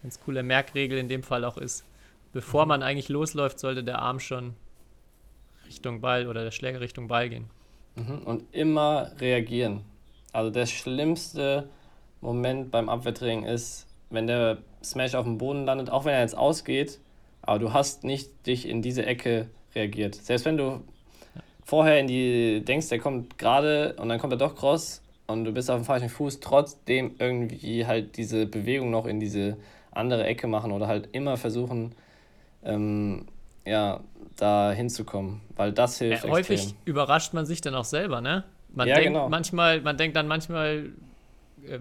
ganz 0.01 0.19
coole 0.19 0.43
Merkregel 0.43 0.97
in 0.97 1.07
dem 1.07 1.23
Fall 1.23 1.45
auch 1.45 1.57
ist. 1.57 1.85
Bevor 2.31 2.65
man 2.65 2.83
eigentlich 2.83 3.09
losläuft, 3.09 3.59
sollte 3.59 3.83
der 3.83 3.99
Arm 3.99 4.19
schon 4.19 4.55
Richtung 5.67 6.01
Ball 6.01 6.27
oder 6.27 6.43
der 6.43 6.51
Schläger 6.51 6.81
Richtung 6.81 7.07
Ball 7.07 7.29
gehen. 7.29 7.49
Mhm. 7.95 8.19
Und 8.19 8.53
immer 8.53 9.11
reagieren. 9.19 9.85
Also 10.33 10.49
der 10.49 10.65
schlimmste 10.65 11.69
Moment 12.21 12.71
beim 12.71 12.89
Abwehrtraining 12.89 13.45
ist, 13.45 13.84
wenn 14.09 14.27
der 14.27 14.59
Smash 14.83 15.15
auf 15.15 15.25
dem 15.25 15.37
Boden 15.37 15.65
landet, 15.65 15.89
auch 15.89 16.05
wenn 16.05 16.13
er 16.13 16.21
jetzt 16.21 16.37
ausgeht, 16.37 16.99
aber 17.41 17.59
du 17.59 17.73
hast 17.73 18.03
nicht 18.03 18.29
dich 18.47 18.67
in 18.67 18.81
diese 18.81 19.05
Ecke 19.05 19.49
reagiert. 19.75 20.15
Selbst 20.15 20.45
wenn 20.45 20.57
du 20.57 20.81
vorher 21.63 21.99
in 21.99 22.07
die 22.07 22.63
denkst, 22.63 22.89
der 22.89 22.99
kommt 22.99 23.37
gerade 23.37 23.95
und 23.99 24.09
dann 24.09 24.19
kommt 24.19 24.33
er 24.33 24.37
doch 24.37 24.55
cross 24.55 25.01
und 25.27 25.45
du 25.45 25.51
bist 25.51 25.69
auf 25.71 25.77
dem 25.79 25.85
falschen 25.85 26.09
Fuß, 26.09 26.39
trotzdem 26.39 27.15
irgendwie 27.19 27.85
halt 27.85 28.17
diese 28.17 28.45
Bewegung 28.45 28.91
noch 28.91 29.05
in 29.05 29.19
diese 29.19 29.57
andere 29.91 30.25
Ecke 30.25 30.47
machen 30.47 30.71
oder 30.71 30.87
halt 30.87 31.09
immer 31.13 31.37
versuchen, 31.37 31.93
ähm, 32.63 33.25
ja, 33.65 34.01
da 34.37 34.71
hinzukommen, 34.71 35.41
weil 35.55 35.71
das 35.71 35.99
Ja, 35.99 36.07
hilft 36.07 36.25
häufig 36.25 36.61
extrem. 36.61 36.77
überrascht 36.85 37.33
man 37.33 37.45
sich 37.45 37.61
dann 37.61 37.75
auch 37.75 37.85
selber, 37.85 38.21
ne? 38.21 38.43
Man 38.73 38.87
Ja, 38.89 38.95
denkt 38.95 39.09
genau. 39.09 39.29
manchmal, 39.29 39.81
man 39.81 39.97
denkt 39.97 40.15
dann 40.17 40.27
manchmal, 40.27 40.91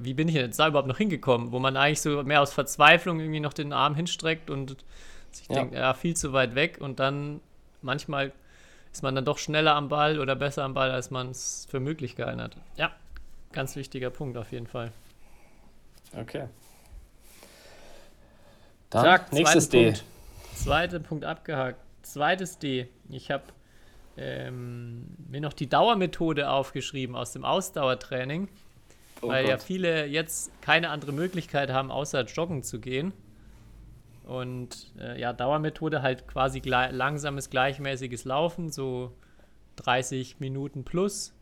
wie 0.01 0.14
bin 0.14 0.28
ich 0.28 0.35
denn 0.35 0.47
jetzt 0.47 0.59
da 0.59 0.68
überhaupt 0.68 0.89
noch 0.89 0.99
hingekommen? 0.99 1.53
Wo 1.53 1.59
man 1.59 1.76
eigentlich 1.76 2.01
so 2.01 2.22
mehr 2.22 2.43
aus 2.43 2.53
Verzweiflung 2.53 3.20
irgendwie 3.20 3.41
noch 3.41 3.53
den 3.53 3.72
Arm 3.72 3.95
hinstreckt 3.95 4.51
und 4.51 4.85
sich 5.30 5.49
Ja. 5.49 5.55
denkt, 5.57 5.74
ja, 5.74 5.95
viel 5.95 6.14
zu 6.16 6.32
weit 6.32 6.55
weg 6.55 6.78
und 6.80 7.01
dann 7.01 7.41
manchmal 7.82 8.32
ist 8.93 9.03
man 9.03 9.14
dann 9.14 9.24
doch 9.24 9.39
schneller 9.39 9.74
am 9.74 9.89
Ball 9.89 10.20
oder 10.20 10.37
besser 10.37 10.62
am 10.62 10.74
Ball, 10.74 10.91
als 10.91 11.11
man 11.11 11.30
es 11.30 11.66
für 11.70 11.80
möglich 11.80 12.14
gehalten 12.14 12.41
hat. 12.41 12.57
Ja, 12.76 12.93
ganz 13.53 13.74
wichtiger 13.76 14.11
Punkt 14.11 14.37
auf 14.37 14.53
jeden 14.53 14.66
Fall. 14.68 14.93
Okay. 16.16 16.49
Dann 18.91 19.05
Zack, 19.05 19.32
nächstes 19.32 19.68
D. 19.68 19.85
Punkt. 19.87 20.05
Zweiter 20.55 21.01
Punkt 21.01 21.24
abgehakt. 21.24 21.78
Zweites 22.03 22.59
D. 22.59 22.87
Ich 23.09 23.30
habe 23.32 23.43
ähm, 24.16 25.07
mir 25.28 25.41
noch 25.41 25.53
die 25.53 25.68
Dauermethode 25.68 26.49
aufgeschrieben 26.49 27.16
aus 27.16 27.32
dem 27.32 27.45
Ausdauertraining, 27.45 28.49
Oh 29.25 29.29
weil 29.29 29.47
ja 29.47 29.57
Gott. 29.57 29.62
viele 29.62 30.07
jetzt 30.07 30.51
keine 30.61 30.91
andere 30.91 31.12
Möglichkeit 31.12 31.70
haben, 31.70 31.91
außer 31.91 32.25
joggen 32.25 32.62
zu 32.62 32.81
gehen. 32.81 33.12
Und 34.25 34.93
äh, 34.99 35.20
ja, 35.20 35.33
Dauermethode 35.33 36.03
halt 36.03 36.27
quasi 36.27 36.61
glei 36.61 36.91
langsames, 36.91 37.51
gleichmäßiges 37.51 38.25
Laufen, 38.25 38.70
so 38.70 39.12
30 39.77 40.41
Minuten 40.41 40.85
plus. 40.85 41.35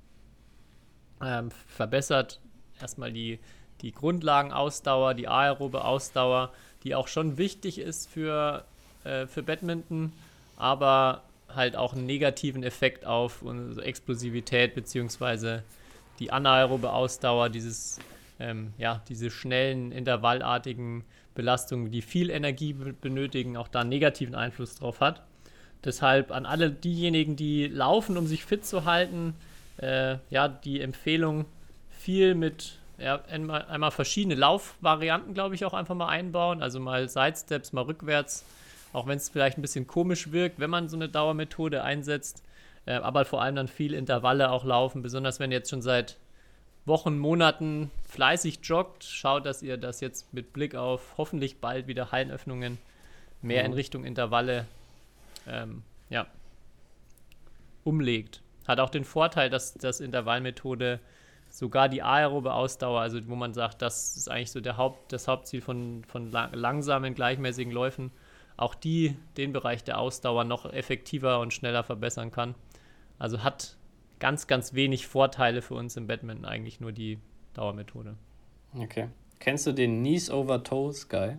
Ähm, 1.23 1.51
verbessert 1.69 2.41
erstmal 2.81 3.13
die, 3.13 3.39
die 3.81 3.93
Grundlagenausdauer, 3.93 5.15
die 5.15 5.29
aerobe 5.29 5.85
Ausdauer, 5.85 6.53
die 6.83 6.95
auch 6.95 7.07
schon 7.07 7.39
wichtig 7.39 7.79
ist 7.79 8.11
für, 8.11 8.65
äh, 9.05 9.27
für 9.27 9.43
Badminton, 9.43 10.13
aber 10.57 11.23
halt 11.49 11.77
auch 11.77 11.93
einen 11.93 12.07
negativen 12.07 12.65
Effekt 12.65 13.05
auf 13.05 13.43
unsere 13.43 13.87
Explosivität 13.87 14.75
bzw. 14.75 15.61
die 16.19 16.31
anaerobe 16.31 16.93
Ausdauer, 16.93 17.49
dieses, 17.49 17.99
ähm, 18.39 18.73
ja, 18.79 19.03
diese 19.09 19.31
schnellen, 19.31 19.93
intervallartigen 19.93 21.05
Belastungen, 21.35 21.91
die 21.91 22.03
viel 22.03 22.31
Energie 22.31 22.73
benötigen, 22.73 23.57
auch 23.57 23.69
da 23.69 23.81
einen 23.81 23.89
negativen 23.89 24.35
Einfluss 24.35 24.75
drauf 24.75 25.01
hat. 25.01 25.23
Deshalb 25.85 26.31
an 26.31 26.47
alle 26.47 26.71
diejenigen, 26.71 27.37
die 27.37 27.67
laufen, 27.67 28.17
um 28.17 28.27
sich 28.27 28.45
fit 28.45 28.65
zu 28.65 28.85
halten, 28.85 29.35
äh, 29.79 30.17
ja, 30.31 30.49
die 30.49 30.81
Empfehlung, 30.81 31.47
viel 31.91 32.35
mit 32.35 32.79
ja, 32.99 33.21
einmal, 33.31 33.65
einmal 33.67 33.91
verschiedene 33.91 34.35
Laufvarianten, 34.35 35.35
glaube 35.35 35.55
ich, 35.55 35.65
auch 35.65 35.75
einfach 35.75 35.95
mal 35.95 36.09
einbauen. 36.09 36.63
Also 36.63 36.79
mal 36.79 37.09
Sidesteps, 37.09 37.73
mal 37.73 37.83
rückwärts, 37.83 38.45
auch 38.93 39.07
wenn 39.07 39.17
es 39.17 39.29
vielleicht 39.29 39.59
ein 39.59 39.63
bisschen 39.63 39.87
komisch 39.87 40.31
wirkt, 40.31 40.61
wenn 40.61 40.71
man 40.71 40.89
so 40.89 40.97
eine 40.97 41.09
Dauermethode 41.09 41.83
einsetzt. 41.83 42.43
Äh, 42.87 42.95
aber 42.95 43.25
vor 43.25 43.43
allem 43.43 43.57
dann 43.57 43.69
viel 43.69 43.95
Intervalle 43.95 44.51
auch 44.51 44.65
laufen, 44.65 45.03
besonders 45.03 45.41
wenn 45.41 45.53
ihr 45.53 45.59
jetzt 45.59 45.71
schon 45.71 45.83
seit 45.83 46.19
Wochen, 46.85 47.19
Monaten 47.19 47.91
fleißig 48.09 48.61
joggt. 48.63 49.05
Schaut, 49.05 49.47
dass 49.47 49.63
ihr 49.63 49.77
das 49.77 50.01
jetzt 50.01 50.33
mit 50.35 50.53
Blick 50.53 50.75
auf 50.75 51.15
hoffentlich 51.17 51.61
bald 51.61 51.87
wieder 51.87 52.11
Hallenöffnungen 52.11 52.79
mehr 53.41 53.61
ja. 53.61 53.67
in 53.67 53.73
Richtung 53.73 54.05
Intervalle 54.05 54.67
ähm, 55.47 55.83
ja, 56.11 56.27
umlegt. 57.85 58.43
Hat 58.67 58.81
auch 58.81 58.91
den 58.91 59.05
Vorteil, 59.05 59.51
dass 59.51 59.75
das 59.75 60.01
Intervallmethode 60.01 61.01
sogar 61.51 61.89
die 61.89 62.03
aerobe 62.03 62.55
Ausdauer, 62.55 63.01
also 63.01 63.19
wo 63.29 63.35
man 63.35 63.53
sagt, 63.53 63.83
das 63.83 64.17
ist 64.17 64.31
eigentlich 64.31 64.51
so 64.51 64.61
der 64.61 64.77
Haupt, 64.77 65.13
das 65.13 65.29
Hauptziel 65.29 65.61
von, 65.61 66.03
von 66.07 66.31
langsamen, 66.31 67.15
gleichmäßigen 67.15 67.73
Läufen, 67.73 68.11
auch 68.57 68.75
die 68.75 69.17
den 69.37 69.53
Bereich 69.53 69.85
der 69.85 69.99
Ausdauer 69.99 70.45
noch 70.45 70.73
effektiver 70.73 71.41
und 71.41 71.53
schneller 71.53 71.83
verbessern 71.83 72.31
kann. 72.31 72.55
Also 73.23 73.45
hat 73.45 73.77
ganz, 74.19 74.49
ganz 74.49 74.75
wenig 74.75 75.07
Vorteile 75.07 75.63
für 75.63 75.75
uns 75.75 75.97
im 75.97 76.09
Badminton, 76.09 76.45
eigentlich 76.45 76.81
nur 76.81 76.91
die 76.91 77.21
Dauermethode. 77.55 78.17
Okay. 78.77 79.11
Kennst 79.39 79.65
du 79.65 79.71
den 79.71 80.01
Knees 80.01 80.29
over 80.29 80.65
Toes 80.65 81.09
Guy? 81.09 81.37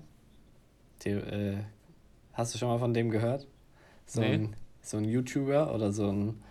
Die, 1.01 1.09
äh, 1.09 1.57
hast 2.31 2.53
du 2.53 2.57
schon 2.57 2.69
mal 2.69 2.79
von 2.79 2.93
dem 2.93 3.09
gehört? 3.09 3.47
So, 4.05 4.21
nee. 4.21 4.35
ein, 4.35 4.55
so 4.81 4.95
ein 4.95 5.03
YouTuber 5.03 5.75
oder 5.75 5.91
so 5.91 6.09
ein 6.09 6.41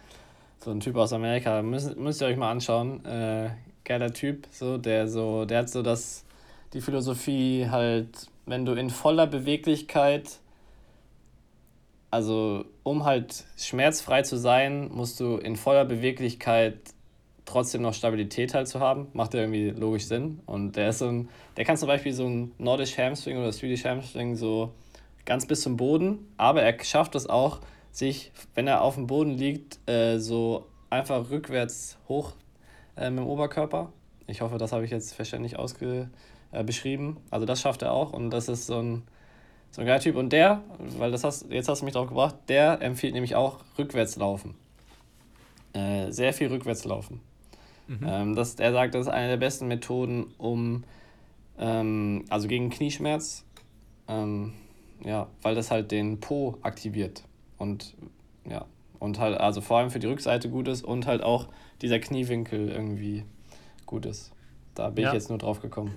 so 0.59 0.71
ein 0.71 0.81
Typ 0.81 0.97
aus 0.97 1.15
Amerika, 1.15 1.63
müsst, 1.63 1.97
müsst 1.97 2.21
ihr 2.21 2.27
euch 2.27 2.37
mal 2.37 2.51
anschauen. 2.51 3.03
Äh, 3.07 3.53
geiler 3.85 4.13
Typ, 4.13 4.47
so, 4.51 4.77
der 4.77 5.09
so, 5.09 5.47
der 5.47 5.61
hat 5.61 5.71
so 5.71 5.81
das, 5.81 6.27
die 6.75 6.83
Philosophie 6.83 7.69
halt, 7.71 8.27
wenn 8.45 8.67
du 8.67 8.75
in 8.75 8.91
voller 8.91 9.27
Beweglichkeit, 9.27 10.41
also 12.13 12.67
um 12.83 13.05
halt 13.05 13.47
schmerzfrei 13.57 14.21
zu 14.23 14.37
sein, 14.37 14.91
musst 14.93 15.19
du 15.19 15.39
in 15.39 15.57
voller 15.57 15.87
Beweglichkeit 15.87 16.77
trotzdem 17.47 17.81
noch 17.81 17.95
Stabilität 17.95 18.53
halt 18.53 18.69
zu 18.69 18.81
haben. 18.81 19.09
Macht 19.15 19.33
ja 19.33 19.41
irgendwie 19.41 19.71
logisch 19.71 20.05
Sinn. 20.05 20.41
Und 20.45 20.77
der 20.77 20.91
ist 20.91 20.99
so 20.99 21.09
ein, 21.09 21.31
der 21.57 21.65
kann 21.65 21.79
zum 21.79 21.89
Beispiel 21.89 22.13
so 22.13 22.27
ein 22.27 22.53
Nordisch 22.59 22.99
Hamstring 22.99 23.39
oder 23.39 23.51
Swedish 23.51 23.85
Hamstring 23.87 24.37
so 24.37 24.75
ganz 25.25 25.47
bis 25.47 25.63
zum 25.63 25.79
Boden, 25.79 26.33
aber 26.37 26.63
er 26.63 26.85
schafft 26.85 27.15
es 27.15 27.29
auch, 27.29 27.61
sich, 27.93 28.31
wenn 28.55 28.67
er 28.67 28.83
auf 28.83 28.97
dem 28.97 29.07
Boden 29.07 29.31
liegt, 29.31 29.79
äh, 29.89 30.19
so 30.19 30.67
einfach 30.91 31.31
rückwärts 31.31 31.97
hoch 32.09 32.35
äh, 32.97 33.09
mit 33.09 33.21
dem 33.21 33.27
Oberkörper. 33.27 33.91
Ich 34.27 34.43
hoffe, 34.43 34.59
das 34.59 34.73
habe 34.73 34.85
ich 34.85 34.91
jetzt 34.91 35.15
verständlich 35.15 35.59
ausge 35.59 36.11
äh, 36.51 36.63
beschrieben. 36.63 37.19
Also 37.31 37.47
das 37.47 37.61
schafft 37.61 37.81
er 37.83 37.93
auch 37.93 38.13
und 38.13 38.31
das 38.31 38.49
ist 38.49 38.67
so 38.67 38.79
ein, 38.79 39.03
so 39.73 39.81
ein 39.81 39.87
geiler 39.87 40.01
Typ. 40.01 40.15
Und 40.17 40.33
der, 40.33 40.63
weil 40.99 41.11
das 41.11 41.25
hast, 41.25 41.51
jetzt 41.51 41.69
hast 41.69 41.81
du 41.81 41.85
mich 41.85 41.95
drauf 41.95 42.07
gebracht, 42.07 42.37
der 42.49 42.81
empfiehlt 42.81 43.15
nämlich 43.15 43.35
auch 43.35 43.59
rückwärts 43.79 44.17
laufen. 44.17 44.55
Äh, 45.73 46.13
sehr 46.13 46.33
viel 46.33 46.49
rückwärts 46.49 46.85
laufen. 46.85 47.21
Mhm. 47.89 48.07
Ähm, 48.07 48.37
das, 48.37 48.55
er 48.57 48.73
sagt, 48.73 48.95
das 48.95 49.03
ist 49.07 49.13
eine 49.13 49.29
der 49.29 49.37
besten 49.39 49.67
Methoden, 49.67 50.27
um, 50.39 50.85
ähm, 51.59 52.25
also 52.29 52.47
gegen 52.47 52.71
Knieschmerz, 52.71 53.45
ähm, 54.07 54.53
ja, 55.05 55.27
weil 55.41 55.55
das 55.55 55.71
halt 55.71 55.91
den 55.91 56.21
Po 56.21 56.59
aktiviert 56.63 57.25
und 57.59 57.95
ja, 58.49 58.67
und 58.99 59.19
halt, 59.19 59.39
also 59.41 59.61
vor 59.61 59.79
allem 59.79 59.91
für 59.91 59.99
die 59.99 60.07
Rückseite 60.07 60.49
gut 60.49 60.69
ist 60.69 60.85
und 60.85 61.07
halt 61.07 61.23
auch 61.23 61.49
dieser 61.81 61.99
Kniewinkel 61.99 62.69
irgendwie 62.69 63.25
gut 63.87 64.07
ist. 64.07 64.33
Da 64.75 64.91
bin 64.91 65.05
ja. 65.05 65.11
ich 65.11 65.15
jetzt 65.15 65.29
nur 65.29 65.39
drauf 65.39 65.61
gekommen. 65.61 65.93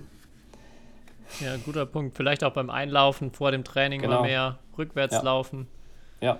Ja, 1.40 1.56
guter 1.64 1.86
Punkt. 1.86 2.16
Vielleicht 2.16 2.44
auch 2.44 2.52
beim 2.52 2.70
Einlaufen 2.70 3.32
vor 3.32 3.50
dem 3.50 3.64
Training 3.64 4.00
genau. 4.00 4.18
immer 4.18 4.26
mehr 4.26 4.58
rückwärts 4.76 5.14
ja. 5.14 5.22
laufen. 5.22 5.66
Ja. 6.20 6.38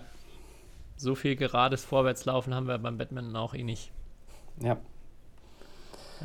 So 0.96 1.14
viel 1.14 1.36
gerades 1.36 1.84
Vorwärtslaufen 1.84 2.54
haben 2.54 2.66
wir 2.66 2.78
beim 2.78 2.96
Badminton 2.96 3.36
auch 3.36 3.54
eh 3.54 3.62
nicht. 3.62 3.92
Ja. 4.60 4.78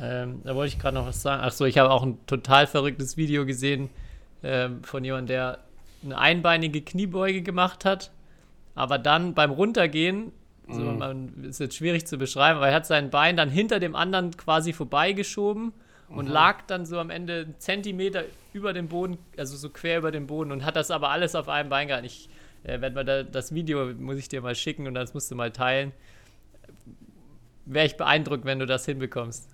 Ähm, 0.00 0.40
da 0.44 0.54
wollte 0.54 0.74
ich 0.74 0.78
gerade 0.80 0.96
noch 0.96 1.06
was 1.06 1.20
sagen. 1.20 1.42
Achso, 1.42 1.66
ich 1.66 1.76
habe 1.76 1.90
auch 1.90 2.02
ein 2.02 2.24
total 2.26 2.66
verrücktes 2.66 3.16
Video 3.16 3.44
gesehen 3.44 3.90
ähm, 4.42 4.82
von 4.82 5.04
jemandem, 5.04 5.26
der 5.26 5.58
eine 6.04 6.18
einbeinige 6.18 6.80
Kniebeuge 6.80 7.42
gemacht 7.42 7.84
hat 7.84 8.10
aber 8.74 8.98
dann 8.98 9.34
beim 9.34 9.50
Runtergehen, 9.50 10.32
so, 10.68 10.80
mhm. 10.80 10.98
man, 10.98 11.44
ist 11.44 11.60
jetzt 11.60 11.76
schwierig 11.76 12.06
zu 12.06 12.16
beschreiben, 12.16 12.58
aber 12.58 12.68
er 12.68 12.74
hat 12.74 12.86
sein 12.86 13.10
Bein 13.10 13.36
dann 13.36 13.50
hinter 13.50 13.80
dem 13.80 13.94
anderen 13.94 14.36
quasi 14.36 14.72
vorbeigeschoben 14.72 15.72
und 16.14 16.26
mhm. 16.26 16.32
lag 16.32 16.62
dann 16.66 16.86
so 16.86 16.98
am 16.98 17.10
Ende 17.10 17.42
einen 17.42 17.58
Zentimeter 17.58 18.24
über 18.52 18.72
dem 18.72 18.88
Boden, 18.88 19.18
also 19.36 19.56
so 19.56 19.70
quer 19.70 19.98
über 19.98 20.10
dem 20.10 20.26
Boden 20.26 20.52
und 20.52 20.64
hat 20.64 20.76
das 20.76 20.90
aber 20.90 21.10
alles 21.10 21.34
auf 21.34 21.48
einem 21.48 21.68
Bein 21.68 21.88
gehabt. 21.88 22.04
Ich 22.04 22.28
äh, 22.64 22.80
werde 22.80 22.94
mal 22.94 23.04
da, 23.04 23.22
das 23.22 23.54
Video, 23.54 23.92
muss 23.94 24.18
ich 24.18 24.28
dir 24.28 24.40
mal 24.40 24.54
schicken 24.54 24.86
und 24.86 24.94
das 24.94 25.14
musst 25.14 25.30
du 25.30 25.34
mal 25.34 25.50
teilen. 25.50 25.92
Wäre 27.64 27.86
ich 27.86 27.96
beeindruckt, 27.96 28.44
wenn 28.44 28.58
du 28.58 28.66
das 28.66 28.84
hinbekommst. 28.84 29.48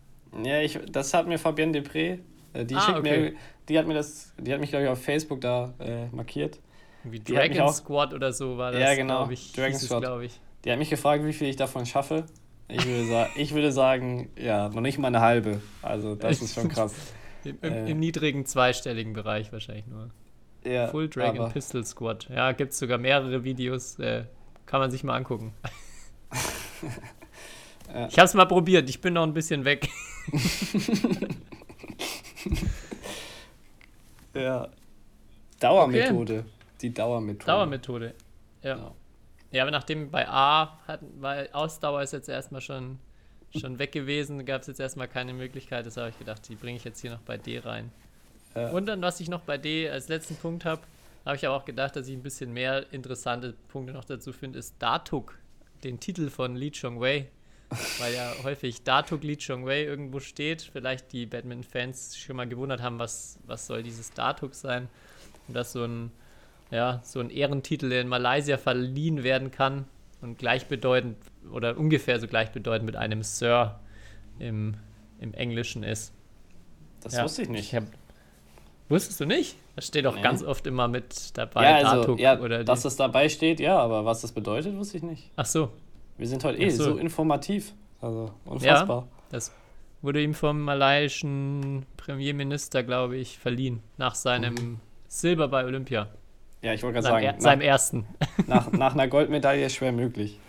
Ja, 0.44 0.61
ich, 0.61 0.78
das 0.90 1.14
hat 1.14 1.26
mir 1.26 1.38
Fabienne 1.38 1.78
Depré, 1.78 2.18
äh, 2.52 2.64
die, 2.64 2.74
ah, 2.74 2.80
schickt 2.80 2.98
okay. 2.98 3.20
mir, 3.20 3.32
die 3.68 3.78
hat 3.78 3.86
mir 3.86 3.94
das, 3.94 4.34
die 4.38 4.52
hat 4.52 4.61
mich, 4.61 4.70
glaube 4.70 4.84
ich, 4.84 4.90
auf 4.90 5.02
Facebook 5.02 5.40
da 5.40 5.74
äh, 5.78 6.06
markiert. 6.14 6.59
Wie 7.04 7.20
Dragon 7.20 7.61
auch, 7.61 7.72
Squad 7.72 8.12
oder 8.12 8.32
so 8.32 8.59
war 8.59 8.72
das, 8.72 8.80
ja, 8.80 8.94
genau, 8.94 9.30
ich. 9.30 9.52
Dragon 9.52 9.78
Squad. 9.78 10.22
ich. 10.22 10.40
Die 10.64 10.72
hat 10.72 10.78
mich 10.78 10.90
gefragt, 10.90 11.24
wie 11.24 11.32
viel 11.32 11.48
ich 11.48 11.56
davon 11.56 11.86
schaffe. 11.86 12.26
Ich 12.69 12.87
würde, 12.87 13.29
ich 13.37 13.55
würde 13.55 13.73
sagen, 13.73 14.31
ja, 14.37 14.69
noch 14.69 14.83
nicht 14.83 14.99
mal 14.99 15.09
eine 15.09 15.21
halbe. 15.21 15.61
Also 15.81 16.14
das 16.14 16.43
ist 16.43 16.55
schon 16.55 16.69
krass. 16.69 16.95
Im, 17.45 17.59
im, 17.62 17.73
äh, 17.73 17.91
Im, 17.91 17.99
niedrigen 17.99 18.45
zweistelligen 18.45 19.14
Bereich 19.14 19.53
wahrscheinlich 19.53 19.87
nur. 19.87 20.11
Ja, 20.64 20.89
Full 20.89 21.09
Dragon 21.09 21.41
aber. 21.41 21.51
Pistol 21.51 21.85
Squad. 21.85 22.29
Ja, 22.29 22.53
gibt 22.53 22.73
es 22.73 22.79
sogar 22.79 22.99
mehrere 22.99 23.43
Videos. 23.43 23.99
Äh, 23.99 24.25
kann 24.66 24.81
man 24.81 24.91
sich 24.91 25.03
mal 25.03 25.16
angucken. 25.16 25.55
ja. 27.95 28.09
Ich 28.09 28.19
habe 28.19 28.27
es 28.27 28.35
mal 28.35 28.45
probiert. 28.45 28.91
Ich 28.91 29.01
bin 29.01 29.14
noch 29.14 29.23
ein 29.23 29.33
bisschen 29.33 29.64
weg. 29.64 29.89
ja. 34.35 34.69
Dauermethode. 35.59 36.41
Okay. 36.41 36.49
Die 36.83 36.93
Dauermethode. 36.93 37.47
Dauermethode, 37.47 38.14
ja. 38.62 38.75
Genau. 38.75 38.95
Ja, 39.51 39.62
aber 39.62 39.70
nachdem 39.70 40.11
bei 40.11 40.28
A, 40.28 40.78
hat, 40.86 41.01
weil 41.18 41.49
Ausdauer 41.53 42.03
ist 42.03 42.12
jetzt 42.12 42.28
erstmal 42.28 42.61
schon, 42.61 42.99
schon 43.59 43.78
weg 43.78 43.92
gewesen, 43.92 44.44
gab 44.44 44.61
es 44.61 44.66
jetzt 44.66 44.80
erstmal 44.80 45.09
keine 45.09 45.32
Möglichkeit. 45.32 45.86
Das 45.86 45.96
habe 45.96 46.11
ich 46.11 46.18
gedacht, 46.18 46.46
die 46.49 46.55
bringe 46.55 46.76
ich 46.76 46.84
jetzt 46.84 47.01
hier 47.01 47.11
noch 47.11 47.20
bei 47.20 47.38
D 47.38 47.59
rein. 47.59 47.90
Ja. 48.55 48.70
Und 48.70 48.86
dann, 48.86 49.01
was 49.01 49.20
ich 49.20 49.28
noch 49.28 49.40
bei 49.40 49.57
D 49.57 49.88
als 49.88 50.09
letzten 50.09 50.36
Punkt 50.36 50.64
habe, 50.64 50.82
habe 51.24 51.36
ich 51.36 51.46
aber 51.46 51.57
auch 51.57 51.64
gedacht, 51.64 51.96
dass 51.96 52.09
ich 52.09 52.14
ein 52.14 52.22
bisschen 52.22 52.53
mehr 52.53 52.92
interessante 52.92 53.55
Punkte 53.68 53.92
noch 53.92 54.05
dazu 54.05 54.32
finde, 54.32 54.59
ist 54.59 54.74
Datuk, 54.78 55.38
den 55.84 56.01
Titel 56.01 56.30
von 56.30 56.57
Li 56.57 56.70
Chongwei. 56.70 57.28
Weil 57.99 58.14
ja 58.14 58.32
häufig 58.44 58.82
Datuk 58.82 59.22
Li 59.22 59.36
Chongwei 59.36 59.84
irgendwo 59.84 60.20
steht. 60.20 60.62
Vielleicht 60.62 61.12
die 61.12 61.26
Badminton-Fans 61.26 62.16
schon 62.16 62.36
mal 62.36 62.49
gewundert 62.49 62.80
haben, 62.80 62.99
was, 62.99 63.38
was 63.46 63.66
soll 63.66 63.82
dieses 63.82 64.12
Datuk 64.12 64.55
sein. 64.55 64.88
Und 65.46 65.55
das 65.55 65.72
so 65.72 65.84
ein 65.84 66.11
ja, 66.71 67.01
so 67.03 67.21
ein 67.21 67.31
Ehrentitel, 67.31 67.89
der 67.89 68.03
in 68.03 68.09
Malaysia 68.09 68.57
verliehen 68.59 69.23
werden 69.23 69.51
kann 69.51 69.87
und 70.21 70.39
gleichbedeutend 70.39 71.16
oder 71.53 71.77
ungefähr 71.79 72.21
so 72.21 72.27
gleichbedeutend 72.27 72.87
mit 72.87 72.97
einem 72.97 73.23
Sir 73.23 73.81
im, 74.39 74.75
im 75.21 75.35
Englischen 75.35 75.83
ist. 75.83 76.12
Das 77.03 77.14
ja, 77.14 77.25
wusste 77.25 77.43
ich 77.43 77.49
nicht. 77.49 77.73
Ich 77.73 77.75
hab, 77.75 77.85
wusstest 78.89 79.21
du 79.21 79.25
nicht? 79.25 79.57
Das 79.77 79.87
steht 79.87 80.07
auch 80.07 80.16
nee. 80.16 80.23
ganz 80.23 80.43
oft 80.43 80.66
immer 80.66 80.89
mit 80.89 81.37
dabei. 81.39 81.81
Ja, 81.81 81.89
also, 81.89 82.16
ja, 82.16 82.39
oder 82.41 82.64
dass 82.64 82.83
das 82.83 82.97
dabei 82.97 83.29
steht, 83.29 83.61
ja, 83.61 83.79
aber 83.79 84.05
was 84.05 84.23
das 84.23 84.33
bedeutet, 84.33 84.77
wusste 84.77 84.97
ich 84.97 85.03
nicht. 85.03 85.31
Ach 85.37 85.47
so. 85.47 85.71
Wir 86.16 86.27
sind 86.27 86.43
heute 86.43 86.59
eh 86.59 86.69
so. 86.71 86.85
so. 86.85 86.97
informativ. 86.97 87.75
Also 88.01 88.33
unfassbar. 88.45 89.03
Ja, 89.03 89.09
das 89.31 89.55
wurde 90.03 90.23
ihm 90.23 90.35
vom 90.35 90.61
malaiischen 90.61 91.87
Premierminister, 91.97 92.83
glaube 92.83 93.16
ich, 93.16 93.39
verliehen, 93.39 93.83
nach 93.97 94.14
seinem 94.14 94.55
mhm. 94.55 94.81
Silber 95.07 95.49
bei 95.49 95.64
Olympia. 95.64 96.09
Ja, 96.62 96.72
ich 96.74 96.82
wollte 96.82 96.94
gerade 97.00 97.06
sagen. 97.09 97.24
Er, 97.24 97.40
seinem 97.40 97.61
ersten. 97.61 98.06
Nach, 98.46 98.72
nach 98.72 98.94
einer 98.94 99.06
Goldmedaille 99.09 99.70
schwer 99.70 99.92
möglich. 99.92 100.38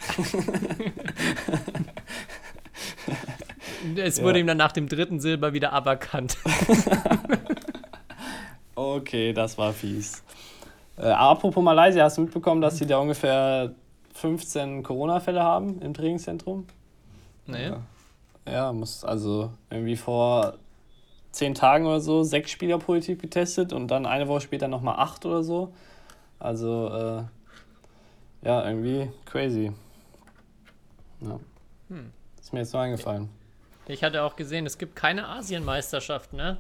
Es 3.96 4.18
Ja. 4.18 4.24
wurde 4.24 4.40
ihm 4.40 4.48
dann 4.48 4.58
nach 4.58 4.72
dem 4.74 4.88
dritten 4.88 5.20
Silber 5.20 5.54
wieder 5.54 5.74
aberkannt. 5.74 6.38
Okay, 8.76 9.34
das 9.34 9.58
war 9.58 9.74
fies. 9.74 10.24
Äh, 10.98 11.08
apropos 11.08 11.62
Malaysia, 11.62 12.02
hast 12.06 12.18
du 12.18 12.22
mitbekommen, 12.22 12.62
dass 12.62 12.78
sie 12.78 12.86
da 12.86 12.98
ungefähr 12.98 13.74
15 14.14 14.84
Corona-Fälle 14.84 15.44
haben 15.44 15.82
im 15.82 15.94
Trainingszentrum? 15.94 16.66
Nee. 17.46 17.66
Ja. 17.66 17.82
Ja, 18.50 18.72
muss 18.72 19.04
also 19.04 19.52
irgendwie 19.70 19.98
vor 19.98 20.54
zehn 21.32 21.56
Tagen 21.56 21.88
oder 21.88 22.00
so 22.00 22.24
sechs 22.24 22.52
Spieler 22.52 22.78
positiv 22.80 23.20
getestet 23.20 23.74
und 23.74 23.90
dann 23.90 24.06
eine 24.06 24.30
Woche 24.30 24.40
später 24.42 24.70
nochmal 24.70 24.96
acht 24.98 25.26
oder 25.26 25.44
so. 25.44 25.74
Also, 26.40 26.88
äh, 26.88 28.48
ja, 28.48 28.68
irgendwie 28.68 29.10
crazy. 29.26 29.72
Ja. 31.22 31.40
Hm. 31.90 32.12
Ist 32.40 32.54
mir 32.54 32.60
jetzt 32.60 32.74
nur 32.74 32.82
eingefallen. 32.82 33.30
Ich 33.88 34.04
hatte 34.04 34.24
auch 34.24 34.36
gesehen, 34.36 34.66
es 34.66 34.78
gibt 34.78 34.96
keine 34.96 35.28
Asienmeisterschaft, 35.28 36.34
ne? 36.34 36.58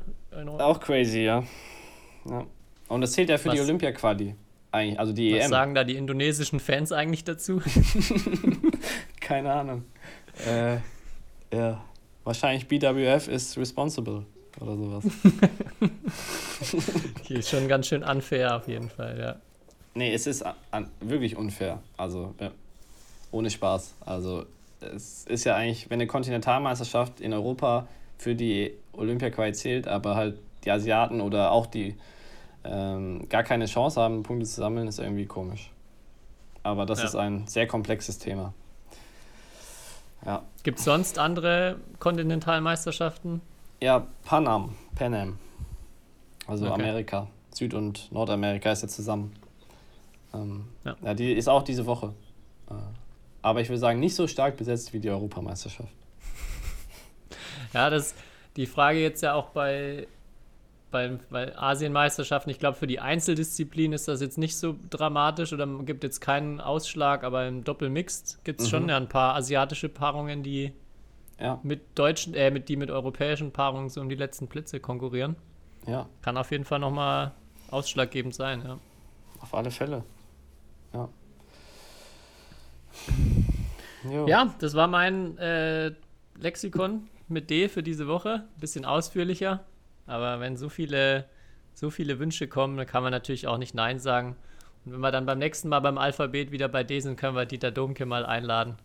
Auch 0.57 0.80
crazy, 0.80 1.19
ja. 1.19 1.43
ja. 2.25 2.45
Und 2.88 3.01
das 3.01 3.11
zählt 3.13 3.30
ja 3.30 3.38
für 3.38 3.49
die 3.49 3.59
Was- 3.59 3.65
Olympia-Quali. 3.65 4.36
Eigentlich, 4.71 4.99
also 4.99 5.13
die 5.13 5.34
Was 5.34 5.45
EM. 5.45 5.49
sagen 5.49 5.75
da 5.75 5.84
die 5.84 5.95
indonesischen 5.95 6.59
Fans 6.59 6.91
eigentlich 6.91 7.23
dazu? 7.23 7.61
Keine 9.19 9.51
Ahnung. 9.51 9.84
Äh, 10.47 10.77
ja. 11.55 11.84
Wahrscheinlich 12.23 12.67
BWF 12.67 13.27
ist 13.27 13.57
responsible 13.57 14.25
oder 14.59 14.75
sowas. 14.75 15.03
Die 17.27 17.36
ist 17.36 17.49
schon 17.49 17.67
ganz 17.67 17.88
schön 17.88 18.03
unfair 18.03 18.55
auf 18.57 18.67
jeden 18.67 18.89
Fall, 18.89 19.17
ja. 19.19 19.36
Nee, 19.95 20.13
es 20.13 20.27
ist 20.27 20.43
an, 20.43 20.55
an, 20.71 20.91
wirklich 21.01 21.35
unfair. 21.35 21.79
Also, 21.97 22.33
ja, 22.39 22.51
ohne 23.31 23.49
Spaß. 23.49 23.95
Also, 24.05 24.45
es 24.81 25.25
ist 25.25 25.43
ja 25.43 25.55
eigentlich, 25.55 25.89
wenn 25.89 25.95
eine 25.99 26.07
Kontinentalmeisterschaft 26.07 27.19
in 27.19 27.33
Europa 27.33 27.87
für 28.17 28.35
die 28.35 28.73
Olympia 28.93 29.53
zählt, 29.53 29.87
aber 29.87 30.15
halt 30.15 30.37
die 30.63 30.71
Asiaten 30.71 31.21
oder 31.21 31.51
auch 31.51 31.65
die 31.67 31.95
ähm, 32.63 33.27
gar 33.29 33.43
keine 33.43 33.65
Chance 33.65 34.01
haben, 34.01 34.23
Punkte 34.23 34.45
zu 34.45 34.55
sammeln, 34.55 34.87
ist 34.87 34.99
irgendwie 34.99 35.25
komisch. 35.25 35.71
Aber 36.63 36.85
das 36.85 36.99
Ja. 36.99 37.05
ist 37.05 37.15
ein 37.15 37.47
sehr 37.47 37.67
komplexes 37.67 38.19
Thema. 38.19 38.53
Ja. 40.25 40.43
Gibt 40.63 40.79
es 40.79 40.85
sonst 40.85 41.17
andere 41.17 41.77
Kontinentalmeisterschaften? 41.99 43.41
Ja, 43.81 44.05
Panam, 44.25 44.75
Pan-Am. 44.95 45.39
Also 46.47 46.65
Okay. 46.65 46.73
Amerika. 46.81 47.27
Süd- 47.53 47.73
und 47.73 48.11
Nordamerika 48.11 48.71
ist 48.71 48.81
ja 48.81 48.87
zusammen. 48.89 49.33
Ähm, 50.34 50.65
Ja. 50.84 50.95
ja. 51.01 51.13
die 51.13 51.34
ist 51.34 51.47
auch 51.47 51.63
diese 51.63 51.86
Woche. 51.86 52.13
Äh, 52.69 52.73
aber 53.41 53.61
ich 53.61 53.69
würde 53.69 53.80
sagen, 53.80 53.99
nicht 53.99 54.15
so 54.15 54.27
stark 54.27 54.57
besetzt 54.57 54.93
wie 54.93 54.99
die 54.99 55.09
Europameisterschaft. 55.09 55.93
Ja, 57.73 57.89
das 57.89 58.15
die 58.55 58.65
Frage 58.65 58.99
jetzt 58.99 59.21
ja 59.21 59.36
auch 59.36 59.49
bei, 59.49 60.07
bei, 60.91 61.19
bei 61.30 61.55
Asienmeisterschaften. 61.57 62.49
Ich 62.49 62.57
glaube, 62.59 62.77
für 62.77 62.88
die 62.88 62.99
Einzeldisziplin 62.99 63.93
ist 63.93 64.07
das 64.07 64.21
jetzt 64.21 64.38
nicht 64.39 64.57
so 64.57 64.75
dramatisch 64.89 65.53
oder 65.53 65.67
gibt 65.84 66.03
jetzt 66.03 66.19
keinen 66.19 66.59
Ausschlag, 66.59 67.23
aber 67.23 67.47
im 67.47 67.63
Doppelmixed 67.63 68.43
gibt 68.43 68.61
es 68.61 68.69
schon 68.69 68.84
Mhm. 68.84 68.89
ja 68.89 68.97
ein 68.97 69.07
paar 69.07 69.36
asiatische 69.36 69.88
Paarungen, 69.88 70.41
die 70.43 70.73
Ja, 71.39 71.59
mit 71.63 71.82
deutschen, 71.97 72.34
äh, 72.34 72.49
mit, 72.51 72.67
die 72.69 72.75
mit 72.75 72.89
europäischen 72.91 73.51
Paarungen 73.51 73.89
so 73.89 74.01
um 74.01 74.09
die 74.09 74.15
letzten 74.15 74.47
Plätze 74.47 74.80
konkurrieren. 74.80 75.36
ja, 75.88 76.09
Kann 76.21 76.36
auf 76.38 76.51
jeden 76.51 76.65
Fall 76.65 76.80
nochmal 76.80 77.32
ausschlaggebend 77.71 78.34
sein, 78.36 78.63
ja. 78.65 78.80
auf 79.41 79.53
alle 79.53 79.69
Fälle. 79.71 80.03
Ja. 80.93 81.09
Jo. 84.09 84.27
Ja, 84.27 84.55
das 84.59 84.75
war 84.75 84.87
mein 84.87 85.37
äh, 85.37 85.91
Lexikon 86.39 87.07
mit 87.27 87.49
D 87.49 87.67
für 87.69 87.83
diese 87.83 88.07
Woche. 88.07 88.45
Bisschen 88.59 88.85
ausführlicher. 88.85 89.63
Aber 90.07 90.39
wenn 90.39 90.57
so 90.57 90.69
viele, 90.69 91.25
so 91.73 91.89
viele 91.89 92.17
Wünsche 92.19 92.47
kommen, 92.47 92.77
dann 92.77 92.87
kann 92.87 93.03
man 93.03 93.11
natürlich 93.11 93.47
auch 93.47 93.57
nicht 93.57 93.75
Nein 93.75 93.99
sagen. 93.99 94.35
Und 94.85 94.93
wenn 94.93 94.99
wir 95.01 95.11
dann 95.11 95.25
beim 95.25 95.39
nächsten 95.39 95.69
Mal 95.69 95.81
beim 95.81 95.97
Alphabet 95.97 96.51
wieder 96.51 96.67
bei 96.67 96.83
D 96.83 96.99
sind, 96.99 97.17
können 97.17 97.35
wir 97.35 97.45
Dieter 97.45 97.71
Domke 97.71 98.05
mal 98.05 98.25
einladen 98.25 98.77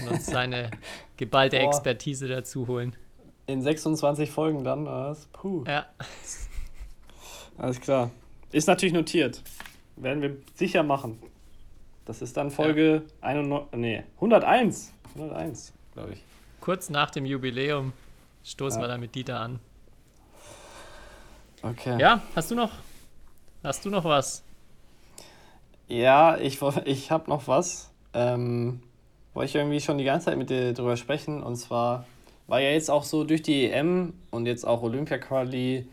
und 0.00 0.08
uns 0.08 0.26
seine 0.26 0.70
geballte 1.16 1.58
Boah. 1.58 1.66
Expertise 1.68 2.28
dazu 2.28 2.66
holen. 2.66 2.96
In 3.46 3.62
26 3.62 4.30
Folgen 4.30 4.64
dann, 4.64 4.86
was? 4.86 5.26
Puh. 5.26 5.64
Ja, 5.66 5.86
Alles 7.56 7.80
klar. 7.80 8.10
Ist 8.52 8.66
natürlich 8.66 8.92
notiert. 8.92 9.42
Werden 9.96 10.20
wir 10.20 10.36
sicher 10.54 10.82
machen. 10.82 11.18
Das 12.06 12.22
ist 12.22 12.36
dann 12.36 12.50
Folge 12.50 13.02
91, 13.20 13.78
nee, 13.78 14.02
101. 14.16 14.92
101, 15.16 15.72
glaube 15.92 16.12
ich. 16.14 16.22
kurz 16.60 16.88
nach 16.88 17.10
dem 17.10 17.26
Jubiläum 17.26 17.92
stoßen 18.44 18.80
Ja. 18.80 18.84
wir 18.86 18.88
dann 18.88 19.00
mit 19.00 19.14
Dieter 19.14 19.40
an. 19.40 19.58
Okay. 21.62 21.98
Ja, 22.00 22.22
hast 22.34 22.50
du 22.50 22.54
noch, 22.54 22.70
hast 23.64 23.84
du 23.84 23.90
noch 23.90 24.04
was? 24.04 24.42
Ja, 25.88 26.36
ich, 26.38 26.60
ich 26.84 27.10
habe 27.10 27.28
noch 27.30 27.48
was. 27.48 27.90
Ähm, 28.14 28.80
wollte 29.34 29.50
ich 29.50 29.54
irgendwie 29.56 29.80
schon 29.80 29.98
die 29.98 30.04
ganze 30.04 30.26
Zeit 30.26 30.38
mit 30.38 30.50
dir 30.50 30.72
drüber 30.74 30.96
sprechen. 30.96 31.42
Und 31.42 31.56
zwar 31.56 32.06
war 32.46 32.60
ja 32.60 32.70
jetzt 32.70 32.90
auch 32.90 33.04
so 33.04 33.24
durch 33.24 33.42
die 33.42 33.68
EM 33.70 34.14
und 34.30 34.46
jetzt 34.46 34.64
auch 34.64 34.82
Olympia-Quali 34.82 35.88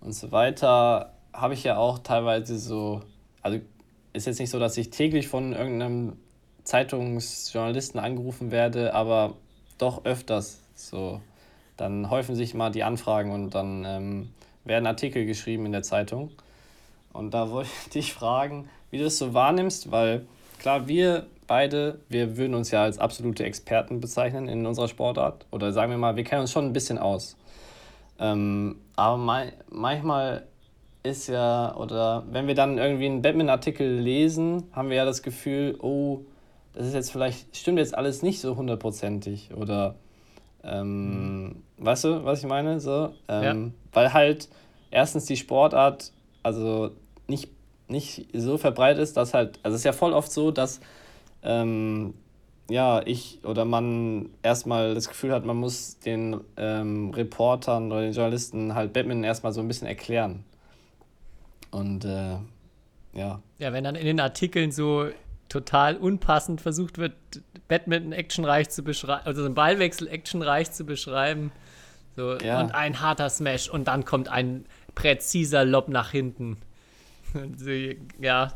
und 0.00 0.12
so 0.12 0.30
weiter, 0.32 1.12
habe 1.32 1.54
ich 1.54 1.64
ja 1.64 1.76
auch 1.78 1.98
teilweise 2.00 2.58
so, 2.58 3.02
also 3.42 3.58
ist 4.14 4.26
jetzt 4.26 4.38
nicht 4.38 4.50
so, 4.50 4.58
dass 4.58 4.78
ich 4.78 4.90
täglich 4.90 5.28
von 5.28 5.52
irgendeinem 5.52 6.14
Zeitungsjournalisten 6.62 8.00
angerufen 8.00 8.50
werde, 8.50 8.94
aber 8.94 9.34
doch 9.76 10.04
öfters 10.06 10.60
so. 10.74 11.20
Dann 11.76 12.08
häufen 12.08 12.36
sich 12.36 12.54
mal 12.54 12.70
die 12.70 12.84
Anfragen 12.84 13.32
und 13.32 13.54
dann 13.54 13.84
ähm, 13.84 14.28
werden 14.64 14.86
Artikel 14.86 15.26
geschrieben 15.26 15.66
in 15.66 15.72
der 15.72 15.82
Zeitung. 15.82 16.30
Und 17.12 17.34
da 17.34 17.50
wollte 17.50 17.68
ich 17.84 17.90
dich 17.90 18.14
fragen, 18.14 18.70
wie 18.90 18.98
du 18.98 19.04
es 19.04 19.18
so 19.18 19.34
wahrnimmst, 19.34 19.90
weil 19.90 20.26
klar, 20.58 20.88
wir 20.88 21.26
beide, 21.46 22.00
wir 22.08 22.36
würden 22.36 22.54
uns 22.54 22.70
ja 22.70 22.82
als 22.82 22.98
absolute 22.98 23.44
Experten 23.44 24.00
bezeichnen 24.00 24.48
in 24.48 24.64
unserer 24.64 24.88
Sportart. 24.88 25.44
Oder 25.50 25.72
sagen 25.72 25.90
wir 25.90 25.98
mal, 25.98 26.16
wir 26.16 26.24
kennen 26.24 26.42
uns 26.42 26.52
schon 26.52 26.66
ein 26.66 26.72
bisschen 26.72 26.98
aus. 26.98 27.36
Ähm, 28.18 28.76
aber 28.96 29.50
manchmal 29.70 30.46
ist 31.04 31.28
ja, 31.28 31.76
oder 31.76 32.24
wenn 32.30 32.46
wir 32.46 32.54
dann 32.54 32.78
irgendwie 32.78 33.06
einen 33.06 33.22
Batman-Artikel 33.22 34.00
lesen, 34.00 34.64
haben 34.72 34.88
wir 34.88 34.96
ja 34.96 35.04
das 35.04 35.22
Gefühl, 35.22 35.76
oh, 35.80 36.20
das 36.72 36.86
ist 36.86 36.94
jetzt 36.94 37.12
vielleicht, 37.12 37.56
stimmt 37.56 37.78
jetzt 37.78 37.96
alles 37.96 38.22
nicht 38.22 38.40
so 38.40 38.56
hundertprozentig. 38.56 39.54
Oder, 39.54 39.96
ähm, 40.64 41.62
weißt 41.76 42.04
du, 42.04 42.24
was 42.24 42.40
ich 42.40 42.48
meine? 42.48 42.80
So, 42.80 43.10
ähm, 43.28 43.74
Weil 43.92 44.12
halt 44.14 44.48
erstens 44.90 45.26
die 45.26 45.36
Sportart, 45.36 46.10
also 46.42 46.90
nicht, 47.28 47.50
nicht 47.86 48.26
so 48.32 48.56
verbreitet 48.56 49.02
ist, 49.02 49.16
dass 49.18 49.34
halt, 49.34 49.60
also 49.62 49.74
es 49.74 49.82
ist 49.82 49.84
ja 49.84 49.92
voll 49.92 50.14
oft 50.14 50.32
so, 50.32 50.50
dass 50.50 50.80
ähm, 51.42 52.14
ja, 52.70 53.02
ich 53.04 53.40
oder 53.44 53.66
man 53.66 54.30
erstmal 54.42 54.94
das 54.94 55.08
Gefühl 55.08 55.32
hat, 55.32 55.44
man 55.44 55.58
muss 55.58 55.98
den 55.98 56.40
ähm, 56.56 57.10
Reportern 57.10 57.92
oder 57.92 58.00
den 58.00 58.12
Journalisten 58.12 58.74
halt 58.74 58.94
Batman 58.94 59.22
erstmal 59.22 59.52
so 59.52 59.60
ein 59.60 59.68
bisschen 59.68 59.86
erklären. 59.86 60.44
Und 61.74 62.04
äh, 62.04 62.36
ja, 63.14 63.42
Ja, 63.58 63.72
wenn 63.72 63.84
dann 63.84 63.96
in 63.96 64.06
den 64.06 64.20
Artikeln 64.20 64.70
so 64.70 65.08
total 65.48 65.96
unpassend 65.96 66.60
versucht 66.60 66.98
wird, 66.98 67.14
Badminton 67.68 68.12
actionreich 68.12 68.70
zu 68.70 68.82
beschreiben, 68.82 69.22
also 69.24 69.44
einen 69.44 69.54
Ballwechsel 69.54 70.08
actionreich 70.08 70.70
zu 70.70 70.84
beschreiben. 70.84 71.52
So, 72.16 72.38
Ja. 72.38 72.60
Und 72.60 72.74
ein 72.74 73.00
harter 73.00 73.28
Smash 73.28 73.68
und 73.68 73.88
dann 73.88 74.04
kommt 74.04 74.28
ein 74.28 74.66
präziser 74.94 75.64
Lob 75.64 75.88
nach 75.88 76.10
hinten. 76.10 76.58
Ja, 78.20 78.52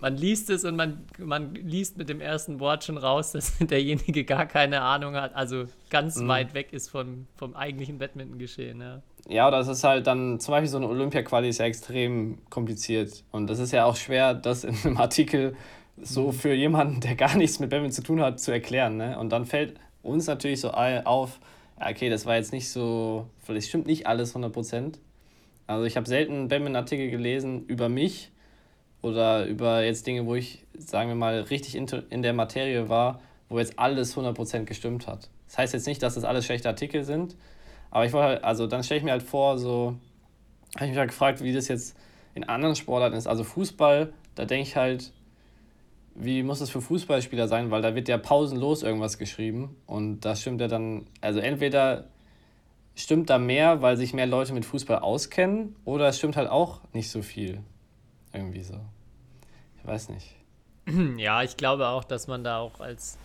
man 0.00 0.16
liest 0.16 0.50
es 0.50 0.64
und 0.64 0.76
man, 0.76 1.04
man 1.18 1.54
liest 1.54 1.96
mit 1.98 2.08
dem 2.08 2.20
ersten 2.20 2.60
Wort 2.60 2.84
schon 2.84 2.96
raus, 2.98 3.32
dass 3.32 3.58
derjenige 3.60 4.24
gar 4.24 4.46
keine 4.46 4.80
Ahnung 4.82 5.14
hat, 5.14 5.34
also 5.34 5.64
ganz 5.90 6.16
Mhm. 6.16 6.28
weit 6.28 6.54
weg 6.54 6.72
ist 6.72 6.88
vom, 6.90 7.26
vom 7.36 7.54
eigentlichen 7.54 7.98
Badminton-Geschehen. 7.98 8.80
Ja. 8.80 9.02
Ja, 9.28 9.48
oder 9.48 9.58
es 9.60 9.68
ist 9.68 9.84
halt 9.84 10.06
dann, 10.06 10.38
zum 10.40 10.52
Beispiel 10.52 10.68
so 10.68 10.76
eine 10.76 10.88
Olympia-Quali 10.88 11.48
ist 11.48 11.58
ja 11.58 11.64
extrem 11.66 12.38
kompliziert. 12.50 13.24
Und 13.30 13.48
es 13.50 13.58
ist 13.58 13.72
ja 13.72 13.84
auch 13.86 13.96
schwer, 13.96 14.34
das 14.34 14.64
in 14.64 14.76
einem 14.84 14.96
Artikel 14.98 15.56
so 16.02 16.30
für 16.32 16.52
jemanden, 16.52 17.00
der 17.00 17.14
gar 17.14 17.34
nichts 17.36 17.58
mit 17.58 17.70
Badminton 17.70 17.92
zu 17.94 18.02
tun 18.02 18.20
hat, 18.20 18.38
zu 18.40 18.50
erklären. 18.52 18.96
Ne? 18.98 19.18
Und 19.18 19.30
dann 19.30 19.46
fällt 19.46 19.78
uns 20.02 20.26
natürlich 20.26 20.60
so 20.60 20.72
auf, 20.72 21.40
okay, 21.76 22.10
das 22.10 22.26
war 22.26 22.36
jetzt 22.36 22.52
nicht 22.52 22.68
so, 22.70 23.26
vielleicht 23.42 23.68
stimmt 23.68 23.86
nicht 23.86 24.06
alles 24.06 24.34
100%. 24.36 24.98
Also 25.66 25.84
ich 25.84 25.96
habe 25.96 26.06
selten 26.06 26.32
einen 26.32 26.48
Badminton-Artikel 26.48 27.10
gelesen 27.10 27.64
über 27.66 27.88
mich 27.88 28.30
oder 29.02 29.46
über 29.46 29.82
jetzt 29.82 30.06
Dinge, 30.06 30.26
wo 30.26 30.34
ich, 30.34 30.64
sagen 30.76 31.08
wir 31.08 31.16
mal, 31.16 31.40
richtig 31.40 31.74
in, 31.74 32.22
der 32.22 32.32
Materie 32.32 32.88
war, 32.88 33.20
wo 33.48 33.58
jetzt 33.58 33.78
alles 33.78 34.16
100% 34.16 34.64
gestimmt 34.64 35.06
hat. 35.06 35.28
Das 35.46 35.58
heißt 35.58 35.74
jetzt 35.74 35.86
nicht, 35.86 36.02
dass 36.02 36.14
das 36.14 36.24
alles 36.24 36.44
schlechte 36.44 36.68
Artikel 36.68 37.04
sind, 37.04 37.36
aber 37.90 38.06
ich 38.06 38.12
wollte 38.12 38.26
halt, 38.26 38.44
also 38.44 38.66
dann 38.66 38.82
stelle 38.82 38.98
ich 38.98 39.04
mir 39.04 39.12
halt 39.12 39.22
vor, 39.22 39.58
so, 39.58 39.94
habe 40.74 40.86
ich 40.86 40.90
mich 40.90 40.98
halt 40.98 41.10
gefragt, 41.10 41.42
wie 41.42 41.52
das 41.52 41.68
jetzt 41.68 41.96
in 42.34 42.44
anderen 42.44 42.74
Sportarten 42.74 43.16
ist. 43.16 43.26
Also 43.26 43.44
Fußball, 43.44 44.12
da 44.34 44.44
denke 44.44 44.68
ich 44.68 44.76
halt, 44.76 45.12
wie 46.14 46.42
muss 46.42 46.60
es 46.60 46.70
für 46.70 46.80
Fußballspieler 46.80 47.48
sein, 47.48 47.70
weil 47.70 47.82
da 47.82 47.94
wird 47.94 48.08
ja 48.08 48.18
pausenlos 48.18 48.82
irgendwas 48.82 49.18
geschrieben 49.18 49.76
und 49.86 50.20
das 50.20 50.40
stimmt 50.40 50.60
ja 50.60 50.68
dann, 50.68 51.06
also 51.20 51.40
entweder 51.40 52.06
stimmt 52.94 53.30
da 53.30 53.38
mehr, 53.38 53.82
weil 53.82 53.96
sich 53.96 54.14
mehr 54.14 54.26
Leute 54.26 54.52
mit 54.52 54.64
Fußball 54.64 54.98
auskennen 54.98 55.76
oder 55.84 56.08
es 56.08 56.18
stimmt 56.18 56.36
halt 56.36 56.48
auch 56.48 56.80
nicht 56.92 57.10
so 57.10 57.22
viel. 57.22 57.60
Irgendwie 58.32 58.62
so. 58.62 58.80
Ich 59.78 59.86
weiß 59.86 60.08
nicht. 60.10 60.36
Ja, 61.16 61.42
ich 61.42 61.56
glaube 61.56 61.88
auch, 61.88 62.04
dass 62.04 62.26
man 62.26 62.44
da 62.44 62.58
auch 62.58 62.80
als 62.80 63.16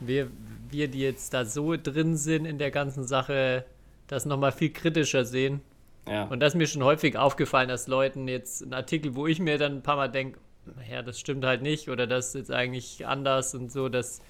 wir, 0.00 0.30
wir, 0.70 0.88
die 0.88 1.00
jetzt 1.00 1.34
da 1.34 1.44
so 1.44 1.76
drin 1.76 2.16
sind 2.16 2.44
in 2.44 2.58
der 2.58 2.70
ganzen 2.70 3.04
Sache, 3.04 3.64
das 4.06 4.24
nochmal 4.24 4.52
viel 4.52 4.70
kritischer 4.70 5.24
sehen. 5.24 5.60
Ja. 6.08 6.24
Und 6.24 6.40
das 6.40 6.54
ist 6.54 6.58
mir 6.58 6.66
schon 6.66 6.84
häufig 6.84 7.16
aufgefallen, 7.16 7.68
dass 7.68 7.86
Leuten 7.86 8.28
jetzt 8.28 8.62
ein 8.62 8.72
Artikel, 8.72 9.14
wo 9.14 9.26
ich 9.26 9.40
mir 9.40 9.58
dann 9.58 9.78
ein 9.78 9.82
paar 9.82 9.96
Mal 9.96 10.08
denke, 10.08 10.38
ja, 10.90 11.02
das 11.02 11.18
stimmt 11.18 11.44
halt 11.44 11.62
nicht 11.62 11.88
oder 11.88 12.06
das 12.06 12.28
ist 12.28 12.34
jetzt 12.34 12.52
eigentlich 12.52 13.06
anders 13.06 13.54
und 13.54 13.72
so, 13.72 13.88
dass, 13.88 14.20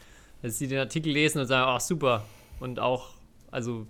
dass 0.42 0.58
sie 0.58 0.68
den 0.68 0.78
Artikel 0.78 1.12
lesen 1.12 1.40
und 1.40 1.46
sagen, 1.46 1.66
ach 1.68 1.80
super. 1.80 2.24
Und 2.60 2.80
auch, 2.80 3.10
also, 3.50 3.86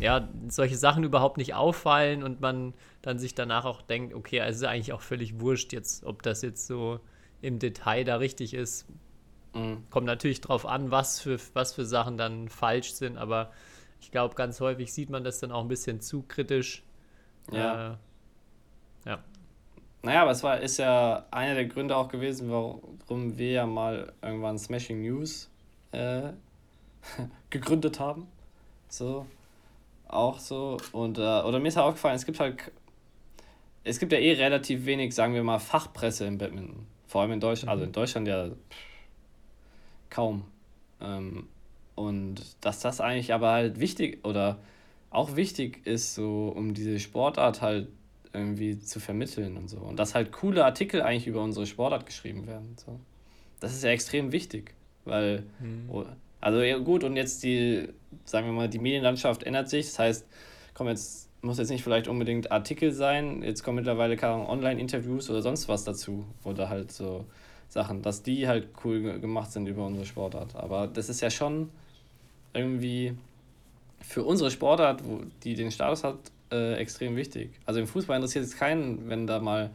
ja, 0.00 0.28
solche 0.48 0.76
Sachen 0.76 1.04
überhaupt 1.04 1.36
nicht 1.38 1.54
auffallen 1.54 2.22
und 2.22 2.40
man 2.40 2.74
dann 3.02 3.18
sich 3.18 3.34
danach 3.34 3.64
auch 3.64 3.82
denkt, 3.82 4.14
okay, 4.14 4.40
also 4.40 4.64
ist 4.64 4.70
eigentlich 4.70 4.92
auch 4.92 5.00
völlig 5.00 5.40
wurscht 5.40 5.72
jetzt, 5.72 6.04
ob 6.04 6.22
das 6.22 6.42
jetzt 6.42 6.66
so 6.66 7.00
im 7.40 7.58
Detail 7.58 8.04
da 8.04 8.16
richtig 8.16 8.54
ist. 8.54 8.86
Mhm. 9.54 9.84
Kommt 9.90 10.06
natürlich 10.06 10.40
drauf 10.40 10.66
an, 10.66 10.90
was 10.90 11.20
für, 11.20 11.38
was 11.54 11.74
für 11.74 11.84
Sachen 11.84 12.16
dann 12.16 12.48
falsch 12.48 12.92
sind, 12.92 13.16
aber 13.16 13.50
ich 14.00 14.10
glaube, 14.10 14.34
ganz 14.34 14.60
häufig 14.60 14.92
sieht 14.92 15.10
man 15.10 15.24
das 15.24 15.40
dann 15.40 15.52
auch 15.52 15.62
ein 15.62 15.68
bisschen 15.68 16.00
zu 16.00 16.22
kritisch. 16.22 16.84
Ja. 17.50 17.92
Äh, 17.92 17.96
ja. 19.06 19.18
Naja, 20.02 20.22
aber 20.22 20.30
es 20.30 20.42
war, 20.42 20.60
ist 20.60 20.78
ja 20.78 21.26
einer 21.30 21.54
der 21.54 21.66
Gründe 21.66 21.96
auch 21.96 22.08
gewesen, 22.08 22.50
warum 22.50 23.36
wir 23.36 23.50
ja 23.50 23.66
mal 23.66 24.12
irgendwann 24.22 24.58
Smashing 24.58 25.02
News 25.02 25.50
äh, 25.92 26.30
gegründet 27.50 27.98
haben. 27.98 28.28
So. 28.88 29.26
Auch 30.08 30.38
so. 30.38 30.78
Und, 30.92 31.18
äh, 31.18 31.20
oder 31.20 31.60
mir 31.60 31.68
ist 31.68 31.76
ja 31.76 31.84
aufgefallen, 31.84 32.16
es 32.16 32.26
gibt 32.26 32.40
halt. 32.40 32.72
Es 33.84 33.98
gibt 33.98 34.12
ja 34.12 34.18
eh 34.18 34.32
relativ 34.32 34.84
wenig, 34.84 35.14
sagen 35.14 35.34
wir 35.34 35.42
mal, 35.42 35.58
Fachpresse 35.58 36.26
im 36.26 36.36
Badminton. 36.36 36.86
Vor 37.06 37.22
allem 37.22 37.32
in 37.32 37.40
Deutschland, 37.40 37.70
also 37.70 37.84
in 37.84 37.92
Deutschland 37.92 38.28
ja 38.28 38.50
kaum. 40.10 40.44
Ähm, 41.00 41.48
und 41.94 42.42
dass 42.60 42.80
das 42.80 43.00
eigentlich 43.00 43.32
aber 43.32 43.50
halt 43.50 43.80
wichtig 43.80 44.24
oder 44.24 44.58
auch 45.10 45.36
wichtig 45.36 45.86
ist, 45.86 46.14
so 46.14 46.52
um 46.54 46.74
diese 46.74 46.98
Sportart 47.00 47.62
halt 47.62 47.88
irgendwie 48.32 48.78
zu 48.78 49.00
vermitteln 49.00 49.56
und 49.56 49.68
so. 49.68 49.78
Und 49.78 49.98
dass 49.98 50.14
halt 50.14 50.32
coole 50.32 50.64
Artikel 50.64 51.00
eigentlich 51.02 51.26
über 51.26 51.42
unsere 51.42 51.66
Sportart 51.66 52.04
geschrieben 52.04 52.46
werden. 52.46 52.76
So. 52.76 53.00
Das 53.60 53.72
ist 53.72 53.82
ja 53.82 53.90
extrem 53.90 54.32
wichtig, 54.32 54.74
weil, 55.04 55.44
oh, 55.88 56.04
also 56.40 56.60
ja 56.60 56.78
gut, 56.78 57.04
und 57.04 57.16
jetzt 57.16 57.42
die, 57.42 57.88
sagen 58.24 58.46
wir 58.46 58.52
mal, 58.52 58.68
die 58.68 58.78
Medienlandschaft 58.78 59.42
ändert 59.42 59.68
sich. 59.68 59.86
Das 59.86 59.98
heißt, 59.98 60.26
komm 60.74 60.88
jetzt, 60.88 61.28
muss 61.42 61.58
jetzt 61.58 61.70
nicht 61.70 61.82
vielleicht 61.82 62.08
unbedingt 62.08 62.50
Artikel 62.52 62.92
sein, 62.92 63.42
jetzt 63.42 63.62
kommen 63.62 63.76
mittlerweile 63.76 64.16
Online-Interviews 64.22 65.30
oder 65.30 65.42
sonst 65.42 65.68
was 65.68 65.84
dazu. 65.84 66.24
Oder 66.44 66.68
halt 66.68 66.92
so 66.92 67.24
Sachen, 67.68 68.02
dass 68.02 68.22
die 68.22 68.48
halt 68.48 68.68
cool 68.84 69.00
ge- 69.02 69.18
gemacht 69.18 69.52
sind 69.52 69.66
über 69.66 69.86
unsere 69.86 70.06
Sportart. 70.06 70.56
Aber 70.56 70.86
das 70.86 71.08
ist 71.08 71.20
ja 71.20 71.30
schon 71.30 71.70
irgendwie 72.54 73.14
für 74.00 74.24
unsere 74.24 74.50
Sportart, 74.50 75.04
wo 75.04 75.20
die 75.44 75.54
den 75.54 75.70
Status 75.70 76.04
hat, 76.04 76.16
äh, 76.50 76.74
extrem 76.74 77.16
wichtig. 77.16 77.50
Also 77.66 77.80
im 77.80 77.86
Fußball 77.86 78.16
interessiert 78.16 78.44
es 78.44 78.56
keinen, 78.56 79.08
wenn 79.08 79.26
da 79.26 79.38
mal, 79.40 79.70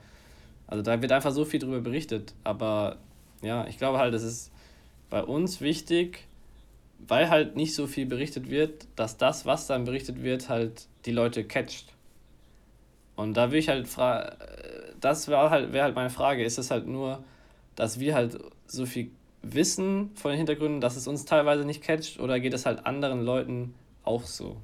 also 0.68 0.82
da 0.82 1.02
wird 1.02 1.12
einfach 1.12 1.32
so 1.32 1.46
viel 1.46 1.60
drüber 1.60 1.82
berichtet. 1.82 2.34
Aber 2.44 2.98
ja, 3.42 3.68
ich 3.68 3.78
glaube 3.78 4.00
halt, 4.00 4.14
es 4.14 4.24
ist 4.24 4.52
bei 5.10 5.24
uns 5.24 5.62
wichtig, 5.62 6.26
weil 7.08 7.30
halt 7.30 7.56
nicht 7.56 7.76
so 7.76 7.88
viel 7.88 8.06
berichtet 8.06 8.50
wird, 8.50 8.88
dass 8.96 9.18
das, 9.18 9.46
was 9.46 9.68
dann 9.68 9.86
berichtet 9.86 10.24
wird, 10.24 10.50
halt 10.50 10.88
die 11.06 11.12
Leute 11.12 11.44
catcht. 11.44 11.94
Und 13.16 13.36
da 13.36 13.52
will 13.52 13.60
ich 13.60 13.70
halt 13.70 13.88
fragen, 13.88 14.36
das 15.00 15.28
wäre 15.28 15.50
halt, 15.50 15.74
wär 15.74 15.84
halt 15.84 15.96
meine 15.96 16.10
Frage, 16.10 16.44
ist 16.44 16.58
es 16.58 16.72
halt 16.72 16.88
nur, 16.88 17.24
dass 17.76 18.00
wir 18.00 18.16
halt 18.16 18.40
so 18.68 18.86
viel 18.86 19.12
wissen 19.42 20.12
von 20.16 20.32
den 20.32 20.38
Hintergründen, 20.38 20.82
dass 20.82 20.96
es 20.96 21.08
uns 21.08 21.26
teilweise 21.26 21.66
nicht 21.66 21.84
catcht 21.84 22.20
oder 22.20 22.40
geht 22.40 22.54
es 22.54 22.66
halt 22.66 22.86
anderen 22.86 23.24
Leuten 23.24 23.76
auch 24.04 24.24
so? 24.24 24.58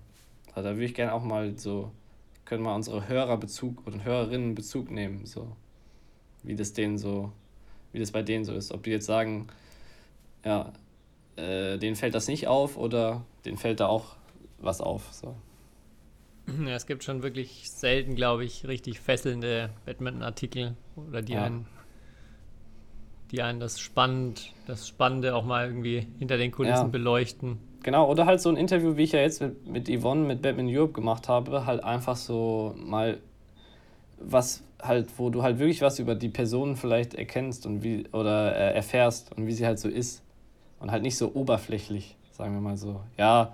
Also 0.56 0.70
da 0.70 0.76
würde 0.76 0.86
ich 0.86 0.94
gerne 0.94 1.14
auch 1.14 1.24
mal 1.24 1.58
so, 1.58 1.92
können 2.46 2.64
mal 2.64 2.76
unsere 2.76 3.08
Hörer 3.08 3.38
Bezug 3.38 3.86
oder 3.86 4.04
Hörerinnen 4.04 4.56
Bezug 4.56 4.90
nehmen, 4.90 5.26
so 5.26 5.56
wie 6.44 6.56
das 6.56 6.74
denen 6.74 6.98
so, 6.98 7.32
wie 7.92 8.00
das 8.00 8.12
bei 8.12 8.24
denen 8.24 8.46
so 8.46 8.54
ist. 8.54 8.72
Ob 8.72 8.84
die 8.84 8.92
jetzt 8.92 9.06
sagen, 9.06 9.48
ja, 10.46 10.72
äh, 11.40 11.78
denen 11.78 11.96
fällt 11.96 12.16
das 12.16 12.28
nicht 12.28 12.48
auf 12.48 12.78
oder 12.78 13.24
denen 13.46 13.58
fällt 13.58 13.80
da 13.80 13.88
auch 13.88 14.16
was 14.60 14.82
auf. 14.82 15.10
So. 15.12 15.36
Ja, 16.66 16.76
es 16.76 16.86
gibt 16.88 17.04
schon 17.04 17.22
wirklich 17.24 17.70
selten, 17.70 18.16
glaube 18.16 18.44
ich, 18.44 18.68
richtig 18.68 19.00
fesselnde 19.00 19.70
Badminton-Artikel 19.86 20.76
oder 20.96 21.22
die 21.22 21.34
Ja. 21.34 21.44
einen, 21.44 21.66
die 23.32 23.42
einen 23.42 23.60
das 23.60 23.80
spannend, 23.80 24.54
das 24.66 24.88
Spannende 24.88 25.36
auch 25.36 25.46
mal 25.46 25.68
irgendwie 25.68 26.08
hinter 26.18 26.38
den 26.38 26.52
Kulissen 26.52 26.86
Ja. 26.86 26.92
beleuchten. 26.92 27.60
Genau, 27.84 28.10
oder 28.10 28.26
halt 28.26 28.42
so 28.42 28.50
ein 28.50 28.58
Interview, 28.58 28.98
wie 28.98 29.04
ich 29.04 29.14
ja 29.14 29.22
jetzt 29.22 29.42
mit, 29.42 29.66
mit 29.68 29.90
Yvonne 29.90 30.26
mit 30.26 30.42
Batman 30.42 30.68
Europe 30.68 30.94
gemacht 30.94 31.30
habe, 31.30 31.66
halt 31.66 31.84
einfach 31.84 32.16
so 32.18 32.74
mal 32.78 33.20
was 34.20 34.64
halt, 34.82 35.08
wo 35.18 35.30
du 35.30 35.44
halt 35.44 35.60
wirklich 35.60 35.82
was 35.82 36.00
über 36.00 36.16
die 36.16 36.30
Person 36.30 36.76
vielleicht 36.76 37.14
erkennst 37.14 37.66
und 37.66 37.84
wie 37.84 38.06
oder 38.12 38.56
äh, 38.56 38.74
erfährst 38.74 39.32
und 39.36 39.46
wie 39.48 39.54
sie 39.54 39.66
halt 39.66 39.80
so 39.80 39.88
ist. 39.88 40.24
Und 40.80 40.92
halt 40.92 41.04
nicht 41.04 41.18
so 41.18 41.34
oberflächlich, 41.34 42.16
sagen 42.32 42.54
wir 42.54 42.62
mal 42.62 42.78
so. 42.78 43.02
Ja, 43.18 43.54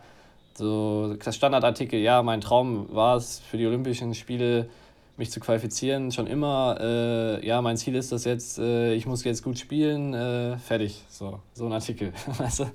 so 0.54 1.16
das 1.16 1.36
Standardartikel, 1.36 2.00
ja, 2.00 2.22
mein 2.24 2.42
Traum 2.42 2.88
war 2.94 3.18
es 3.18 3.40
für 3.40 3.58
die 3.58 3.66
Olympischen 3.66 4.14
Spiele 4.14 4.70
mich 5.18 5.32
zu 5.32 5.40
qualifizieren, 5.40 6.12
schon 6.12 6.28
immer. 6.28 6.78
Äh, 6.80 7.46
ja, 7.46 7.62
mein 7.62 7.78
Ziel 7.78 7.96
ist 7.96 8.12
das 8.12 8.26
jetzt, 8.26 8.60
äh, 8.60 8.94
ich 8.94 9.06
muss 9.06 9.24
jetzt 9.24 9.44
gut 9.44 9.58
spielen, 9.58 10.14
äh, 10.14 10.58
fertig. 10.58 11.04
So, 11.10 11.40
so 11.54 11.66
ein 11.66 11.74
Artikel. 11.74 12.12
Weißt 12.38 12.60
du? 12.60 12.66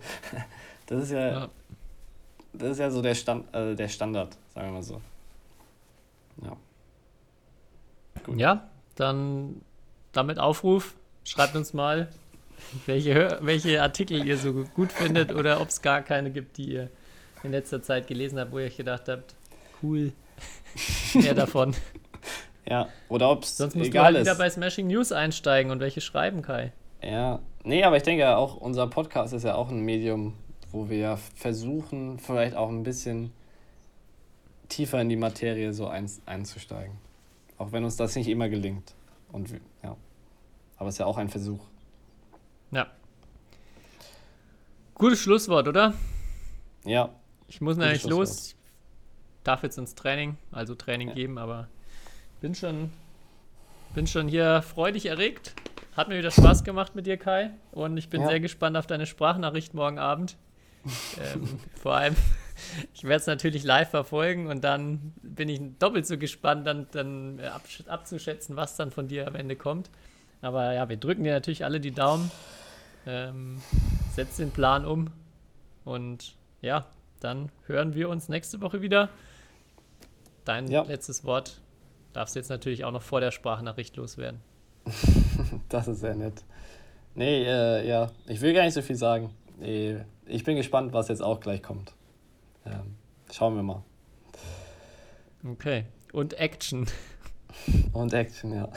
Das 0.86 1.02
ist 1.04 1.12
ja, 1.12 1.28
Ja. 1.28 1.48
das 2.54 2.70
ist 2.72 2.78
ja 2.78 2.90
so 2.90 3.02
der, 3.02 3.14
Stand, 3.14 3.54
äh, 3.54 3.74
der 3.74 3.88
Standard, 3.88 4.36
sagen 4.54 4.68
wir 4.68 4.72
mal 4.72 4.82
so. 4.82 5.00
Ja. 6.42 6.56
Gut. 8.24 8.38
Ja, 8.38 8.68
dann 8.96 9.60
damit 10.12 10.38
Aufruf. 10.38 10.94
Schreibt 11.24 11.54
uns 11.54 11.74
mal, 11.74 12.08
welche, 12.86 13.38
welche 13.40 13.82
Artikel 13.82 14.24
ihr 14.26 14.36
so 14.36 14.64
gut 14.74 14.92
findet 14.92 15.32
oder 15.32 15.60
ob 15.60 15.68
es 15.68 15.82
gar 15.82 16.02
keine 16.02 16.30
gibt, 16.30 16.56
die 16.56 16.72
ihr 16.72 16.90
in 17.42 17.52
letzter 17.52 17.82
Zeit 17.82 18.06
gelesen 18.06 18.38
habt, 18.38 18.52
wo 18.52 18.58
ihr 18.58 18.66
euch 18.66 18.76
gedacht 18.76 19.08
habt, 19.08 19.34
cool, 19.82 20.12
mehr 21.14 21.34
davon. 21.34 21.74
Ja, 22.68 22.88
oder 23.08 23.30
ob 23.30 23.42
es 23.42 23.56
Sonst 23.56 23.74
musst 23.74 23.86
du 23.86 23.90
egal 23.90 24.04
halt 24.06 24.16
ist. 24.16 24.22
wieder 24.22 24.34
bei 24.36 24.48
Smashing 24.48 24.86
News 24.86 25.12
einsteigen 25.12 25.72
und 25.72 25.80
welche 25.80 26.00
schreiben, 26.00 26.42
Kai. 26.42 26.72
Ja, 27.02 27.40
nee, 27.64 27.82
aber 27.82 27.96
ich 27.96 28.02
denke 28.02 28.22
ja 28.22 28.36
auch, 28.36 28.56
unser 28.56 28.86
Podcast 28.86 29.32
ist 29.32 29.44
ja 29.44 29.54
auch 29.54 29.70
ein 29.70 29.80
Medium, 29.80 30.34
wo 30.70 30.88
wir 30.88 31.18
versuchen, 31.34 32.18
vielleicht 32.18 32.54
auch 32.54 32.68
ein 32.68 32.82
bisschen 32.82 33.32
tiefer 34.68 35.00
in 35.00 35.08
die 35.08 35.16
Materie 35.16 35.72
so 35.72 35.88
ein, 35.88 36.08
einzusteigen. 36.26 36.96
Auch 37.58 37.72
wenn 37.72 37.84
uns 37.84 37.96
das 37.96 38.14
nicht 38.14 38.28
immer 38.28 38.48
gelingt. 38.48 38.94
Und 39.32 39.50
ja. 39.82 39.96
Aber 40.76 40.88
es 40.88 40.94
ist 40.94 40.98
ja 40.98 41.06
auch 41.06 41.18
ein 41.18 41.28
Versuch. 41.28 41.60
Ja. 42.70 42.86
Gutes 44.94 45.20
Schlusswort, 45.20 45.66
oder? 45.68 45.94
Ja, 46.84 47.10
Ich 47.48 47.60
muss 47.60 47.76
Schlusswort. 47.76 48.10
los. 48.10 48.48
Ich 48.50 49.44
darf 49.44 49.62
jetzt 49.62 49.78
ins 49.78 49.94
Training, 49.94 50.36
also 50.52 50.74
Training 50.74 51.08
Ja. 51.08 51.14
geben, 51.14 51.38
aber 51.38 51.68
bin 52.40 52.54
schon, 52.54 52.90
bin 53.94 54.06
schon 54.06 54.28
hier 54.28 54.62
freudig 54.62 55.06
erregt. 55.06 55.54
Hat 55.96 56.08
mir 56.08 56.18
wieder 56.18 56.30
Spaß 56.30 56.62
gemacht 56.64 56.94
mit 56.94 57.06
dir, 57.06 57.16
Kai. 57.16 57.50
Und 57.72 57.96
ich 57.96 58.08
bin 58.08 58.20
Ja. 58.22 58.28
sehr 58.28 58.40
gespannt 58.40 58.76
auf 58.76 58.86
deine 58.86 59.06
Sprachnachricht 59.06 59.74
morgen 59.74 59.98
Abend. 59.98 60.36
ähm, 61.20 61.58
vor 61.82 61.94
allem, 61.94 62.16
ich 62.94 63.04
werde 63.04 63.16
es 63.20 63.26
natürlich 63.26 63.64
live 63.64 63.90
verfolgen 63.90 64.46
und 64.46 64.62
dann 64.62 65.12
bin 65.22 65.48
ich 65.48 65.60
doppelt 65.78 66.06
so 66.06 66.16
gespannt, 66.18 66.66
dann, 66.66 66.86
dann 66.92 67.40
abzuschätzen, 67.86 68.56
was 68.56 68.76
dann 68.76 68.90
von 68.90 69.08
dir 69.08 69.26
am 69.26 69.34
Ende 69.34 69.56
kommt. 69.56 69.90
Aber 70.42 70.72
ja, 70.72 70.88
wir 70.88 70.96
drücken 70.96 71.24
dir 71.24 71.32
natürlich 71.32 71.64
alle 71.64 71.80
die 71.80 71.90
Daumen. 71.90 72.30
Ähm, 73.06 73.60
setz 74.12 74.36
den 74.36 74.50
Plan 74.50 74.84
um. 74.84 75.10
Und 75.84 76.36
ja, 76.60 76.86
dann 77.20 77.50
hören 77.66 77.94
wir 77.94 78.08
uns 78.08 78.28
nächste 78.28 78.60
Woche 78.60 78.82
wieder. 78.82 79.08
Dein 80.44 80.68
Ja. 80.68 80.82
letztes 80.82 81.24
Wort 81.24 81.60
darfst 82.12 82.34
du 82.34 82.40
jetzt 82.40 82.48
natürlich 82.48 82.84
auch 82.84 82.92
noch 82.92 83.02
vor 83.02 83.20
der 83.20 83.30
Sprachnachricht 83.30 83.96
loswerden. 83.96 84.40
das 85.68 85.88
ist 85.88 86.00
sehr 86.00 86.14
nett. 86.14 86.42
Nee, 87.14 87.44
äh, 87.44 87.86
ja, 87.86 88.10
ich 88.26 88.40
will 88.40 88.52
gar 88.54 88.64
nicht 88.64 88.74
so 88.74 88.82
viel 88.82 88.96
sagen. 88.96 89.30
Ich 90.26 90.44
bin 90.44 90.56
gespannt, 90.56 90.92
was 90.92 91.08
jetzt 91.08 91.22
auch 91.22 91.40
gleich 91.40 91.62
kommt. 91.62 91.92
Ähm, 92.64 92.96
schauen 93.30 93.56
wir 93.56 93.62
mal. 93.62 93.82
Okay. 95.44 95.84
Und 96.12 96.34
Action. 96.38 96.86
Und 97.92 98.14
Action, 98.14 98.52
ja. 98.54 98.68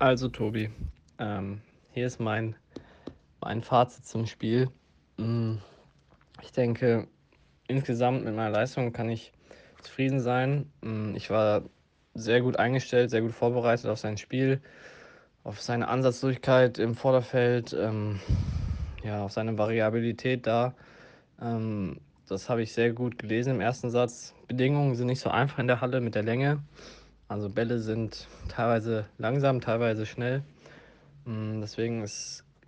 Also 0.00 0.28
Tobi, 0.28 0.70
ähm, 1.18 1.60
hier 1.92 2.06
ist 2.06 2.18
mein, 2.18 2.56
mein 3.40 3.62
Fazit 3.62 4.04
zum 4.04 4.26
Spiel. 4.26 4.68
Mm, 5.18 5.56
Ich 6.42 6.50
denke, 6.50 7.06
insgesamt 7.68 8.24
mit 8.24 8.34
meiner 8.34 8.50
Leistung 8.50 8.92
kann 8.92 9.08
ich 9.08 9.32
zufrieden 9.82 10.20
sein. 10.20 10.72
Mm, 10.82 11.14
Ich 11.14 11.30
war 11.30 11.62
sehr 12.14 12.40
gut 12.40 12.56
eingestellt, 12.58 13.10
sehr 13.10 13.22
gut 13.22 13.32
vorbereitet 13.32 13.86
auf 13.86 13.98
sein 13.98 14.18
Spiel, 14.18 14.60
auf 15.44 15.60
seine 15.62 15.88
Ansatzlosigkeit 15.88 16.78
im 16.78 16.96
Vorderfeld, 16.96 17.72
ähm, 17.72 18.20
ja, 19.04 19.24
auf 19.24 19.32
seine 19.32 19.56
Variabilität 19.58 20.46
da. 20.46 20.74
Ähm, 21.40 22.00
das 22.28 22.48
habe 22.48 22.62
ich 22.62 22.72
sehr 22.72 22.92
gut 22.92 23.18
gelesen 23.18 23.54
im 23.54 23.60
ersten 23.60 23.90
Satz. 23.90 24.34
Bedingungen 24.48 24.96
sind 24.96 25.06
nicht 25.06 25.20
so 25.20 25.30
einfach 25.30 25.60
in 25.60 25.68
der 25.68 25.80
Halle 25.80 26.00
mit 26.00 26.16
der 26.16 26.24
Länge. 26.24 26.62
Also 27.28 27.48
Bälle 27.48 27.78
sind 27.78 28.28
teilweise 28.48 29.06
langsam, 29.18 29.60
teilweise 29.60 30.06
schnell. 30.06 30.42
Mm, 31.24 31.60
Deswegen 31.60 32.04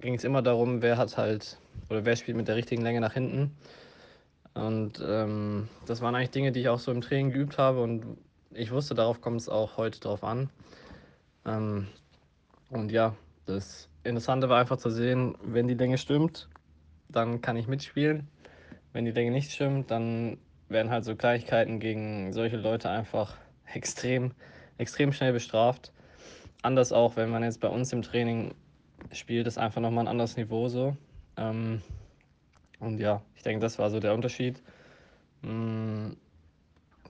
ging 0.00 0.14
es 0.14 0.24
immer 0.24 0.42
darum, 0.42 0.82
wer 0.82 0.96
hat 0.96 1.16
halt 1.16 1.58
oder 1.88 2.04
wer 2.04 2.16
spielt 2.16 2.36
mit 2.36 2.48
der 2.48 2.56
richtigen 2.56 2.82
Länge 2.82 3.00
nach 3.00 3.12
hinten. 3.12 3.56
Und 4.54 5.02
ähm, 5.06 5.68
das 5.86 6.00
waren 6.00 6.14
eigentlich 6.14 6.30
Dinge, 6.30 6.52
die 6.52 6.60
ich 6.60 6.68
auch 6.68 6.78
so 6.78 6.90
im 6.90 7.02
Training 7.02 7.30
geübt 7.30 7.58
habe 7.58 7.82
und 7.82 8.04
ich 8.50 8.70
wusste, 8.70 8.94
darauf 8.94 9.20
kommt 9.20 9.40
es 9.40 9.48
auch 9.48 9.76
heute 9.76 10.00
drauf 10.00 10.24
an. 10.24 10.48
Ähm, 11.44 11.88
und 12.70 12.90
ja, 12.90 13.14
das 13.44 13.88
Interessante 14.02 14.48
war 14.48 14.58
einfach 14.58 14.78
zu 14.78 14.90
sehen, 14.90 15.36
wenn 15.42 15.68
die 15.68 15.74
Länge 15.74 15.98
stimmt, 15.98 16.48
dann 17.08 17.42
kann 17.42 17.56
ich 17.56 17.68
mitspielen. 17.68 18.26
Wenn 18.92 19.04
die 19.04 19.10
Länge 19.10 19.30
nicht 19.30 19.52
stimmt, 19.52 19.90
dann 19.90 20.38
werden 20.68 20.90
halt 20.90 21.04
so 21.04 21.14
Kleinigkeiten 21.14 21.78
gegen 21.78 22.32
solche 22.32 22.56
Leute 22.56 22.88
einfach 22.88 23.36
extrem, 23.72 24.32
extrem 24.78 25.12
schnell 25.12 25.32
bestraft. 25.32 25.92
Anders 26.62 26.92
auch, 26.92 27.16
wenn 27.16 27.30
man 27.30 27.42
jetzt 27.42 27.60
bei 27.60 27.68
uns 27.68 27.92
im 27.92 28.02
Training 28.02 28.54
spielt, 29.12 29.46
ist 29.46 29.58
einfach 29.58 29.80
nochmal 29.80 30.04
ein 30.04 30.08
anderes 30.08 30.36
Niveau 30.36 30.68
so. 30.68 30.96
Ähm, 31.36 31.82
und 32.80 32.98
ja, 32.98 33.22
ich 33.34 33.42
denke, 33.42 33.60
das 33.60 33.78
war 33.78 33.90
so 33.90 34.00
der 34.00 34.14
Unterschied. 34.14 34.62
Mm, 35.42 36.12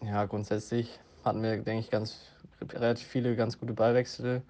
ja, 0.04 0.24
grundsätzlich 0.26 0.98
hatten 1.24 1.42
wir, 1.42 1.56
denke 1.58 1.80
ich, 1.80 1.90
ganz 1.90 2.30
relativ 2.62 3.06
viele 3.06 3.36
ganz 3.36 3.58
gute 3.58 3.72
Ballwechsel 3.72 4.42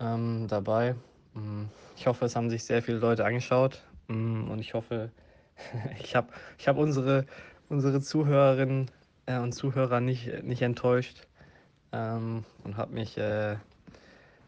ähm, 0.00 0.46
dabei. 0.48 0.94
Mm, 1.34 1.64
Ich 1.96 2.06
hoffe, 2.06 2.24
es 2.24 2.36
haben 2.36 2.50
sich 2.50 2.64
sehr 2.64 2.82
viele 2.82 2.98
Leute 2.98 3.24
angeschaut 3.24 3.82
Mm, 4.08 4.50
und 4.50 4.58
ich 4.58 4.74
hoffe, 4.74 5.10
ich 6.00 6.14
habe 6.16 6.28
ich 6.58 6.68
hab 6.68 6.76
unsere, 6.76 7.26
unsere 7.68 8.00
Zuhörerinnen 8.00 8.90
äh, 9.26 9.38
und 9.38 9.52
Zuhörer 9.52 10.00
nicht, 10.00 10.42
nicht 10.42 10.62
enttäuscht 10.62 11.26
ähm, 11.92 12.44
und 12.64 12.76
habe 12.76 12.94
mich 12.94 13.16
äh, 13.18 13.56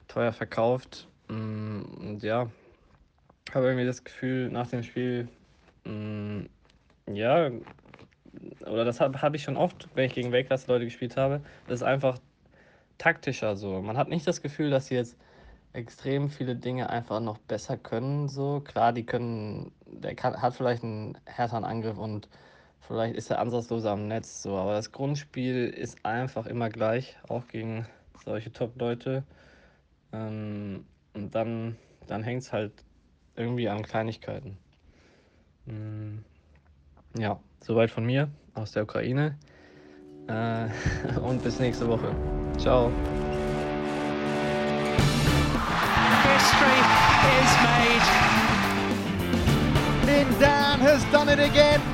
teuer 0.09 0.33
verkauft. 0.33 1.09
Mm, 1.29 1.83
Und 1.99 2.23
ja, 2.23 2.51
habe 3.53 3.67
irgendwie 3.67 3.87
das 3.87 4.05
Gefühl 4.05 4.51
nach 4.51 4.67
dem 4.69 4.83
Spiel, 4.83 5.29
mm, 5.85 6.43
ja, 7.13 7.51
oder 8.61 8.85
das 8.85 9.01
habe 9.01 9.21
hab 9.23 9.35
ich 9.35 9.43
schon 9.43 9.57
oft, 9.57 9.89
wenn 9.95 10.07
ich 10.07 10.15
gegen 10.15 10.33
Weltklasse-Leute 10.33 10.85
gespielt 10.85 11.17
habe, 11.17 11.41
das 11.67 11.81
ist 11.81 11.87
einfach 11.87 12.19
taktischer 12.99 13.57
so. 13.57 13.81
Man 13.81 13.97
hat 13.97 14.09
nicht 14.09 14.27
das 14.27 14.43
Gefühl, 14.43 14.71
dass 14.71 14.87
sie 14.87 14.95
jetzt 14.97 15.17
extrem 15.73 16.31
viele 16.31 16.57
Dinge 16.57 16.89
einfach 16.91 17.21
noch 17.21 17.39
besser 17.39 17.77
können. 17.77 18.29
So 18.29 18.61
klar, 18.61 18.93
die 18.93 19.05
können, 19.05 19.73
der 19.87 20.15
kann, 20.15 20.41
hat 20.41 20.55
vielleicht 20.55 20.85
einen 20.85 21.19
härteren 21.27 21.65
Angriff 21.65 21.99
und 21.99 22.29
vielleicht 22.87 23.17
ist 23.17 23.31
er 23.31 23.39
ansatzloser 23.39 23.91
am 23.93 24.09
Netz. 24.09 24.43
So, 24.43 24.57
aber 24.57 24.73
das 24.73 24.93
Grundspiel 24.93 25.69
ist 25.69 26.05
einfach 26.05 26.47
immer 26.47 26.69
gleich, 26.69 27.17
auch 27.29 27.47
gegen 27.49 27.87
solche 28.25 28.53
Top-Leute. 28.53 29.25
Ähm, 30.13 30.85
und 31.15 31.35
dann, 31.35 31.77
dann 32.07 32.23
hängt 32.23 32.43
es 32.43 32.53
halt 32.53 32.73
irgendwie 33.37 33.69
an 33.69 33.83
Kleinigkeiten. 33.83 34.57
Mm, 35.67 36.19
Ja, 37.19 37.39
soweit 37.61 37.91
von 37.91 38.05
mir 38.05 38.29
aus 38.55 38.73
der 38.73 38.85
Ukraine. 38.85 39.39
Äh, 40.29 40.69
und 41.21 41.43
bis 41.43 41.59
nächste 41.59 41.87
Woche. 41.89 42.15
Ciao. 42.59 42.91
History 46.25 46.81
is 47.41 47.53
made. 47.63 48.07
Lin 50.07 50.41
Dan 50.41 50.81
has 50.81 51.05
done 51.13 51.29
it 51.29 51.39
again. 51.39 51.94